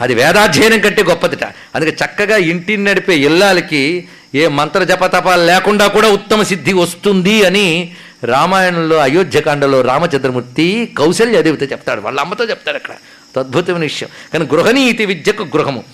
[0.00, 1.44] అది వేదాధ్యయనం కంటే గొప్పదిట.
[1.44, 7.96] అందుకే చక్కగా ఇంటిని నడిపే ఇల్లాలకి ఏ మంత్ర జపతపాలు లేకుండా కూడా ఉత్తమ సిద్ధి వస్తుంది అని
[8.26, 12.00] రామాయణంలో అయోధ్యకాండలో రామచంద్రమూర్తి కౌశల్య దేవితో చెప్తాడు.
[12.00, 12.94] వాళ్ళ అమ్మతో చెప్తాడు అక్కడ.
[13.40, 14.08] అద్భుతమైన విషయం.
[14.32, 15.84] కానీ గృహనీతి విద్యకు గృహము.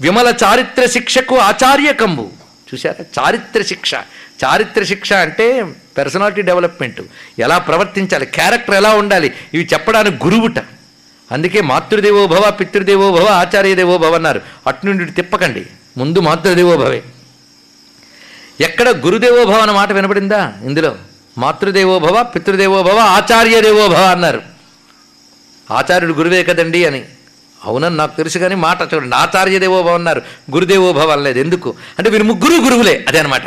[0.00, 2.30] విమల చారిత్ర శిక్షకు ఆచార్యకంబు
[2.74, 3.22] చూశారా?
[3.22, 3.94] చారిత్ర శిక్ష.
[4.44, 7.00] చారిత్ర శిక్ష అంటే పర్సనాలిటీ డెవలప్మెంట్
[7.38, 8.26] ఎలా ప్రవర్తించాలి?
[8.26, 9.32] క్యారెక్టర్ ఎలా ఉండాలి?
[9.54, 10.58] ఇవి చెప్పడానికి గురువుట.
[11.32, 14.40] అందుకే మాతృదేవో పితృదేవోభవ పితృదేవో భవ ఆచార్యదేవో భవ అన్నారు.
[14.66, 15.66] అటు నుండి తిప్పకండి.
[15.98, 17.02] ముందు మాతృదేవో భవే
[18.60, 20.96] ఎక్కడ గురుదేవో భవ అన్న మాట వినపడిందా ఇందులో?
[21.40, 24.42] మాతృదేవో భవ పితృదేవో భవ ఆచార్యదేవో భవ అన్నారు.
[25.70, 27.04] ఆచార్యుడు గురువే కదండి అని.
[27.64, 29.16] అవునని నాకు తెలుసు కానీ మాట చూడండి.
[29.16, 30.22] ఆచార్యదేవో భవ అన్నారు.
[30.52, 31.38] గురుదేవో భవ అనలేదు.
[31.38, 31.74] ఎందుకు?
[31.98, 33.04] అంటే వీరు ముగ్గురు గురువులే.
[33.08, 33.42] అదే అనమాట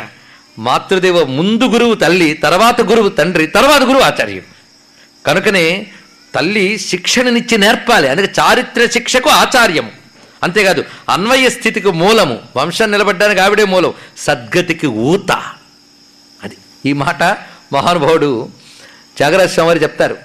[0.58, 4.44] మాతృదేవో ముందు గురువు తల్లి తర్వాత గురువు తండ్రి తర్వాత గురువు ఆచార్యుడు.
[5.26, 5.86] కనుకనే
[6.34, 8.08] తల్లి శిక్షణనిచ్చి నేర్పాలి.
[8.08, 9.90] అందుకే చారిత్ర శిక్షకు ఆచార్యము.
[10.42, 12.38] అంతేకాదు అన్వయ స్థితికి మూలము.
[12.56, 13.92] వంశం నిలబడ్డానికి ఆవిడే మూలం.
[14.18, 15.32] సద్గతికి ఊత.
[16.42, 16.56] అది.
[16.86, 18.48] ఈ మాట మహానుభావుడు
[19.16, 20.16] త్యాగరాజస్వామి వారు చెప్తారు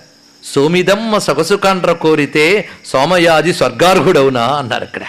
[0.56, 5.02] సోమిదమ్మ సొగసుకాండ్ర కోరితే సోమయాది స్వర్గార్హుడవునా అన్నారు అక్కడ.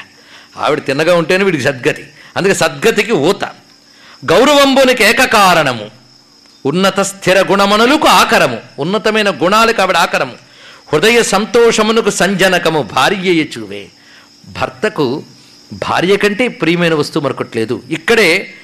[0.56, 2.06] ఆవిడ తిన్నగా ఉంటేనే వీడికి సద్గతి.
[2.36, 3.44] అందుకే సద్గతికి ఊత.
[4.32, 5.90] గౌరవంబునికి ఏకకారణము
[6.66, 8.58] ఉన్నత స్థిర గుణమనులకు ఆకరము.
[8.78, 10.32] ఉన్నతమైన గుణాలకు ఆవిడ ఆకరము.
[10.92, 13.86] హృదయ సంతోషమునకు సంజనకము భార్య చూవే.
[14.60, 15.22] భర్తకు
[15.72, 18.54] భార్య కంటే ప్రియమైన వస్తువు మరొకట్లేదు ఇక్కడే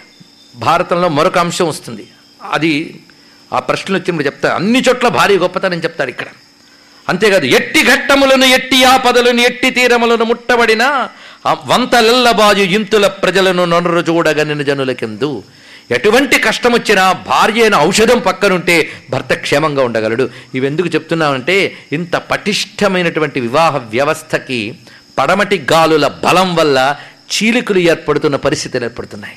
[0.56, 2.08] భారతంలో మరొక అంశం వస్తుంది.
[2.52, 3.00] అది
[3.53, 6.26] ఆ ప్రశ్నలు వచ్చినప్పుడు చెప్తారు అన్ని చోట్ల భారీ గొప్పతనం చెప్తారు ఇక్కడ.
[7.09, 11.09] అంతేకాదు ఎట్టి ఘట్టములను ఎట్టి ఆపదలను ఎట్టి తీరములను ముట్టబడిన
[11.47, 15.42] ఆ వంతలెల్లబాజు ఇంతుల ప్రజలను నొనరు చూడగనిన జనులకెందు.
[15.90, 20.30] ఎటువంటి కష్టం వచ్చినా భార్య అయిన ఔషధం పక్కనుంటే భర్త క్షేమంగా ఉండగలడు.
[20.55, 24.78] ఇవెందుకు చెప్తున్నామంటే ఇంత పటిష్టమైనటువంటి వివాహ వ్యవస్థకి
[25.18, 26.97] పడమటి గాలుల బలం వల్ల
[27.32, 29.36] చీలికలు ఏర్పడుతున్న పరిస్థితులు ఏర్పడుతున్నాయి.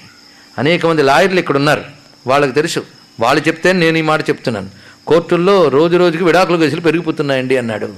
[0.57, 1.83] అనేక మంది లాయర్లు ఇక్కడ ఉన్నారు
[2.27, 4.69] వాళ్ళకి తెలుసు వాళ్ళు చెప్తే నేను ఈ మాట చెప్తున్నాను.
[5.07, 7.93] కోర్టుల్లో రోజు రోజుకి విడాకుల కేసులు పెరిగిపోతున్నాయండి అన్నాడు.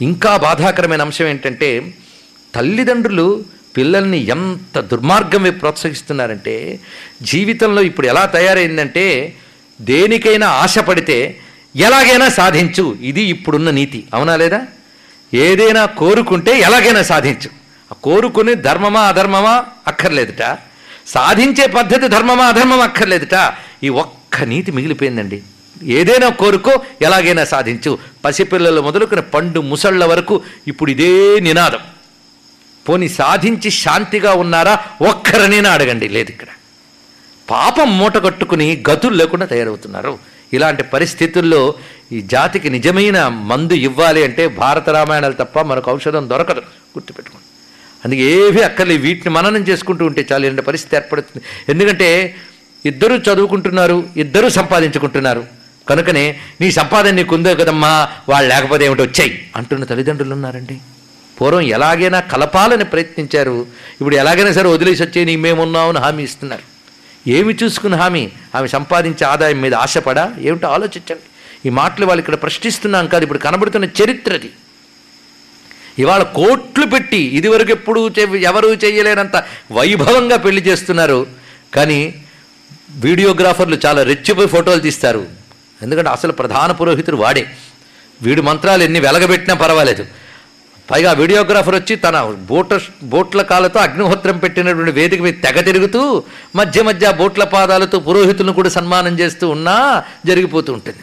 [0.00, 1.94] ఇంకా బాధాకరమైన అంశం ఏంటంటే
[2.54, 3.44] తల్లిదండ్రులు
[3.76, 6.80] పిల్లల్ని ఎంత దుర్మార్గం వైపు ప్రోత్సహిస్తున్నారంటే
[7.22, 9.34] జీవితంలో ఇప్పుడు ఎలా తయారైందంటే
[9.80, 11.38] దేనికైనా ఆశపడితే
[11.76, 12.96] ఎలాగైనా సాధించు.
[13.00, 14.04] ఇది ఇప్పుడున్న నీతి.
[14.14, 14.66] అవునా లేదా?
[15.34, 17.50] ఏదైనా కోరుకుంటే ఎలాగైనా సాధించు.
[17.92, 20.58] ఆ కోరుకుని ధర్మమా అధర్మమా అక్కర్లేదుట.
[21.06, 23.52] సాధించే పద్ధతి ధర్మమా అధర్మమా అక్కర్లేదుట.
[23.84, 25.42] ఈ ఒక్క ఒక్క నీతి మిగిలిపోయిందండి.
[25.82, 26.72] ఏదైనా కోరుకో
[27.02, 27.98] ఎలాగైనా సాధించు.
[28.24, 31.78] పసిపిల్లలు మొదలుకుని పండు ముసళ్ళ వరకు ఇప్పుడు ఇదే నినాదం.
[32.88, 34.74] పోని సాధించి శాంతిగా ఉన్నారా?
[35.02, 36.46] ఒక్కరనైనా అడగండి లేదు ఇక్కడ.
[37.50, 40.18] పాపం మూట కట్టుకుని గతులు లేకుండా తయారవుతున్నారు.
[40.52, 41.74] ఇలాంటి పరిస్థితుల్లో
[42.12, 46.60] ఈ జాతికి నిజమైన మందు ఇవ్వాలి అంటే భారత రామాయణాలు తప్ప మనకు ఔషధం దొరకదు.
[46.96, 47.44] గుర్తుపెట్టుకోండి.
[48.04, 51.44] అందుకే ఏవి అక్కర్లే వీటిని మననం చేసుకుంటూ ఉంటే చాలు ఇలాంటి పరిస్థితి ఏర్పడుతుంది.
[51.68, 52.36] ఎందుకంటే
[52.86, 55.44] ఇద్దరు చదువుకుంటున్నారు ఇద్దరు సంపాదించుకుంటున్నారు.
[55.88, 60.78] కనుకనే నీ సంపాదన నీకుందో కదమ్మా వాళ్ళు లేకపోతే ఏమిటి వచ్చాయి అంటున్న తల్లిదండ్రులు ఉన్నారండి.
[61.40, 63.66] పూర్వం ఎలాగైనా కలపాలని ప్రయత్నించారు.
[64.00, 66.62] ఇప్పుడు ఎలాగైనా సరే వదిలేసి వచ్చే నీ మేమున్నామని హామీ ఇస్తున్నారు.
[67.30, 68.30] ఏమి చూసుకుని హామీ?
[68.54, 70.34] ఆమె సంపాదించే ఆదాయం మీద ఆశపడా?
[70.40, 71.22] ఏమిటో ఆలోచించండి.
[71.66, 74.50] ఈ మాటలు వాళ్ళు ఇక్కడ ప్రశ్నిస్తున్నాం కాదు ఇప్పుడు కనబడుతున్న చరిత్రది
[75.98, 81.26] ఇవాళ కోట్లు పెట్టి ఇదివరకు ఎప్పుడు చె- ఎవరూ చేయలేనంత వైభవంగా పెళ్ళి చేస్తున్నారు.
[81.74, 82.14] కానీ
[82.90, 85.26] వీడియోగ్రాఫర్లు చాలా రెచ్చిపోయి ఫోటోలు తీస్తారు.
[85.82, 87.46] ఎందుకంటే అసలు ప్రధాన పురోహితుడు వాడే.
[88.22, 90.06] వీడి మంత్రాలు ఎన్ని వెలగబెట్టినా పర్వాలేదు.
[90.90, 96.22] పైగా వీడియోగ్రాఫర్ వచ్చి తన బోట బోట్ల కాళ్ళతో అగ్నిహోత్రం పెట్టినటువంటి వేదిక మీద తెగ తిరుగుతూ
[96.56, 100.98] మధ్య మధ్య బోట్ల పాదాలతో పురోహితులను కూడా సన్మానం చేస్తూ ఉన్నా జరిగిపోతూ ఉంటుంది.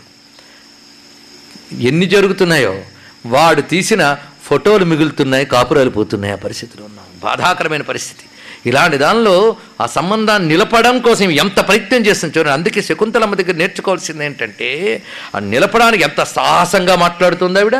[1.87, 2.83] ఎన్ని జరుగుతున్నాయో
[3.25, 7.05] వాడు తీసిన ఫోటోలు మిగులుతున్నాయి కాపురాలు పోతున్నాయి ఆ పరిస్థితిలో ఉన్నాం.
[7.23, 8.25] బాధాకరమైన పరిస్థితి.
[8.65, 12.53] ఇలాంటి దానిలో ఆ సంబంధాన్ని నిలపడం కోసం ఎంత ప్రయత్నం చేస్తుంది చూడండి.
[12.53, 15.03] అందుకే శకుంతలమ్మ దగ్గర నేర్చుకోవాల్సింది ఏంటంటే
[15.35, 17.75] ఆ నిలపడానికి ఎంత సాహసంగా మాట్లాడుతుంది ఆవిడ.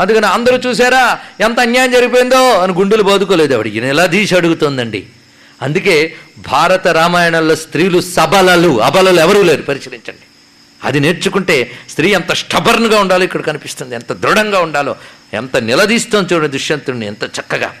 [0.00, 3.66] అందుకని అందరూ చూసారా ఎంత అన్యాయం జరిగిపోయిందో అని గుండెలు బాదుకోలేదు ఆవిడ.
[3.66, 5.06] ఈయన ఎలా తీసి అడుగుతోందండి.
[5.62, 10.20] అందుకే భారత రామాయణంలో స్త్రీలు సబలలు అబలలు ఎవరూ లేరు పరిశీలించండి.
[10.84, 14.96] అది నేర్చుకుంటే స్త్రీ ఎంత స్టబర్న్గా ఉండాలో ఇక్కడ కనిపిస్తుంది ఎంత దృఢంగా ఉండాలో
[15.34, 17.72] ఎంత నిలదీస్తాం చూడండి దుష్యంతుడిని ఎంత చక్కగా.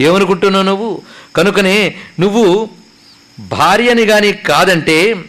[0.00, 1.02] ఏమనుకుంటున్నావు నువ్వు?
[1.36, 2.68] కనుకనే నువ్వు
[3.40, 5.24] భార్యని కానీ కాదంటే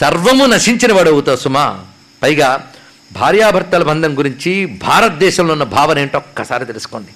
[0.00, 1.80] సర్వము నశించిన వాడు అవుతావు సుమా.
[2.22, 2.72] పైగా
[3.12, 7.08] భార్యాభర్తల బంధం గురించి భారతదేశంలో ఉన్న భావన ఏంటో ఒక్కసారి తెలుసుకోండి.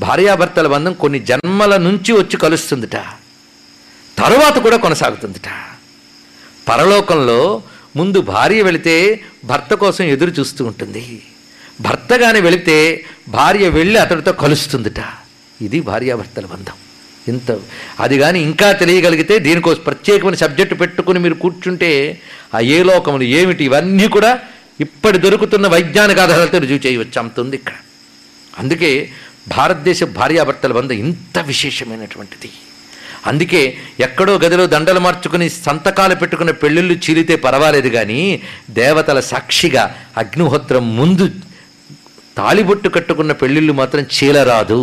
[0.00, 2.96] భార్యాభర్తల బంధం కొన్ని జన్మల నుంచి వచ్చి కలుస్తుందిట.
[4.18, 5.76] తరువాత కూడా కొనసాగుతుందిట.
[6.68, 7.62] పరలోకంలో
[7.96, 11.22] ముందు భార్య వెళితే భర్త కోసం ఎదురు చూస్తూ ఉంటుంది.
[11.80, 15.19] భర్త కానీ వెళితే భార్య వెళ్ళి అతడితో కలుస్తుందిట.
[15.66, 16.76] ఇది భార్యాభర్తల బంధం.
[17.30, 17.58] ఇంత
[18.04, 21.90] అది కానీ ఇంకా తెలియగలిగితే దీనికోసం ప్రత్యేకమైన సబ్జెక్టు పెట్టుకుని మీరు కూర్చుంటే
[22.56, 24.30] ఆ ఏ లోకములు ఏమిటి ఇవన్నీ కూడా
[24.84, 27.18] ఇప్పటి దొరుకుతున్న వైజ్ఞానిక ఆధారాలతో రుజువు చేయవచ్చు.
[27.22, 27.76] అంత ఉంది ఇక్కడ.
[28.62, 28.90] అందుకే
[29.56, 32.50] భారతదేశ భార్యాభర్తల బంధం ఇంత విశేషమైనటువంటిది.
[33.30, 33.62] అందుకే
[34.06, 38.20] ఎక్కడో గదిలో దండలు మార్చుకుని సంతకాలు పెట్టుకున్న పెళ్ళిళ్ళు చీలితే పర్వాలేదు కానీ
[38.80, 39.84] దేవతల సాక్షిగా
[40.22, 41.26] అగ్నిహోత్రం ముందు
[42.38, 44.82] తాళిబొట్టు కట్టుకున్న పెళ్ళిళ్ళు మాత్రం చీలరాదు.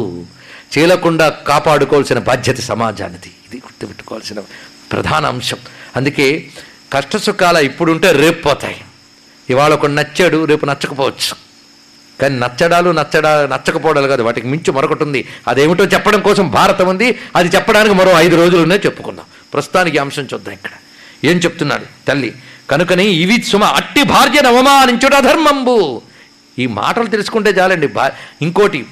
[0.74, 3.28] చీలకుండా కాపాడుకోవాల్సిన బాధ్యత సమాజానిది.
[3.28, 4.40] ఇది గుర్తుపెట్టుకోవాల్సిన
[4.92, 5.58] ప్రధాన అంశం.
[5.96, 6.48] అందుకే
[6.94, 8.82] కష్టసుఖాల ఇప్పుడుంటే రేపు పోతాయి.
[9.50, 11.36] ఇవాళ ఒక నచ్చాడు రేపు నచ్చకపోవచ్చు.
[12.22, 15.28] కానీ నచ్చడాలు నచ్చడా నచ్చకపోవడాలు కాదు వాటికి మించి మరొకటి ఉంది.
[15.48, 17.20] అదేమిటో చెప్పడం కోసం భారతం ఉంది.
[17.36, 19.26] అది చెప్పడానికి మరో ఐదు రోజులునే చెప్పుకుందాం.
[19.54, 20.72] ప్రస్తుతానికి అంశం చూద్దాం ఇక్కడ.
[21.24, 21.86] ఏం చెప్తున్నాడు?
[22.08, 22.36] తల్లి
[22.70, 26.02] కనుకని ఇవి సుమ అట్టి భార్యను అవమానించుట అధర్మంబు
[26.60, 27.88] ఈ మాటలు తెలుసుకుంటే చాలండి.
[27.88, 28.12] భా
[28.42, 28.86] ఇంకోటి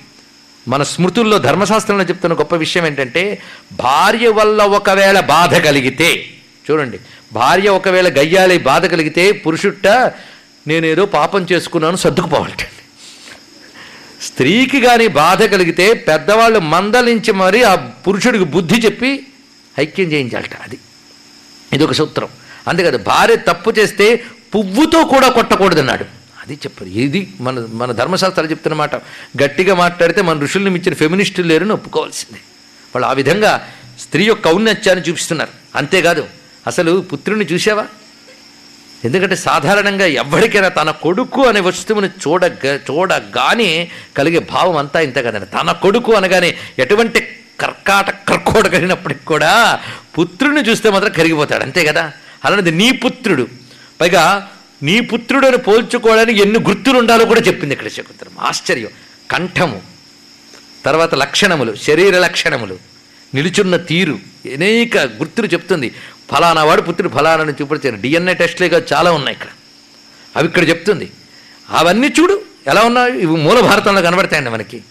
[0.67, 3.41] మన స్మృతుల్లో ధర్మశాస్త్రంలో చెప్తున్న గొప్ప విషయం ఏంటంటే
[3.73, 6.25] భార్య వల్ల ఒకవేళ బాధ కలిగితే
[6.71, 6.99] చూడండి
[7.33, 9.87] భార్య ఒకవేళ గయ్యాలి బాధ కలిగితే పురుషుట్ట
[10.67, 12.83] నేనేదో పాపం చేసుకున్నాను సర్దుకుపోవాలటండి
[14.25, 19.27] స్త్రీకి కానీ బాధ కలిగితే పెద్దవాళ్ళు మందలించి మరి ఆ పురుషుడికి బుద్ధి చెప్పి
[19.79, 20.77] ఐక్యం చేయించాలట అది.
[21.73, 22.27] ఇది ఒక సూత్రం.
[22.67, 24.23] అంతేకాదు భార్య తప్పు చేస్తే
[24.55, 26.05] పువ్వుతో కూడా కొట్టకూడదన్నాడు.
[26.45, 26.85] అది చెప్పరు.
[26.85, 28.95] ఇది మన మన ధర్మశాస్త్రాలు చెప్తున్న మాట.
[29.43, 32.39] గట్టిగా మాట్లాడితే మన ఋషుల్ని మించిన ఫెమినిస్టులు లేరని ఒప్పుకోవాల్సిందే.
[32.95, 33.69] వాళ్ళు ఆ విధంగా
[33.99, 35.49] స్త్రీ యొక్క ఔన్నత్యాన్ని చూపిస్తున్నారు.
[35.75, 36.27] అంతేకాదు
[36.67, 37.85] అసలు పుత్రుని చూసావా
[39.05, 45.45] ఎందుకంటే సాధారణంగా ఎవరికైనా తన కొడుకు అనే వస్తువుని చూడగ చూడగానే కలిగే భావం అంతా ఇంత కదండి.
[45.45, 47.27] తన కొడుకు అనగానే ఎటువంటి
[47.59, 49.79] కర్కాట కర్కోట కలిగినప్పటికి కూడా
[50.19, 51.63] పుత్రుని చూస్తే మాత్రం కరిగిపోతాడు.
[51.63, 52.11] అంతే కదా?
[52.45, 53.47] అలాంటిది నీ పుత్రుడు.
[54.01, 54.51] పైగా
[54.85, 58.31] నీ పుత్రుడని పోల్చుకోవడానికి ఎన్ని గుర్తులు ఉండాలో కూడా చెప్పింది ఇక్కడ శకుంతలం.
[58.39, 58.87] ఆశ్చర్యం.
[59.31, 59.81] కంఠము.
[60.85, 62.77] తర్వాత లక్షణములు శరీర లక్షణములు.
[63.33, 64.19] నిలుచున్న తీరు.
[64.53, 65.95] అనేక గుర్తులు చెప్తుంది.
[66.31, 69.47] ఫలానా వాడు పుత్రుడు ఫలానాని చూపించాను డిఎన్ఏ టెస్ట్లేగా చాలా ఉన్నాయి ఇక్కడ.
[70.35, 71.11] అవి ఇక్కడ చెప్తుంది.
[71.69, 72.41] అవన్నీ చూడు.
[72.67, 73.13] ఎలా ఉన్నాయి?
[73.13, 74.83] ఇవి మూల భారతంలో కనబడతాయండి మనకి.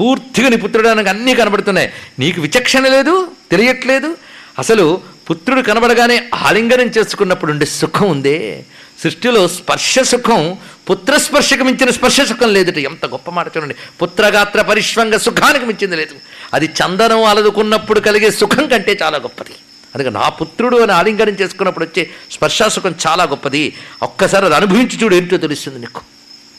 [0.00, 1.92] పూర్తిగా నీ పుత్రుడు అనగా అన్నీ కనబడుతున్నాయి.
[2.18, 4.16] నీకు విచక్షణ లేదు తెలియట్లేదు.
[4.58, 8.64] అసలు పుత్రుడు కనబడగానే ఆలింగనం చేసుకున్నప్పుడు ఉండే సుఖం ఉందే.
[9.02, 10.56] సృష్టిలో స్పర్శ సుఖం
[10.90, 12.78] పుత్రస్పర్శకు మించిన స్పర్శ సుఖం లేదుట.
[12.78, 13.74] ఎంత గొప్ప మాట చూడండి.
[14.02, 16.14] పుత్రగాత్ర పరిష్వంగ సుఖానికి మించింది లేదు.
[16.54, 19.50] అది చందనం అలదుకున్నప్పుడు కలిగే సుఖం కంటే చాలా గొప్పది.
[19.94, 23.76] అందుకే నా పుత్రుడు అని ఆలింగనం చేసుకున్నప్పుడు వచ్చే స్పర్శాసుఖం చాలా గొప్పది.
[24.02, 26.00] ఒక్కసారి అది అనుభవించి చూడు ఏంటో తెలుస్తుంది నీకు?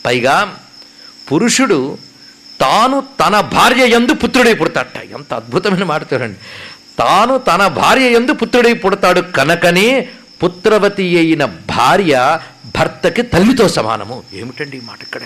[0.05, 0.59] పైగా
[1.31, 1.97] పురుషుడు
[2.61, 4.97] తాను తన భార్య ఎందు పుత్రుడై పుడతాడట.
[4.97, 6.37] ఎంత అద్భుతమైన మాట చూడండి.
[6.99, 10.09] తాను తన భార్య ఎందు పుత్రుడై పుడతాడు కనుకనే
[10.43, 12.39] పుత్రవతి అయిన భార్య
[12.79, 14.23] భర్తకి తల్లితో సమానము.
[14.33, 15.21] ఏమిటండి ఈ మాట ఇక్కడ?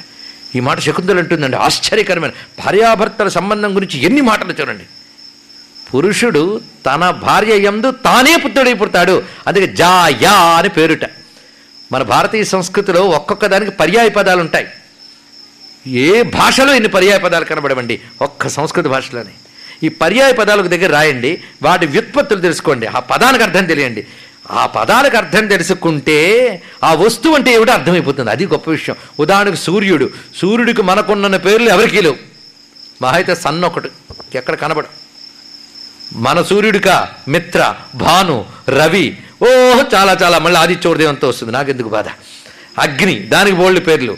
[0.56, 1.58] ఈ మాట శకుంతలు అంటుందండి.
[1.58, 2.32] ఆశ్చర్యకరమైన.
[2.66, 4.84] భార్యాభర్తల సంబంధం గురించి ఎన్ని మాటలు చూడండి.
[5.94, 11.10] పురుషుడు తన భార్య ఎందు తానే పుత్రుడై పుడతాడు అందుకే జా యా అని పేరుట.
[11.92, 14.68] మన భారతీయ సంస్కృతిలో ఒక్కొక్క దానికి పర్యాయ పదాలు ఉంటాయి.
[15.88, 18.02] ఏ భాషలో ఇన్ని పర్యాయ పదాలు కనబడవండి?
[18.22, 19.32] ఒక్క సంస్కృత భాషలోనే.
[19.84, 21.44] ఈ పర్యాయ పదాలకు దగ్గర రాయండి.
[21.64, 22.86] వాటి వ్యుత్పత్తులు తెలుసుకోండి.
[22.86, 24.08] ఆ పదానికి అర్థం తెలియండి.
[24.52, 28.32] ఆ పదాలకు అర్థం తెలుసుకుంటే ఆ వస్తువు అంటే ఏమిటో అర్థమైపోతుంది.
[28.32, 28.96] అది గొప్ప విషయం.
[29.20, 30.10] ఉదాహరణకు సూర్యుడు.
[30.36, 32.16] సూర్యుడికి మనకున్న పేర్లు ఎవరికీ లేవు.
[33.02, 33.90] మా అయితే సన్ ఒకటి.
[34.36, 34.88] ఎక్కడ కనబడు
[36.14, 37.10] మన సూర్యుడికా?
[37.28, 39.18] మిత్ర భాను రవి.
[39.44, 40.40] ఓహ్ చాలా చాలా.
[40.40, 41.54] మళ్ళీ ఆదిత్యోదయంతో వస్తుంది.
[41.54, 42.06] నాకెందుకు బాధ?
[42.80, 43.20] అగ్ని.
[43.20, 44.18] దానికి బోల్డ్ పేర్లు.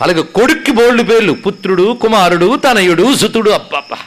[0.00, 1.32] అలాగే కొడుక్కి బోల్డ్ పేర్లు.
[1.32, 3.50] పుత్రుడు కుమారుడు తనయుడు సుతుడు.
[3.50, 3.98] అబ్బబ్బా.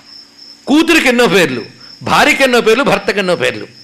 [0.67, 1.65] కూతురికి ఎన్నో పేర్లు.
[2.03, 3.78] భార్యకి ఎన్నో పేర్లు భర్తకి ఎన్నో పేర్లు.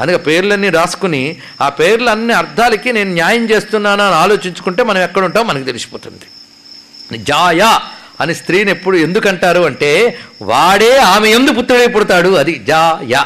[0.00, 5.52] అందుకే పేర్లన్నీ రాసుకుని ఆ పేర్లు అన్ని అర్థాలకి నేను న్యాయం చేస్తున్నానా అని ఆలోచించుకుంటే మనం ఎక్కడ ఉంటామో
[5.52, 7.18] మనకు తెలిసిపోతుంది.
[7.18, 7.78] జాయ
[8.20, 13.24] అని స్త్రీని ఎప్పుడు ఎందుకంటారు అంటే వాడే ఆమె ఎందు పుత్రుడై పుడతాడు అది జాయ.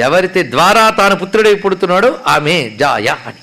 [0.00, 3.38] ఎవరైతే ద్వారా తాను పుత్రుడై పుడుతున్నాడో ఆమె జాయ అని.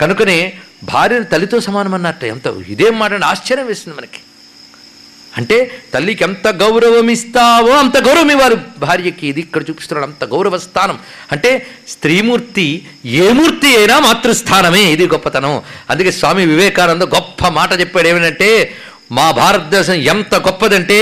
[0.00, 0.52] కనుకనే
[0.84, 4.20] భార్యను తల్లితో సమానమన్నట్టు ఎంత ఇదేం మాట ఆశ్చర్యం వేసింది మనకి.
[5.38, 5.56] అంటే
[5.94, 10.98] తల్లికి ఎంత గౌరవం ఇస్తావో అంత గౌరవం ఇవ్వాలి భార్యకి ఇది ఇక్కడ చూపిస్తున్నాడు అంత గౌరవ స్థానం
[11.32, 11.50] అంటే
[11.88, 12.66] స్త్రీమూర్తి
[13.04, 15.62] ఏ మూర్తి అయినా మాతృస్థానమే ఇది గొప్పతనం.
[15.90, 18.50] అందుకే స్వామి వివేకానంద గొప్ప మాట చెప్పాడు ఏమిటంటే
[19.12, 21.00] మా భారతదేశం ఎంత గొప్పదంటే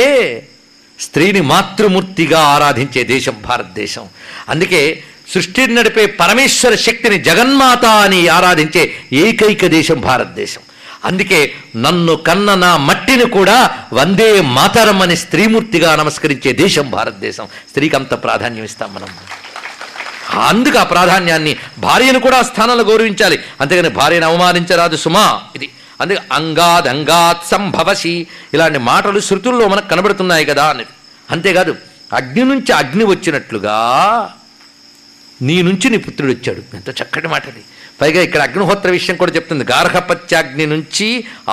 [0.99, 4.07] స్త్రీని మాతృమూర్తిగా ఆరాధించే దేశం భారతదేశం.
[4.49, 5.03] అందుకే
[5.35, 10.62] సృష్టిని నడిపే పరమేశ్వర శక్తిని జగన్మాత అని ఆరాధించే ఏకైక దేశం భారతదేశం.
[11.05, 17.46] అందుకే నన్ను కన్న నా మట్టిని కూడా వందే మాతరం అనే స్త్రీమూర్తిగా నమస్కరించే దేశం భారతదేశం.
[17.46, 19.07] స్త్రీకి అంత ప్రాధాన్యం ఇస్తాం మనం.
[20.40, 23.38] అందుకు ఆ ప్రాధాన్యాన్ని భార్యను కూడా స్థానంలో గౌరవించాలి.
[23.61, 25.40] అంతేగాని భార్యను అవమానించరాదు సుమా.
[25.57, 25.70] ఇది
[26.01, 28.26] అందుకే అంగాద్ అంగాత్ సంభవసి.
[28.55, 30.90] ఇలాంటి మాటలు శృతుల్లో మనకు కనబడుతున్నాయి కదా అనేది
[31.30, 31.76] అంతేకాదు
[32.12, 33.76] అగ్ని నుంచి అగ్ని వచ్చినట్లుగా
[35.42, 36.76] నీ నుంచి నీ పుత్రుడు వచ్చాడు.
[36.76, 37.64] ఎంత చక్కటి మాట అది
[38.01, 39.64] పైగా ఇక్కడ అగ్నిహోత్ర విషయం కూడా చెప్తుంది.
[39.72, 41.09] గార్హపత్యాగ్ని నుంచి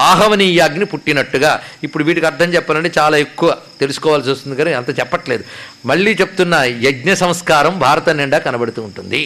[0.10, 1.52] ఆహవనీయాగ్ని పుట్టినట్టుగా.
[1.88, 3.50] ఇప్పుడు వీటికి అర్థం చెప్పాలంటే చాలా ఎక్కువ
[3.82, 5.44] తెలుసుకోవాల్సి వస్తుంది కానీ అంత చెప్పట్లేదు.
[5.92, 6.56] మళ్ళీ చెప్తున్న
[6.88, 9.22] యజ్ఞ సంస్కారం భారత నిండా కనబడుతూ ఉంటుంది.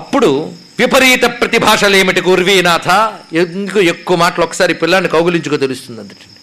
[0.00, 0.30] అప్పుడు
[0.78, 2.88] విపరీత ప్రతిభాషలు ఏమిటి గుర్వీనాథ?
[3.42, 6.40] ఎందుకు ఎక్కువ మాటలు ఒకసారి పిల్లాన్ని కౌగులించుకో తెలుస్తుంది అందుటండి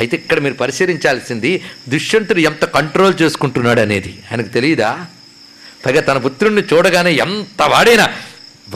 [0.00, 1.50] అయితే ఇక్కడ మీరు పరిశీలించాల్సింది
[1.92, 4.12] దుష్యంతుడు ఎంత కంట్రోల్ చేసుకుంటున్నాడు అనేది.
[4.28, 4.90] ఆయనకు తెలియదా
[5.84, 8.06] పైగా తన పుత్రుణ్ణి చూడగానే ఎంత వాడైనా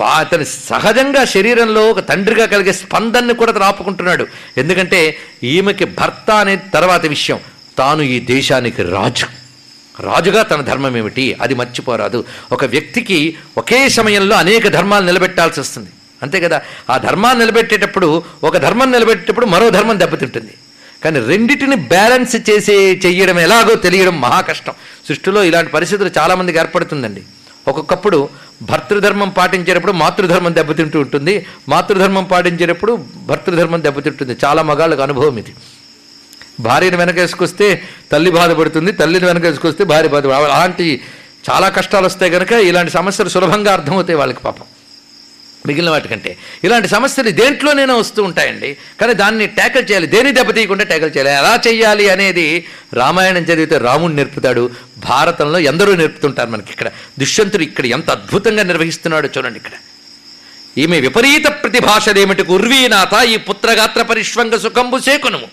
[0.03, 4.27] అతని సహజంగా శరీరంలో ఒక తండ్రిగా కలిగే స్పందనని కూడా అతను ఆపుకుంటున్నాడు.
[4.57, 7.41] ఎందుకంటే ఈమెకి భర్త అనే తర్వాత విషయం.
[7.79, 9.27] తాను ఈ దేశానికి రాజు.
[10.03, 11.37] రాజుగా తన ధర్మం ఏమిటి?
[11.41, 12.25] అది మర్చిపోరాదు.
[12.53, 15.91] ఒక వ్యక్తికి ఒకే సమయంలో అనేక ధర్మాలు నిలబెట్టాల్సి వస్తుంది.
[16.23, 16.63] అంతే కదా?
[16.91, 20.55] ఆ ధర్మాన్ని నిలబెట్టేటప్పుడు ఒక ధర్మం నిలబెట్టేటప్పుడు మరో ధర్మం దెబ్బతింటుంది.
[21.05, 24.73] కానీ రెండింటిని బ్యాలెన్స్ చేసే చెయ్యడం ఎలాగో తెలియడం మహా కష్టం.
[25.09, 27.23] సృష్టిలో ఇలాంటి పరిస్థితులు చాలామందికి ఏర్పడుతుందండి.
[27.69, 28.29] ఒక్కొక్కప్పుడు
[28.63, 31.47] భర్తృధర్మం పాటించేటప్పుడు మాతృధర్మం దెబ్బతింటూ ఉంటుంది.
[31.69, 34.37] మాతృధర్మం పాటించేటప్పుడు భర్తృధర్మం దెబ్బతింటుంది.
[34.45, 35.55] చాలా మగాళ్ళకు అనుభవం ఇది.
[36.61, 37.83] భార్యను వెనకేసుకొస్తే
[38.13, 41.01] తల్లి బాధపడుతుంది తల్లిని వెనకేసుకొస్తే భార్య బాధపడు అలాంటి
[41.51, 44.65] చాలా కష్టాలు వస్తాయి కనుక ఇలాంటి సమస్యలు సులభంగా అర్థమవుతాయి వాళ్ళకి పాపం.
[45.67, 46.37] మిగిలిన వాటికంటే.
[46.65, 48.77] ఇలాంటి సమస్యలు దేంట్లోనైనా వస్తూ ఉంటాయండి.
[49.01, 50.07] కానీ దాన్ని ట్యాకిల్ చేయాలి.
[50.07, 51.31] దేని దెబ్బతీయకుండా ట్యాకిల్ చేయాలి.
[51.31, 54.71] ఎలా చేయాలి అనేది రామాయణం చదివితే రాముడు నేర్పుతాడు.
[54.99, 56.89] భారతంలో ఎందరో నేర్పుతుంటారు మనకి ఇక్కడ.
[57.19, 59.73] దుష్యంతుడు ఇక్కడ ఎంత అద్భుతంగా నిర్వహిస్తున్నాడో చూడండి ఇక్కడ.
[60.79, 65.49] ఈమె విపరీత ప్రతిభాషదేమిటి ఉర్వీనాథ ఈ పుత్రగాత్ర పరిష్వంగ సుఖంబు సేకునము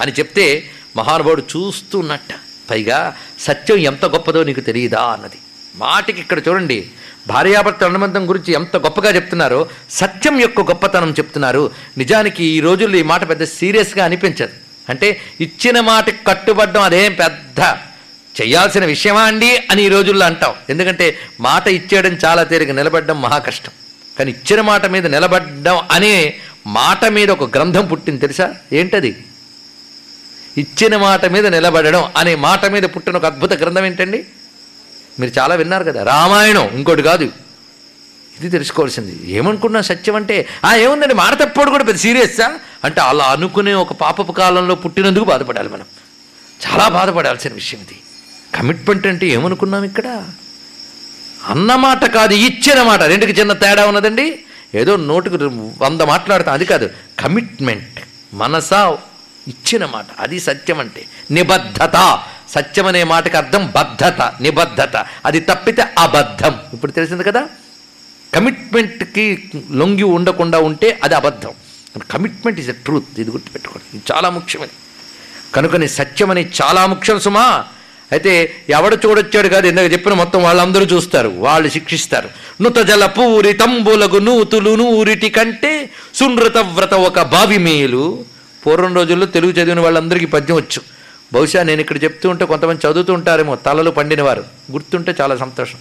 [0.00, 2.34] అని చెప్తే మహానుభావుడు చూస్తున్నట్ట.
[2.70, 5.36] పైగా సత్యం ఎంత గొప్పదో నీకు తెలియదా అన్నది.
[5.76, 6.86] మాటికి ఇక్కడ చూడండి.
[7.30, 9.60] భార్యాభర్త అనుబంధం గురించి ఎంత గొప్పగా చెప్తున్నారో
[9.90, 11.62] సత్యం యొక్క గొప్పతనం చెప్తున్నారు
[11.98, 14.54] నిజానికి ఈ రోజుల్లో ఈ మాట పెద్ద సీరియస్గా అనిపించదు.
[14.92, 15.08] అంటే
[15.40, 17.60] ఇచ్చిన మాటకి కట్టుబడ్డం అదేం పెద్ద
[18.38, 20.54] చేయాల్సిన విషయమా అండి అని ఈ రోజుల్లో అంటాం.
[20.70, 21.06] ఎందుకంటే
[21.40, 23.72] మాట ఇచ్చేయడం చాలా తేలిక నిలబడడం మహా కష్టం.
[24.18, 26.14] కానీ ఇచ్చిన మాట మీద నిలబడడం అనే
[26.66, 28.46] మాట మీద ఒక గ్రంథం పుట్టింది తెలుసా?
[28.72, 29.10] ఏంటది?
[30.62, 34.20] ఇచ్చిన మాట మీద నిలబడడం అనే మాట మీద పుట్టిన ఒక అద్భుత గ్రంథం ఏంటండి?
[35.18, 36.02] మీరు చాలా విన్నారు కదా.
[36.02, 37.24] రామాయణం ఇంకోటి కాదు.
[38.40, 39.30] ఇది తెలుసుకోవాల్సింది.
[39.32, 41.14] ఏమనుకున్నా సత్యం అంటే ఆ ఏముందండి?
[41.14, 42.58] మాట తప్పుడు కూడా పెద్ద సీరియస్సా?
[42.84, 45.84] అంటే అలా అనుకునే ఒక పాపపు కాలంలో పుట్టినందుకు బాధపడాలి మనం.
[46.66, 48.00] చాలా బాధపడాల్సిన విషయం ఇది.
[48.54, 50.28] కమిట్మెంట్ అంటే ఏమనుకున్నాం ఇక్కడ?
[51.46, 53.02] అన్నమాట కాదు ఇచ్చిన మాట.
[53.02, 54.38] రెండుకి చిన్న తేడా ఉన్నదండి.
[54.74, 55.34] ఏదో నోటుకు
[55.82, 56.54] వంద మాట్లాడతాం.
[56.54, 56.90] అది కాదు.
[57.18, 58.00] కమిట్మెంట్
[58.34, 58.98] మనసా
[59.48, 60.06] ఇచ్చిన మాట.
[60.18, 61.04] అది సత్యం అంటే.
[61.30, 62.22] నిబద్ధత.
[62.48, 65.06] సత్యం అనే మాటకి అర్థం బద్ధత నిబద్ధత.
[65.26, 66.54] అది తప్పితే అబద్ధం.
[66.72, 67.46] ఇప్పుడు తెలిసింది కదా?
[68.34, 71.50] కమిట్మెంట్కి లొంగి ఉండకుండా ఉంటే అది అబద్ధం.
[72.10, 73.96] కమిట్మెంట్ ఇస్ ఎ ట్రూత్ ఇది గుర్తుపెట్టుకోండి.
[73.96, 74.70] ఇది చాలా ముఖ్యమని
[75.54, 77.64] కనుకని సత్యం అని చాలా ముఖ్యం సుమా.
[78.12, 82.28] అయితే ఎవడు చూడొచ్చాడు కాదు ఇందాక చెప్పిన మొత్తం వాళ్ళందరూ చూస్తారు వాళ్ళు శిక్షిస్తారు.
[82.62, 88.24] నుత జల పూరి తంబులగు నూతులు నూరిటి కంటే సునృత వ్రత ఒక బావి మేలు.
[88.66, 90.97] పూర్వం రోజుల్లో తెలుగు చదివిన వాళ్ళందరికీ పద్యం వచ్చు.
[91.32, 94.44] బహుశా నేను ఇక్కడ చెప్తూ ఉంటే కొంతమంది చదువుతూ ఉంటారేమో తలలు పండినవారు.
[94.72, 95.78] గుర్తుంటే చాలా సంతోషం.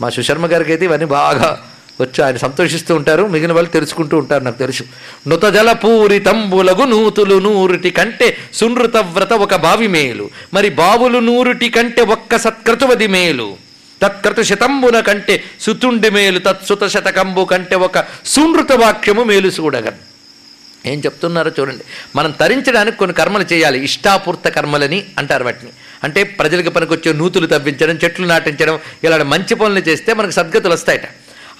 [0.00, 1.62] మా సుశర్మ గారికి అయితే ఇవన్నీ బాగా
[2.00, 4.84] వచ్చి ఆయన సంతోషిస్తూ ఉంటారు మిగిలిన వాళ్ళు తెలుసుకుంటూ ఉంటారు నాకు తెలుసు.
[5.28, 10.30] నృతజల జలపూరి తంబులగు నూతులు నూరుటి కంటే సునృత వ్రత ఒక బావి మేలు.
[10.54, 13.56] మరి బావులు నూరుటి కంటే ఒక్క సత్కృతువది మేలు.
[14.02, 19.98] తత్కృత శతంబున కంటే సుతుండి మేలు తత్సుత శతకంబు కంటే ఒక సునృత వాక్యము మేలు చూడగన్
[20.86, 21.84] ఏం చెప్తున్నారో చూడండి.
[22.16, 23.84] మనం తరించడానికి కొన్ని కర్మలు చేయాలి.
[23.84, 25.72] ఇష్టాపూర్త కర్మలని అంటారు వాటిని.
[26.04, 31.06] అంటే ప్రజలకు పనికొచ్చే నూతులు తవ్వించడం చెట్లు నాటించడం ఇలాంటి మంచి పనులు చేస్తే మనకు సద్గతులు వస్తాయట.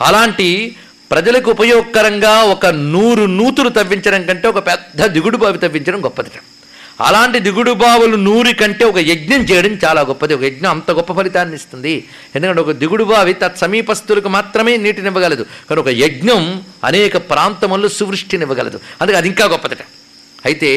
[0.01, 0.77] అలాంటి
[1.11, 6.33] ప్రజలకు ఉపయోగకరంగా ఒక నూరు నూతులు తవ్వించడం కంటే ఒక పెద్ద దిగుడు బావి తవ్వించడం గొప్పదిట.
[7.01, 10.35] అలాంటి దిగుడు బావులు నూరి కంటే ఒక యజ్ఞం చేయడం చాలా గొప్పది.
[10.35, 11.95] ఒక యజ్ఞం అంత గొప్ప ఫలితాన్ని ఇస్తుంది.
[12.35, 19.29] ఎందుకంటే ఒక దిగుడు బావి తత్సమీపస్తులకు మాత్రమే నీటినివ్వగలదు కానీ ఒక యజ్ఞం అనేక ప్రాంతముల్లో సువృష్టినివ్వగలదు అందుకే అది
[19.29, 19.83] ఇంకా గొప్పదట.
[20.47, 20.71] అయితే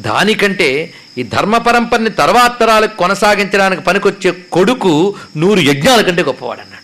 [0.00, 0.68] దానికంటే
[1.18, 4.92] ఈ ధర్మ పరంపరని తర్వాత తరాలకు కొనసాగించడానికి పనికొచ్చే కొడుకు
[5.36, 6.79] నూరు యజ్ఞాల కంటే గొప్పవాడన్నాడు.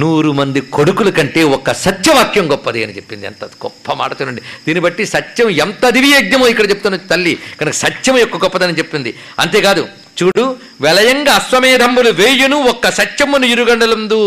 [0.00, 3.24] నూరు మంది కొడుకుల కంటే ఒక్క సత్యవాక్యం గొప్పది అని చెప్పింది.
[3.30, 8.16] ఎంత గొప్ప మాట చూడండి దీన్ని బట్టి సత్యం ఎంత దివి యజ్ఞమో ఇక్కడ చెప్తున్న తల్లి కనుక సత్యం
[8.22, 9.12] యొక్క గొప్పదని చెప్పింది.
[9.44, 9.84] అంతేకాదు
[10.20, 10.44] చూడు
[10.84, 14.20] వెలయంగా అశ్వమేధంబులు వేయును ఒక్క సత్యమును ఇరుగండలందు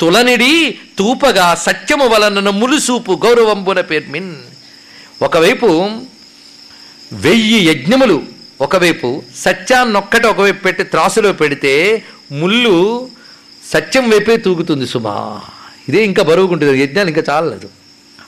[0.00, 0.52] తులనిడి
[0.98, 4.32] తూపగా సత్యము వలన ములుసూపు గౌరవంబున పేర్మిన్
[5.26, 5.68] ఒకవైపు
[7.24, 8.18] వెయ్యి యజ్ఞములు
[8.60, 9.08] ఒకవైపు
[9.44, 11.72] సత్యాన్నొక్కటి ఒకవైపు పెట్టి త్రాసులో పెడితే
[12.32, 12.76] ముళ్ళు
[13.72, 15.40] సత్యం వైపే తూగుతుంది సుమా.
[15.88, 17.68] ఇదే ఇంకా బరువుకుంటుంది యజ్ఞాలు ఇంకా చాలలేదు.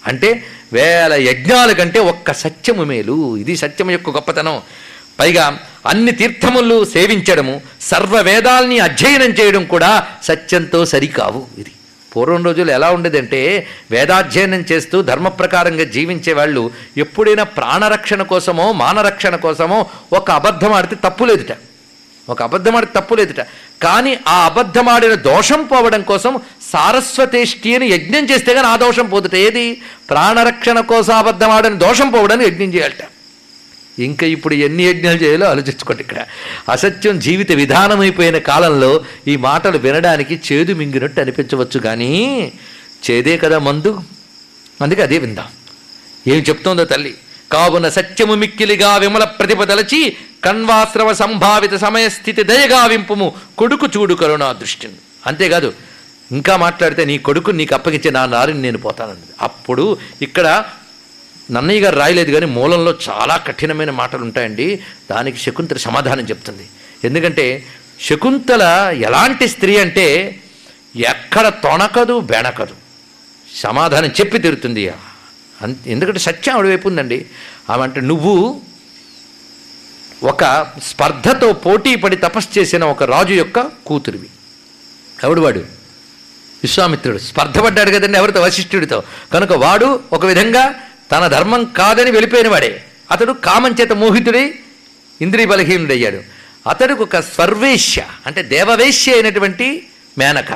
[0.06, 0.42] అంటే
[0.72, 3.36] వేల యజ్ఞాల కంటే ఒక్క సత్యము మేలు.
[3.36, 4.62] ఇది సత్యం యొక్క గొప్పతనం.
[5.20, 11.72] పైగా అన్ని తీర్థములు సేవించడము సర్వ వేదాల్ని అధ్యయనం చేయడం కూడా సత్యంతో సరికావు ఇది.
[12.16, 19.86] పూర్వం రోజులు ఎలా ఉండేదంటే వేదాధ్యయనం చేస్తూ ధర్మ ప్రకారంగా జీవించే వాళ్ళు ఎప్పుడైనా ప్రాణరక్షణ కోసమో మానరక్షణ కోసమో
[20.12, 21.52] ఒక అబద్ధం ఆడితే తప్పులేదుట
[22.30, 23.40] ఒక అబద్ధం తప్పు తప్పులేదుట
[23.82, 26.40] కానీ ఆ అబద్ధమాడిన దోషం పోవడం కోసం
[26.72, 29.34] సారస్వతేష్టి అని యజ్ఞం చేస్తే కానీ ఆ దోషం పోదుట.
[29.34, 29.82] ఏది?
[30.10, 33.04] ప్రాణరక్షణ కోసం అబద్ధం ఆడిన దోషం పోవడానికి యజ్ఞం చేయాలట.
[33.98, 36.26] ఇంకా ఇప్పుడు ఎన్ని యజ్ఞాలు చేయాలో ఆలోచించుకోండి ఇక్కడ.
[36.68, 42.52] అసత్యం జీవిత విధానమైపోయిన కాలంలో ఈ మాటలు వినడానికి చేదు మింగినట్టు అనిపించవచ్చు కానీ
[43.10, 44.02] చేదే కదా మందు.
[44.82, 45.46] అందుకే అదే విందాం.
[46.26, 47.14] ఏం చెప్తోందో తల్లి.
[47.52, 53.26] కావున సత్యము మిక్కిలిగా విమల ప్రతిపదలచి కన్వాశ్రమ సంభావిత సమయస్థితి స్థితి దయగావింపుము
[53.60, 54.98] కొడుకు చూడు కరుణా దృష్టిని.
[55.28, 55.68] అంతేకాదు
[56.30, 59.32] ఇంకా మాట్లాడితే నీ కొడుకు నీకు అప్పగించే నా నారిని నేను పోతానన్నది.
[59.46, 59.84] అప్పుడు
[60.26, 60.46] ఇక్కడ
[61.56, 64.66] నన్నయ్య గారు రాయలేదు కానీ మూలంలో చాలా కఠినమైన మాటలు ఉంటాయండి
[65.10, 66.66] దానికి శకుంతల సమాధానం చెప్తుంది.
[67.08, 67.46] ఎందుకంటే
[68.08, 68.62] శకుంతల
[69.08, 70.06] ఎలాంటి స్త్రీ అంటే
[71.12, 72.76] ఎక్కడ తొణకదు బెణకదు
[73.48, 74.84] సమాధానం చెప్పి తిరుగుతుంది
[75.64, 77.18] అంత ఎందుకంటే సత్యం ఆవిడ వైపు ఉందండి.
[77.70, 78.34] ఆమె అంటే నువ్వు
[80.22, 84.26] ఒక స్పర్ధతో పోటీ పడి తపస్సు చేసిన ఒక రాజు యొక్క కూతురివి.
[85.24, 85.58] ఎవడు వాడు?
[86.62, 87.18] విశ్వామిత్రుడు.
[87.18, 88.40] స్పర్ధపడ్డాడు కదండి ఎవరితో?
[88.40, 89.02] వశిష్ఠుడితో.
[89.32, 90.74] కనుక వాడు ఒక విధంగా
[91.12, 92.84] తన ధర్మం కాదని వెళ్ళిపోయినవాడే.
[93.10, 94.54] అతడు కామంచేత మోహితుడై
[95.20, 96.20] ఇంద్రియ బలహీనుడయ్యాడు
[96.68, 99.88] అతడికి ఒక సర్వేశ్య అంటే దేవవేశ్య అయినటువంటి
[100.18, 100.52] మేనక.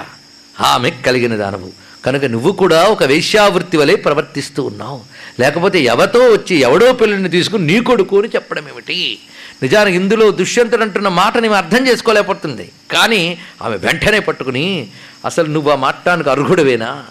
[0.61, 1.73] ఆమె కలిగిన దానవు
[2.05, 5.01] కనుక నువ్వు కూడా ఒక వేశ్యావృత్తి వలె ప్రవర్తిస్తూ ఉన్నావు.
[5.41, 9.19] లేకపోతే ఎవతో వచ్చి ఎవడో పిల్లల్ని తీసుకుని నీ కొడుకు అని చెప్పడం ఏమిటి?
[9.63, 12.73] నిజానికి ఇందులో దుష్యంతుడు అంటున్న మాట నీవు అర్థం చేసుకోలేకపోతుంది.
[12.91, 14.89] కానీ ఆమె వెంటనే పట్టుకుని
[15.25, 17.05] అసలు నువ్వు ఆ మాట్లానికి అర్హుడవేనా?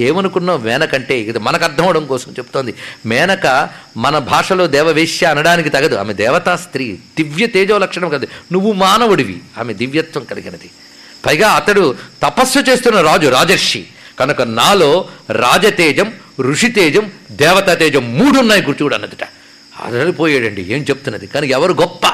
[0.00, 0.58] ఏమనుకున్నావు?
[0.58, 2.74] మేనకంటే ఇది మనకు అర్థం అవడం కోసం చెప్తోంది.
[3.06, 5.94] మేనక మన భాషలో దేవవేశ్య అనడానికి తగదు.
[5.94, 8.26] ఆమె దేవతా స్త్రీ దివ్య తేజో లక్షణం కలదు.
[8.52, 9.40] నువ్వు మానవుడివి.
[9.58, 10.70] ఆమె దివ్యత్వం కలిగినది.
[11.26, 13.86] పైగా అతడు తపస్సు చేస్తున్న రాజు రాజర్షి.
[14.18, 19.28] కనుక నాలో రాజతేజం ఋషితేజం దేవతాతేజం మూడు ఉన్నాయి గుర్తుడు అన్నదిట
[19.84, 21.26] అదలిపోయాడండి ఏం చెప్తున్నది?
[21.26, 22.06] కానీ ఎవరు గొప్ప?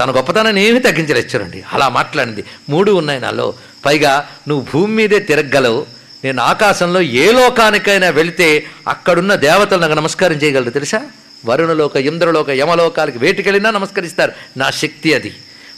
[0.00, 1.64] తన గొప్పతనాన్ని ఏమీ తగ్గించలేచ్చారండి.
[1.72, 2.44] అలా మాట్లాడింది.
[2.68, 3.54] మూడు ఉన్నాయి నాలో.
[3.86, 5.86] పైగా నువ్వు భూమి మీదే తిరగలవు
[6.24, 11.02] నేను ఆకాశంలో ఏ లోకానికైనా వెళితే అక్కడున్న దేవతలు నాకు నమస్కారం చేయగలరు తెలుసా?
[11.44, 14.32] వరుణలోక ఇంద్రలోక యమలోకాలకి వేటికెళ్ళినా నమస్కరిస్తారు.
[14.56, 15.34] నా శక్తి అది.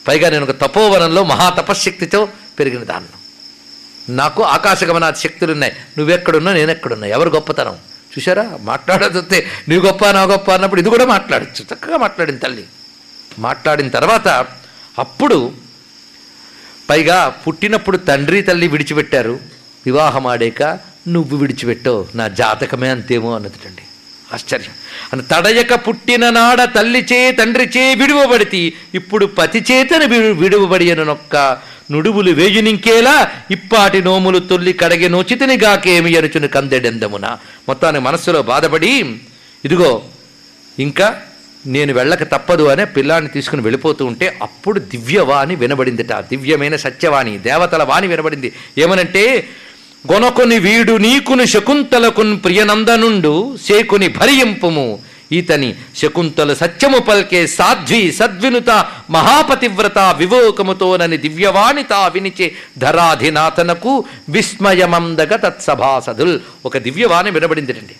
[0.08, 2.28] పైగా నేను ఒక తపోవనంలో మహాతపశక్తితో
[2.58, 3.08] పెరిగిన దాన్ని.
[4.08, 7.76] నాకు ఆకాశగమన శక్తులు ఉన్నాయి నువ్వెక్కడున్నా నేను ఎక్కడున్నా ఎవరు గొప్పతనం?
[8.18, 11.74] చూసారా మాట్లాడదొస్తే నువ్వు గొప్ప నా గొప్ప అన్నప్పుడు ఇది కూడా మాట్లాడచ్చు.
[11.74, 12.64] చక్కగా మాట్లాడిన తల్లి.
[13.38, 14.28] మాట్లాడిన తర్వాత
[14.98, 15.52] అప్పుడు
[16.90, 19.40] పైగా పుట్టినప్పుడు తండ్రి తల్లి విడిచిపెట్టారు.
[19.86, 20.78] వివాహం ఆడాక
[21.08, 22.06] నువ్వు విడిచిపెట్టావు.
[22.14, 23.82] నా జాతకమే అంతేమో అన్నదిటండి.
[24.34, 24.70] ఆశ్చర్యం.
[25.12, 28.76] అని తడయక పుట్టిన నాడ తల్లిచే తండ్రిచే విడువబడితి.
[28.94, 31.58] ఇప్పుడు పతి చేతను విడు విడువబడి నొక్క
[31.90, 37.38] నుడువులు వేయునింకేలా ఇప్పాటి నోములు తొల్లి కడగి నోచితిని గాకేమి అనుచుని కందెడెందమున.
[37.68, 39.20] మొత్తాన్ని మనస్సులో బాధపడి
[39.64, 40.02] ఇదిగో
[40.78, 41.22] ఇంకా
[41.66, 46.12] నేను వెళ్ళక తప్పదు అనే పిల్లాన్ని తీసుకుని వెళ్ళిపోతూ ఉంటే అప్పుడు దివ్యవాణి వినబడిందిట.
[46.12, 48.52] దివ్యమైన సత్యవాణి దేవతల వాణి వినబడింది.
[48.78, 49.48] ఏమనంటే
[50.12, 54.98] గొనకొని వీడు నీకుని శకుంతలకున్ ప్రియనందనుండు సేకుని భరియింపుము
[55.32, 66.78] ఈతని శకుంతల సత్యము పల్కే సాధ్వి సద్వినుత మహాపతివ్రత వివేకముతోనని దివ్యవాణి తా వినిచే ధరాధినాథనకు విస్మయమందగ తత్సభాసదుల్ ఒక
[66.78, 67.94] దివ్యవాణి వినబడిందిటండి.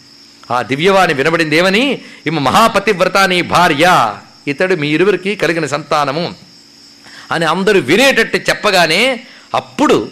[0.50, 4.16] ఆ దివ్యవాణి వినబడింది ఏమని ఈమె మహాపతివ్రత నీ భార్య
[4.48, 6.34] ఇతడు మీ ఇరువురికి కలిగిన సంతానము
[7.30, 9.20] అని అందరూ వినేటట్టు చెప్పగానే
[9.54, 10.08] అప్పుడు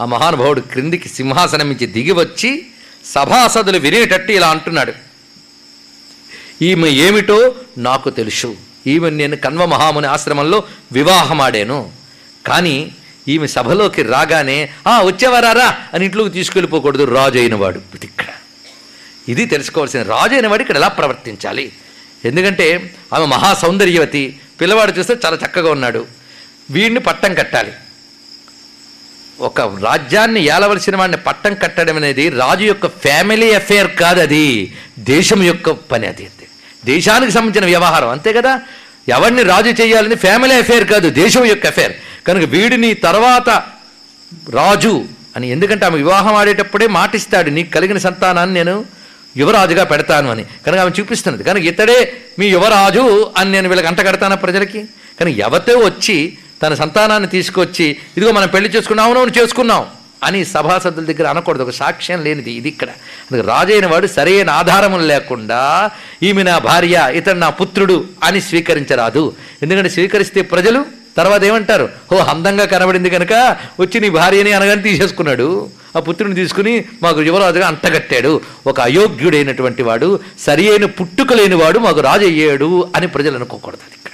[0.00, 2.66] ఆ మహానుభావుడు క్రిందికి సింహాసనం నుంచి దిగి వచ్చి
[3.04, 5.09] సభాసదులు వినేటట్టు ఇలా అంటున్నాడు.
[6.62, 8.56] ఈమె ఏమిటో నాకు తెలుసు.
[8.86, 10.62] ఈమె నేను కన్వ మహాముని ఆశ్రమంలో
[10.92, 11.92] వివాహమాడాను.
[12.46, 12.94] కానీ
[13.28, 17.04] ఈమె సభలోకి రాగానే ఆ వచ్చేవారారా అని ఇంట్లోకి తీసుకెళ్ళిపోకూడదు.
[17.04, 18.24] రాజు అయినవాడు ఇక్కడ.
[19.28, 21.72] ఇది తెలుసుకోవాల్సిన రాజు అయినవాడు ఇక్కడ ఎలా ప్రవర్తించాలి?
[22.24, 26.06] ఎందుకంటే ఆమె మహా సౌందర్యవతి పిల్లవాడు చూస్తే చాలా చక్కగా ఉన్నాడు.
[26.70, 27.72] వీడిని పట్టం కట్టాలి.
[29.40, 34.76] ఒక రాజ్యాన్ని ఏలవలసిన వాడిని పట్టం కట్టడం అనేది రాజు యొక్క ఫ్యామిలీ అఫేర్ కాదు అది.
[34.98, 36.28] దేశం యొక్క పని అది.
[36.84, 38.08] దేశానికి సంబంధించిన వ్యవహారం.
[38.08, 38.60] అంతే కదా?
[39.08, 41.92] ఎవరిని రాజు చేయాలని ఫ్యామిలీ అఫేర్ కాదు దేశం యొక్క అఫేర్
[42.26, 43.62] కనుక వీడిని తర్వాత
[44.50, 45.04] రాజు
[45.36, 48.84] అని ఎందుకంటే ఆమె వివాహం ఆడేటప్పుడే మాటిస్తాడు నీకు కలిగిన సంతానాన్ని నేను
[49.36, 50.44] యువరాజుగా పెడతాను అని.
[50.66, 51.44] కనుక ఆమె చూపిస్తున్నది.
[51.44, 54.84] కనుక ఇతడే మీ యువరాజు అని నేను వీళ్ళకి అంట కడతానా ప్రజలకి?
[55.20, 59.86] కానీ ఎవతో వచ్చి తన సంతానాన్ని తీసుకొచ్చి ఇదిగో మనం పెళ్ళి చేసుకున్నాం అవునవును చేసుకున్నాం.
[60.24, 61.62] అని సభాసదుల దగ్గర అనకూడదు.
[61.62, 62.52] ఒక సాక్ష్యం లేనిది.
[62.52, 62.88] ఇది ఇక్కడ.
[62.88, 65.90] అందుకే రాజైన వాడు సరైన ఆధారములు లేకుండా
[66.22, 69.34] ఈమె నా భార్య ఇతడు నా పుత్రుడు అని స్వీకరించరాదు.
[69.62, 70.84] ఎందుకంటే స్వీకరిస్తే ప్రజలు
[71.16, 71.88] తర్వాత ఏమంటారు?
[72.12, 73.32] ఓ అందంగా కనబడింది కనుక
[73.80, 75.68] వచ్చి నీ భార్యని అనగానే తీసేసుకున్నాడు.
[75.96, 82.26] ఆ పుత్రుని తీసుకుని మాకు యువరాజుగా అంటగట్టాడు ఒక అయోగ్యుడైనటువంటి వాడు సరి అయిన పుట్టుక లేనివాడు మాకు రాజు
[82.26, 84.12] అయ్యాడు అని ప్రజలు అనుకోకూడదు అది ఇక్కడ.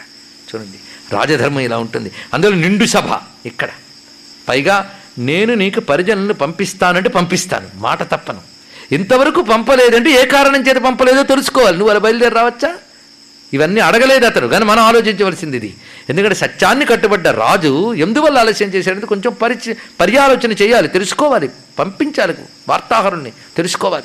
[0.54, 0.78] చూడండి.
[1.16, 2.10] రాజధర్మం ఇలా ఉంటుంది.
[2.34, 3.68] అందులో నిండు సభ ఇక్కడ.
[4.48, 7.68] పైగా నేను నీకు పరిజనులను పంపిస్తానంటే పంపిస్తాను.
[7.74, 8.40] మాట తప్పను.
[8.92, 11.76] ఇంతవరకు పంపలేదంటే ఏ కారణం చేత పంపలేదో తెలుసుకోవాలి.
[11.76, 12.76] నువ్వు అలా బయలుదేరి రావచ్చా?
[13.52, 15.74] ఇవన్నీ అడగలేదు అతను కానీ మనం ఆలోచించవలసింది ఇది.
[16.08, 22.34] ఎందుకంటే సత్యాన్ని కట్టుబడ్డ రాజు ఎందువల్ల ఆలస్యం చేశాడంటే కొంచెం పరిచి పర్యాలోచన చేయాలి తెలుసుకోవాలి పంపించాలి
[22.68, 24.04] వార్తాహరుణ్ణి తెలుసుకోవాలి.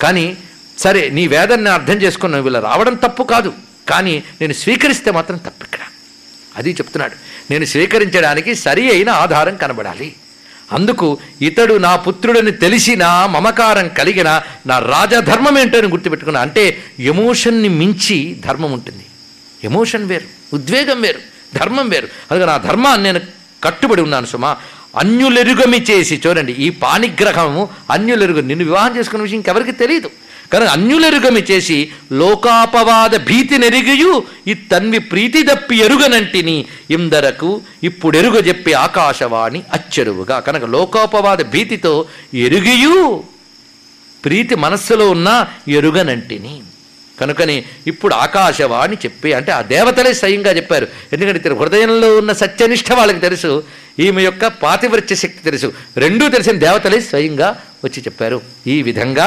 [0.00, 0.36] కానీ
[0.78, 3.52] సరే నీ వేదాన్ని అర్థం చేసుకున్నావు వీళ్ళ రావడం తప్పు కాదు.
[3.88, 5.78] కానీ నేను స్వీకరిస్తే మాత్రం తప్పు ఇక్కడ.
[6.56, 7.14] అది చెప్తున్నాడు.
[7.50, 10.14] నేను స్వీకరించడానికి సరి అయిన ఆధారం కనబడాలి.
[10.72, 16.40] అందుకు ఇతడు నా పుత్రుడని తెలిసిన మమకారం కలిగిన నా రాజధర్మం ఏంటో అని గుర్తుపెట్టుకున్నా.
[16.40, 19.04] అంటే ఎమోషన్ని మించి ధర్మం ఉంటుంది.
[19.64, 20.24] ఎమోషన్ వేరు
[20.54, 21.18] ఉద్వేగం వేరు
[21.54, 22.08] ధర్మం వేరు.
[22.30, 23.20] అందుకే నా ధర్మాన్ని నేను
[23.64, 24.56] కట్టుబడి ఉన్నాను సుమా.
[24.98, 28.40] అన్యులెరుగమి చేసి చూడండి ఈ పాణిగ్రహము అన్యులెరుగు.
[28.40, 30.10] నిన్ను వివాహం చేసుకున్న విషయం ఇంకెవరికి తెలియదు
[30.52, 31.78] కనుక అన్యులెరుగమి చేసి
[32.12, 34.12] లోకాపవాద భీతి నెరిగియు
[34.48, 36.56] ఈ తన్వి ప్రీతి దప్పి ఎరుగనంటిని
[36.90, 37.50] ఇందరకు
[37.84, 40.40] ఇప్పుడు ఎరుగ చెప్పి ఆకాశవాణి అచ్చెరువుగా.
[40.40, 41.94] కనుక లోకోపవాద భీతితో
[42.34, 43.24] ఎరుగియు
[44.24, 45.28] ప్రీతి మనస్సులో ఉన్న
[45.68, 46.54] ఎరుగనంటిని.
[47.20, 50.86] కనుకని ఇప్పుడు ఆకాశవాణి చెప్పి అంటే ఆ దేవతలే స్వయంగా చెప్పారు.
[51.12, 53.50] ఎందుకంటే ఇతని హృదయంలో ఉన్న సత్యనిష్ట వాళ్ళకి తెలుసు
[54.00, 55.68] ఈమె యొక్క పాతివృత్య శక్తి తెలుసు.
[55.96, 57.48] రెండూ తెలిసిన దేవతలే స్వయంగా
[57.84, 58.38] వచ్చి చెప్పారు.
[58.66, 59.26] ఈ విధంగా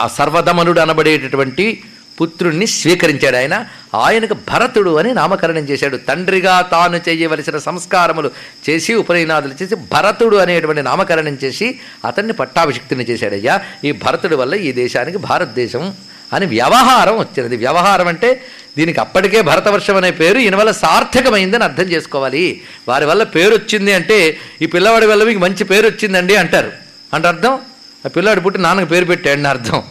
[0.00, 1.82] ఆ సర్వధమనుడు అనబడేటటువంటి
[2.20, 3.66] పుత్రుణ్ణి స్వీకరించాడు ఆయన.
[3.94, 5.96] ఆయనకు భరతుడు అని నామకరణం చేశాడు.
[5.96, 8.30] తండ్రిగా తాను చేయవలసిన సంస్కారములు
[8.70, 13.60] చేసి ఉపనయనాదులు చేసి భరతుడు అనేటువంటి నామకరణం చేసి అతన్ని పట్టాభిషిక్తుని చేశాడయ్యా.
[13.84, 15.94] ఈ భరతుడి వల్ల ఈ దేశానికి భారతదేశం
[16.32, 17.56] అని వ్యవహారం వచ్చినది.
[17.56, 18.42] వ్యవహారం అంటే
[18.78, 22.62] దీనికి అప్పటికే భరతవర్షం అనే పేరు ఈయన వల్ల సార్థకమైందని అర్థం చేసుకోవాలి.
[22.88, 26.72] వారి వల్ల పేరు వచ్చింది అంటే ఈ పిల్లవాడి వల్ల మీకు మంచి పేరు వచ్చిందండి అంటారు.
[27.14, 27.58] అంటే అర్థం?
[28.06, 29.82] ఆ పిల్లాడు పుట్టి నాన్నకు పేరు పెట్టాడని అర్థం.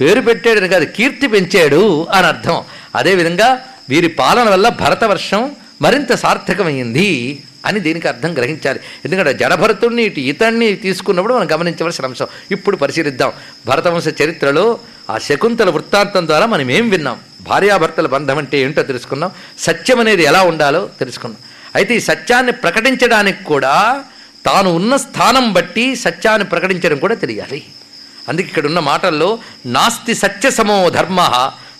[0.00, 2.62] పేరు పెట్టాడని కాదు కీర్తి పెంచాడు అని అర్థం.
[2.94, 5.50] అదేవిధంగా వీరి పాలన వల్ల భరతవర్షం
[5.82, 8.80] మరింత సార్థకమైంది అని దీనికి అర్థం గ్రహించాలి.
[9.04, 12.26] ఎందుకంటే జడభరతుడిని ఇటు ఇతన్ని తీసుకున్నప్పుడు మనం గమనించవలసిన అంశం.
[12.50, 13.32] ఇప్పుడు పరిశీలిద్దాం.
[13.66, 14.78] భరతవంశ చరిత్రలో
[15.10, 17.20] ఆ శకుంతల వృత్తాంతం ద్వారా మనం ఏం విన్నాం?
[17.40, 19.30] భార్యాభర్తల బంధం అంటే ఏంటో తెలుసుకున్నాం.
[19.58, 21.38] సత్యం అనేది ఎలా ఉండాలో తెలుసుకున్నాం.
[21.74, 24.04] అయితే ఈ సత్యాన్ని ప్రకటించడానికి కూడా
[24.46, 27.60] తాను ఉన్న స్థానం బట్టి సత్యాన్ని ప్రకటించడం కూడా తెలియాలి.
[28.28, 29.28] అందుకే ఇక్కడ ఉన్న మాటల్లో
[29.66, 31.20] నాస్తి సత్య సమో ధర్మ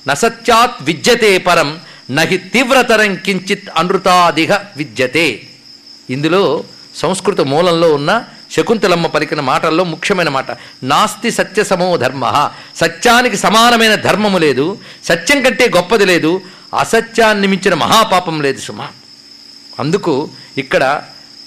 [0.08, 1.70] నసత్యాత్ విద్యతే పరం
[2.10, 5.26] నహి తీవ్రతరం కించిత్ అనృతాదిహ విద్యతే.
[6.10, 6.44] ఇందులో
[6.94, 8.12] సంస్కృత మూలంలో ఉన్న
[8.54, 10.50] శకుంతలమ్మ పలికిన మాటల్లో ముఖ్యమైన మాట
[10.90, 12.24] నాస్తి సత్య సమో ధర్మ
[12.76, 14.66] సత్యానికి సమానమైన ధర్మము లేదు
[15.04, 16.32] సత్యం కంటే గొప్పది లేదు
[16.82, 18.88] అసత్యాన్ని మించిన మహాపాపం లేదు సుమా.
[19.80, 20.14] అందుకు
[20.58, 20.84] ఇక్కడ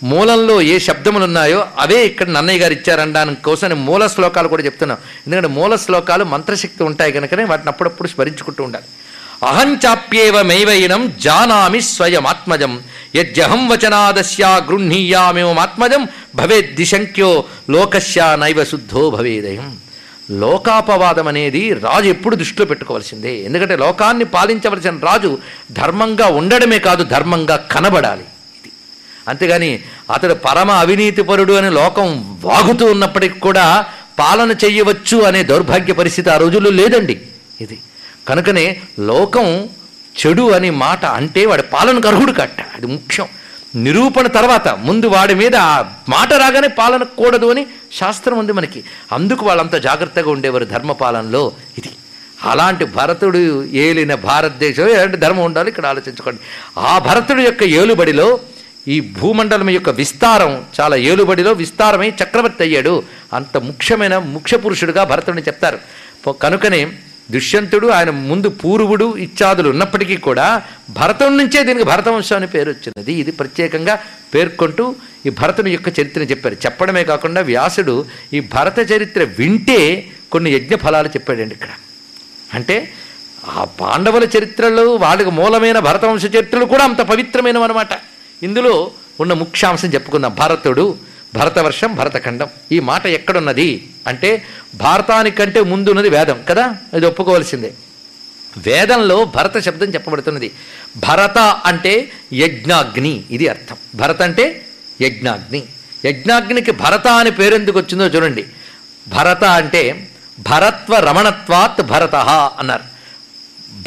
[0.04, 4.98] మూలంలో ఏ శబ్దములు ఉన్నాయో అవే ఇక్కడ నన్నయ్య గారు ఇచ్చారనడానికి కోసం నేను మూల శ్లోకాలు కూడా చెప్తున్నాం.
[5.28, 8.86] ఎందుకంటే మూల శ్లోకాలు మంత్రశక్తి ఉంటాయి కనుకనే వాటిని అప్పుడప్పుడు స్మరించుకుంటూ ఉండాలి.
[9.44, 12.82] అహంచాప్యేవ మేవైనం జానామి స్వయమాత్మజం
[13.16, 14.62] యజ్జహం వచనాదస్యా
[16.36, 19.78] భవేద్ దిశంక్యో లోకశ్యా నైవ శుద్ధో భవేదయం.
[20.32, 23.34] లోకాపవాదం అనేది రాజు ఎప్పుడు దృష్టిలో పెట్టుకోవాల్సిందే.
[23.40, 25.38] ఎందుకంటే లోకాన్ని పాలించవలసిన రాజు
[25.72, 28.24] ధర్మంగా ఉండడమే కాదు ధర్మంగా కనబడాలి.
[29.28, 33.86] అంతేగాని అతడు పరమ అవినీతిపరుడు అని లోకం వాగుతూ ఉన్నప్పటికి కూడా
[34.20, 37.22] పాలన చెయ్యవచ్చు అనే దౌర్భాగ్య పరిస్థితి ఆ రోజుల్లో లేదండి
[37.62, 37.78] ఇది.
[38.28, 39.70] కనుకనే లోకం
[40.16, 43.28] చెడు అనే మాట అంటే వాడి పాలనకు అర్హుడు కట్ట అది ముఖ్యం.
[43.76, 47.66] నిరూపణ తర్వాత ముందు వాడి మీద ఆ మాట రాగానే పాలన కూడదు అని
[48.00, 48.84] శాస్త్రం ఉంది మనకి.
[49.12, 51.90] అందుకు వాళ్ళంతా జాగ్రత్తగా ఉండేవారు ధర్మపాలనలో ఇది.
[52.44, 56.42] అలాంటి భరతుడు ఏలిన భారతదేశం ఎలాంటి ధర్మం ఉండాలి ఇక్కడ ఆలోచించుకోండి.
[56.80, 58.40] ఆ భరతుడు యొక్క ఏలుబడిలో
[58.88, 63.04] ఈ భూమండలం యొక్క విస్తారం చాలా ఏలుబడిలో విస్తారమై చక్రవర్తి అయ్యాడు.
[63.34, 65.80] అంత ముఖ్యమైన ముఖ్య పురుషుడుగా భరతుడిని చెప్తారు.
[66.42, 66.92] కనుకనే
[67.32, 73.14] దుష్యంతుడు ఆయన ముందు పూర్వుడు ఇత్యాదులు ఉన్నప్పటికీ కూడా భరతం నుంచే దీనికి భరతవంశం అని పేరు వచ్చినది.
[73.14, 73.96] ఇది ప్రత్యేకంగా
[74.36, 74.96] పేర్కొంటూ
[75.26, 76.58] ఈ భరతుని యొక్క చరిత్రని చెప్పారు.
[76.66, 81.70] చెప్పడమే కాకుండా వ్యాసుడు ఈ భరత చరిత్ర వింటే కొన్ని యజ్ఞ ఫలాలు చెప్పాడండి ఇక్కడ.
[82.54, 82.94] అంటే
[83.48, 87.94] ఆ పాండవుల చరిత్రలు వాళ్ళకి మూలమైన భరతవంశ చరిత్రలు కూడా అంత పవిత్రమైనవి అన్నమాట
[88.46, 90.98] ఇందులో ఉన్న ముఖ్యాంశం చెప్పుకుందాం భరతుడు
[91.36, 93.90] భరతవర్షం భరతఖండం ఈ మాట ఎక్కడున్నది?
[94.08, 94.44] అంటే
[94.76, 96.76] భారతానికంటే ముందున్నది వేదం కదా?
[96.94, 97.74] అది ఒప్పుకోవాల్సిందే.
[98.58, 100.52] వేదంలో భరత శబ్దం చెప్పబడుతున్నది.
[100.98, 103.76] భరత అంటే యజ్ఞాగ్ని ఇది అర్థం.
[103.96, 104.66] భరత అంటే
[105.02, 105.64] యజ్ఞాగ్ని.
[106.06, 108.46] యజ్ఞాగ్నికి భరత అని పేరు ఎందుకు వచ్చిందో చూడండి.
[109.08, 110.08] భరత అంటే
[110.40, 112.16] భరత్వ రమణత్వాత్ భరత
[112.60, 112.84] అన్నారు.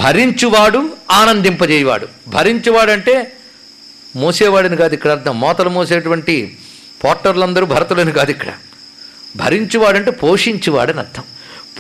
[0.03, 2.09] భరించువాడు ఆనందింపజేయవాడు.
[2.29, 3.33] భరించువాడు అంటే
[4.19, 6.57] మోసేవాడిని కాదు ఇక్కడ అర్థం మోతలు మోసేటువంటి
[7.05, 8.47] పోర్టర్లందరూ భరతులని కాదు ఇక్కడ.
[9.37, 11.23] భరించువాడంటే పోషించువాడని అర్థం.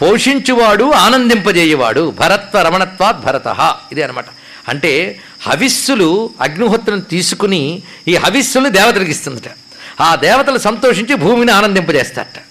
[0.02, 2.10] పోషించువాడు ఆనందింపజేయవాడు.
[2.10, 3.76] భరత్వ రమణత్వాత్ భరత.
[3.92, 4.24] ఇదే అనమాట
[4.68, 9.50] అంటే హవిస్సులు అగ్నిహోత్రం తీసుకుని ఈ హవిస్సులు దేవతలకు ఇస్తుందట.
[10.00, 12.47] ఆ దేవతలు సంతోషించి భూమిని ఆనందింపజేస్తారట.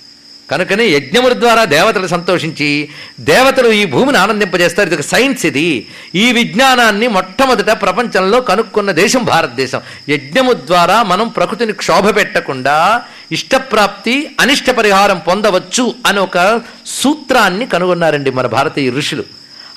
[0.52, 4.88] కనుకనే యజ్ఞముల ద్వారా దేవతలు సంతోషించి దేవతలు ఈ భూమిని ఆనందింపజేస్తారు.
[4.88, 5.88] ఇది ఒక సైన్స్ ఇది.
[6.16, 9.82] ఈ విజ్ఞానాన్ని మొట్టమొదట ప్రపంచంలో కనుక్కున్న దేశం భారతదేశం.
[10.10, 13.02] యజ్ఞము ద్వారా మనం ప్రకృతిని క్షోభ పెట్టకుండా
[13.32, 19.24] ఇష్టప్రాప్తి అనిష్ట పరిహారం పొందవచ్చు అని ఒక సూత్రాన్ని కనుగొన్నారండి మన భారతీయ ఋషులు.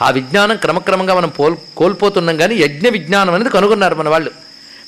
[0.03, 4.31] ఆ విజ్ఞానం క్రమక్రమంగా మనం పోల్ కోల్పోతున్నాం కానీ యజ్ఞ విజ్ఞానం అనేది కనుగొన్నారు మన వాళ్ళు.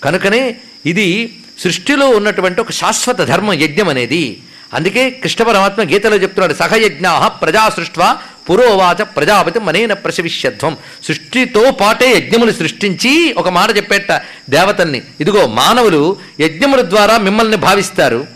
[0.05, 0.57] కనుకనే
[0.87, 4.39] ఇది సృష్టిలో ఉన్నటువంటి ఒక శాశ్వత ధర్మం యజ్ఞం అనేది.
[4.75, 8.17] అందుకే కృష్ణ పరమాత్మ గీతలో చెప్తున్నాడు సహయజ్ఞా ప్రజా సృష్వ
[8.51, 14.13] పురోవాచ ప్రజాపతి మనేన ప్రసవిష్యధ్వం సృష్టితో పాటే యజ్ఞములు సృష్టించి ఒక మాట చెప్పేట
[14.51, 18.27] దేవతల్ని ఇదిగో మానవులు యజ్ఞముల ద్వారా మిమ్మల్ని భావిస్తారు.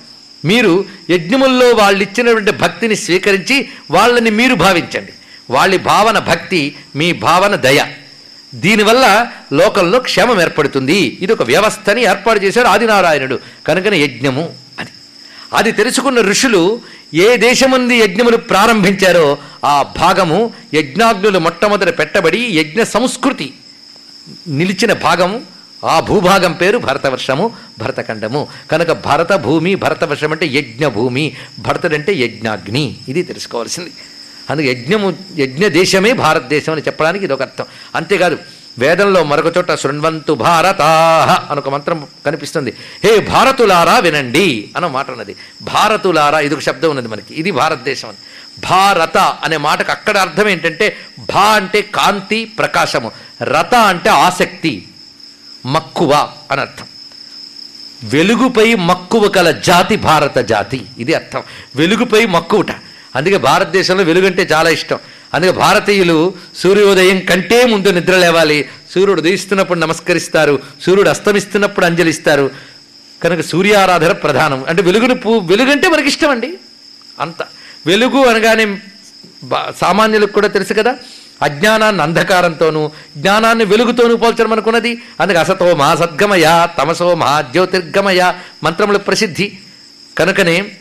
[0.44, 5.12] మీరు యజ్ఞముల్లో వాళ్ళు ఇచ్చినటువంటి భక్తిని స్వీకరించి వాళ్ళని మీరు భావించండి.
[5.50, 7.84] వాళ్ళ భావన భక్తి మీ భావన దయ.
[8.54, 11.18] దీనివల్ల లోకంలో క్షేమం ఏర్పడుతుంది.
[11.20, 13.38] ఇది ఒక వ్యవస్థని ఏర్పాటు చేశాడు ఆదినారాయణుడు.
[13.66, 14.65] కనుకనే యజ్ఞము
[15.52, 16.81] అది తెలుసుకున్న ఋషులు
[17.14, 23.55] ఏ దేశమంది యజ్ఞములు ప్రారంభించారో ఆ భాగము యజ్ఞాగ్నులు మొట్టమొదట పెట్టబడి యజ్ఞ సంస్కృతి
[24.48, 25.40] నిలిచిన భాగము.
[25.85, 28.48] ఆ భూభాగం పేరు భరతవర్షము భరతఖండము.
[28.70, 32.97] కనుక భరత భూమి భరతవర్షం అంటే యజ్ఞ భూమి భరతుడంటే యజ్ఞాగ్ని.
[33.09, 33.93] ఇది తెలుసుకోవాల్సింది.
[34.51, 37.64] అందుకే యజ్ఞము యజ్ఞ దేశమే భారతదేశం అని చెప్పడానికి ఇది ఒక అర్థం
[37.94, 38.39] అంతేకాదు
[38.78, 42.74] వేదంలో మరొక చోట శృణ్వంతు భారతాహ అని ఒక మంత్రం కనిపిస్తుంది.
[43.04, 45.36] హే భారతులారా వినండి అన్న మాట ఉన్నది.
[45.62, 47.34] భారతులారా ఇది ఒక శబ్దం ఉన్నది మనకి.
[47.34, 48.16] ఇది భారతదేశం అని.
[48.70, 53.12] భారత అనే మాటకు అక్కడ అర్థం ఏంటంటే భా అంటే కాంతి ప్రకాశము.
[53.42, 54.88] రత అంటే ఆసక్తి
[55.66, 56.86] మక్కువ అని అర్థం.
[58.04, 60.86] వెలుగుపై మక్కువ కల జాతి భారత జాతి.
[60.98, 61.42] ఇది అర్థం.
[61.76, 62.70] వెలుగుపై మక్కువట.
[63.16, 64.98] అందుకే భారతదేశంలో వెలుగంటే చాలా ఇష్టం.
[65.36, 68.68] అందుకే భారతీయులు సూర్యోదయం కంటే ముందు నిద్ర లేవాలి.
[68.94, 70.62] సూర్యుడు ఉదయిస్తున్నప్పుడు నమస్కరిస్తారు.
[70.82, 72.50] సూర్యుడు అస్తమిస్తున్నప్పుడు అంజలిస్తారు.
[73.22, 74.64] కనుక సూర్యారాధన ప్రధానం.
[74.68, 76.58] అంటే వెలుగును పూ వెలుగంటే మనకి ఇష్టం అండి
[77.20, 77.42] అంత
[77.86, 78.78] వెలుగు అనగానే
[79.44, 80.96] బా- సామాన్యులకు కూడా తెలుసు కదా.
[81.42, 85.02] అజ్ఞానాన్ని అంధకారంతోనూ జ్ఞానాన్ని వెలుగుతోనూ పోల్చడం అనుకున్నది.
[85.20, 88.32] అందుకే అసతో మా సద్గమయ తమసో మా జ్యోతిర్గమయ
[88.64, 89.52] మంత్రముల ప్రసిద్ధి.
[90.18, 90.76] కనుకనే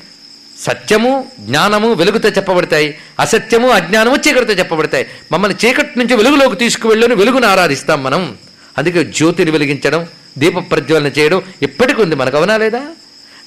[0.59, 2.97] సత్యము జ్ఞానము వెలుగుతో చెప్పబడతాయి.
[3.19, 5.07] అసత్యము అజ్ఞానము చీకటితో చెప్పబడతాయి.
[5.31, 8.37] మమ్మల్ని చీకటి నుంచి వెలుగులోకి తీసుకువెళ్ళని వెలుగును ఆరాధిస్తాం మనం.
[8.77, 10.07] అందుకే జ్యోతిని వెలిగించడం
[10.37, 12.15] దీప ప్రజ్వలన చేయడం ఇప్పటికి ఉంది.
[12.15, 12.81] మనకు అవునా లేదా?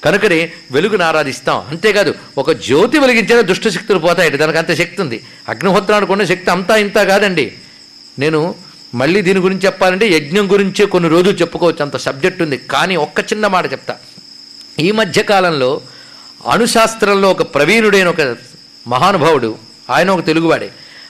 [0.03, 1.65] కనుకనే వెలుగును ఆరాధిస్తాం.
[1.69, 3.99] అంతేకాదు ఒక జ్యోతి వెలిగించిన దుష్ట శక్తులు
[4.37, 5.23] దానికి అంత శక్తి ఉంది.
[5.49, 7.53] అగ్నిహోత్రానికి ఉన్న శక్తి అంతా ఇంత కాదండి.
[8.19, 8.55] నేను
[8.95, 11.83] మళ్ళీ దీని గురించి చెప్పాలంటే యజ్ఞం గురించే కొన్ని రోజులు చెప్పుకోవచ్చు.
[11.83, 12.57] అంత సబ్జెక్ట్ ఉంది.
[12.57, 13.95] కానీ ఒక్క చిన్న మాట చెప్తా.
[14.79, 15.81] ఈ మధ్య కాలంలో
[16.47, 18.37] అణుశాస్త్రంలో ఒక ప్రవీణుడైన ఒక
[18.87, 19.57] మహానుభావుడు
[19.89, 20.69] ఆయన ఒక తెలుగువాడే.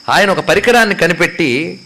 [0.10, 1.80] ఆయన ఒక పరికరాన్ని కనిపెట్టి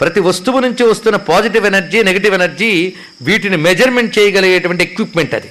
[0.00, 2.92] ప్రతి వస్తువు నుంచి వస్తున్న పాజిటివ్ ఎనర్జీ నెగిటివ్ ఎనర్జీ
[3.22, 5.50] వీటిని మెజర్మెంట్ చేయగలిగేటువంటి ఎక్విప్మెంట్ అది.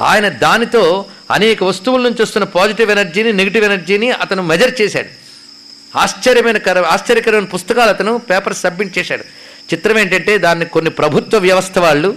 [0.00, 5.08] ఆయన దానితో అనేక వస్తువుల నుంచి వస్తున్న పాజిటివ్ ఎనర్జీని నెగిటివ్ ఎనర్జీని అతను మెజర్ చేశాడు.
[5.98, 9.22] ఆశ్చర్యమైన కర ఆశ్చర్యకరమైన పుస్తకాలు అతను పేపర్ సబ్మిట్ చేశాడు.
[9.74, 12.16] చిత్రం ఏంటంటే దాన్ని కొన్ని ప్రభుత్వ వ్యవస్థ వాళ్ళు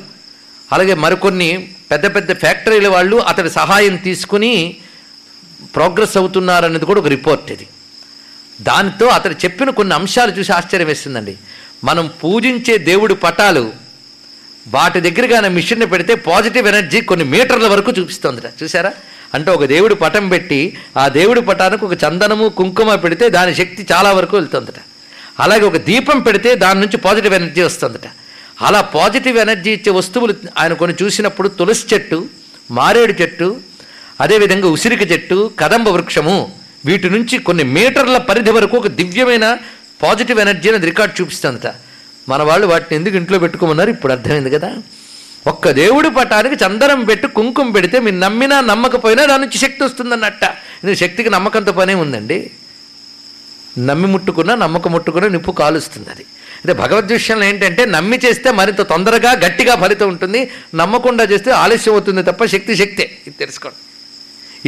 [0.73, 1.49] అలాగే మరికొన్ని
[1.91, 4.51] పెద్ద పెద్ద ఫ్యాక్టరీల వాళ్ళు అతడి సహాయం తీసుకుని
[5.75, 7.65] ప్రోగ్రెస్ అవుతున్నారనేది కూడా ఒక రిపోర్ట్ ఇది.
[8.61, 11.35] దానితో అతడు చెప్పిన కొన్ని అంశాలు చూసి ఆశ్చర్యం వేస్తుందండి
[11.83, 13.63] మనం పూజించే దేవుడి పటాలు
[14.65, 18.47] వాటి దగ్గరగానే మిషన్ని పెడితే పాజిటివ్ ఎనర్జీ కొన్ని మీటర్ల వరకు చూపిస్తుందిట.
[18.63, 18.91] చూసారా
[19.33, 20.59] అంటే ఒక దేవుడి పటం పెట్టి
[20.97, 24.79] ఆ దేవుడి పటానికి ఒక చందనము కుంకుమ పెడితే దాని శక్తి చాలా వరకు వెళ్తుందట.
[25.39, 28.07] అలాగే ఒక దీపం పెడితే దాని నుంచి పాజిటివ్ ఎనర్జీ వస్తుందట.
[28.61, 32.29] అలా పాజిటివ్ ఎనర్జీ ఇచ్చే వస్తువులు ఆయన కొన్ని చూసినప్పుడు తులసి చెట్టు
[32.71, 33.61] మారేడు చెట్టు
[34.21, 36.51] అదేవిధంగా ఉసిరిక చెట్టు కదంబ వృక్షము
[36.85, 39.57] వీటి నుంచి కొన్ని మీటర్ల పరిధి వరకు ఒక దివ్యమైన
[40.03, 41.67] పాజిటివ్ ఎనర్జీ అనేది రికార్డ్ చూపిస్తుందట.
[42.29, 43.89] మన వాళ్ళు వాటిని ఎందుకు ఇంట్లో పెట్టుకోమన్నారు?
[43.89, 44.75] ఇప్పుడు అర్థమైంది కదా.
[45.47, 50.43] ఒక్క దేవుడి పటానికి చందనం పెట్టి కుంకుమ పెడితే మీరు నమ్మినా నమ్మకపోయినా దాని నుంచి శక్తి వస్తుందన్నట్ట.
[50.83, 52.51] ఇది శక్తికి నమ్మకంతో పనే ఉందండి.
[53.77, 56.25] నమ్మి ముట్టుకున్నా నమ్మకం ముట్టుకున్నా నిప్పు కాలుస్తుంది అది.
[56.63, 60.41] అయితే భగవద్ విషయంలో ఏంటంటే నమ్మి చేస్తే మరింత తొందరగా గట్టిగా ఫలితం ఉంటుంది.
[60.75, 63.05] నమ్మకుండా చేస్తే ఆలస్యం అవుతుంది తప్ప శక్తి శక్తే.
[63.27, 63.79] ఇది తెలుసుకోండి.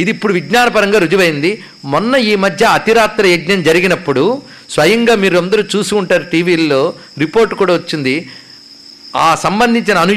[0.02, 1.62] ఇది ఇప్పుడు విజ్ఞానపరంగా రుజువైంది.
[1.84, 8.30] మొన్న ఈ మధ్య అతిరాత్ర యజ్ఞం జరిగినప్పుడు స్వయంగా మీరు అందరూ చూసి ఉంటారు టీవీల్లో రిపోర్ట్ కూడా వచ్చింది.
[9.16, 10.14] ఆ సంబంధించిన అనుయా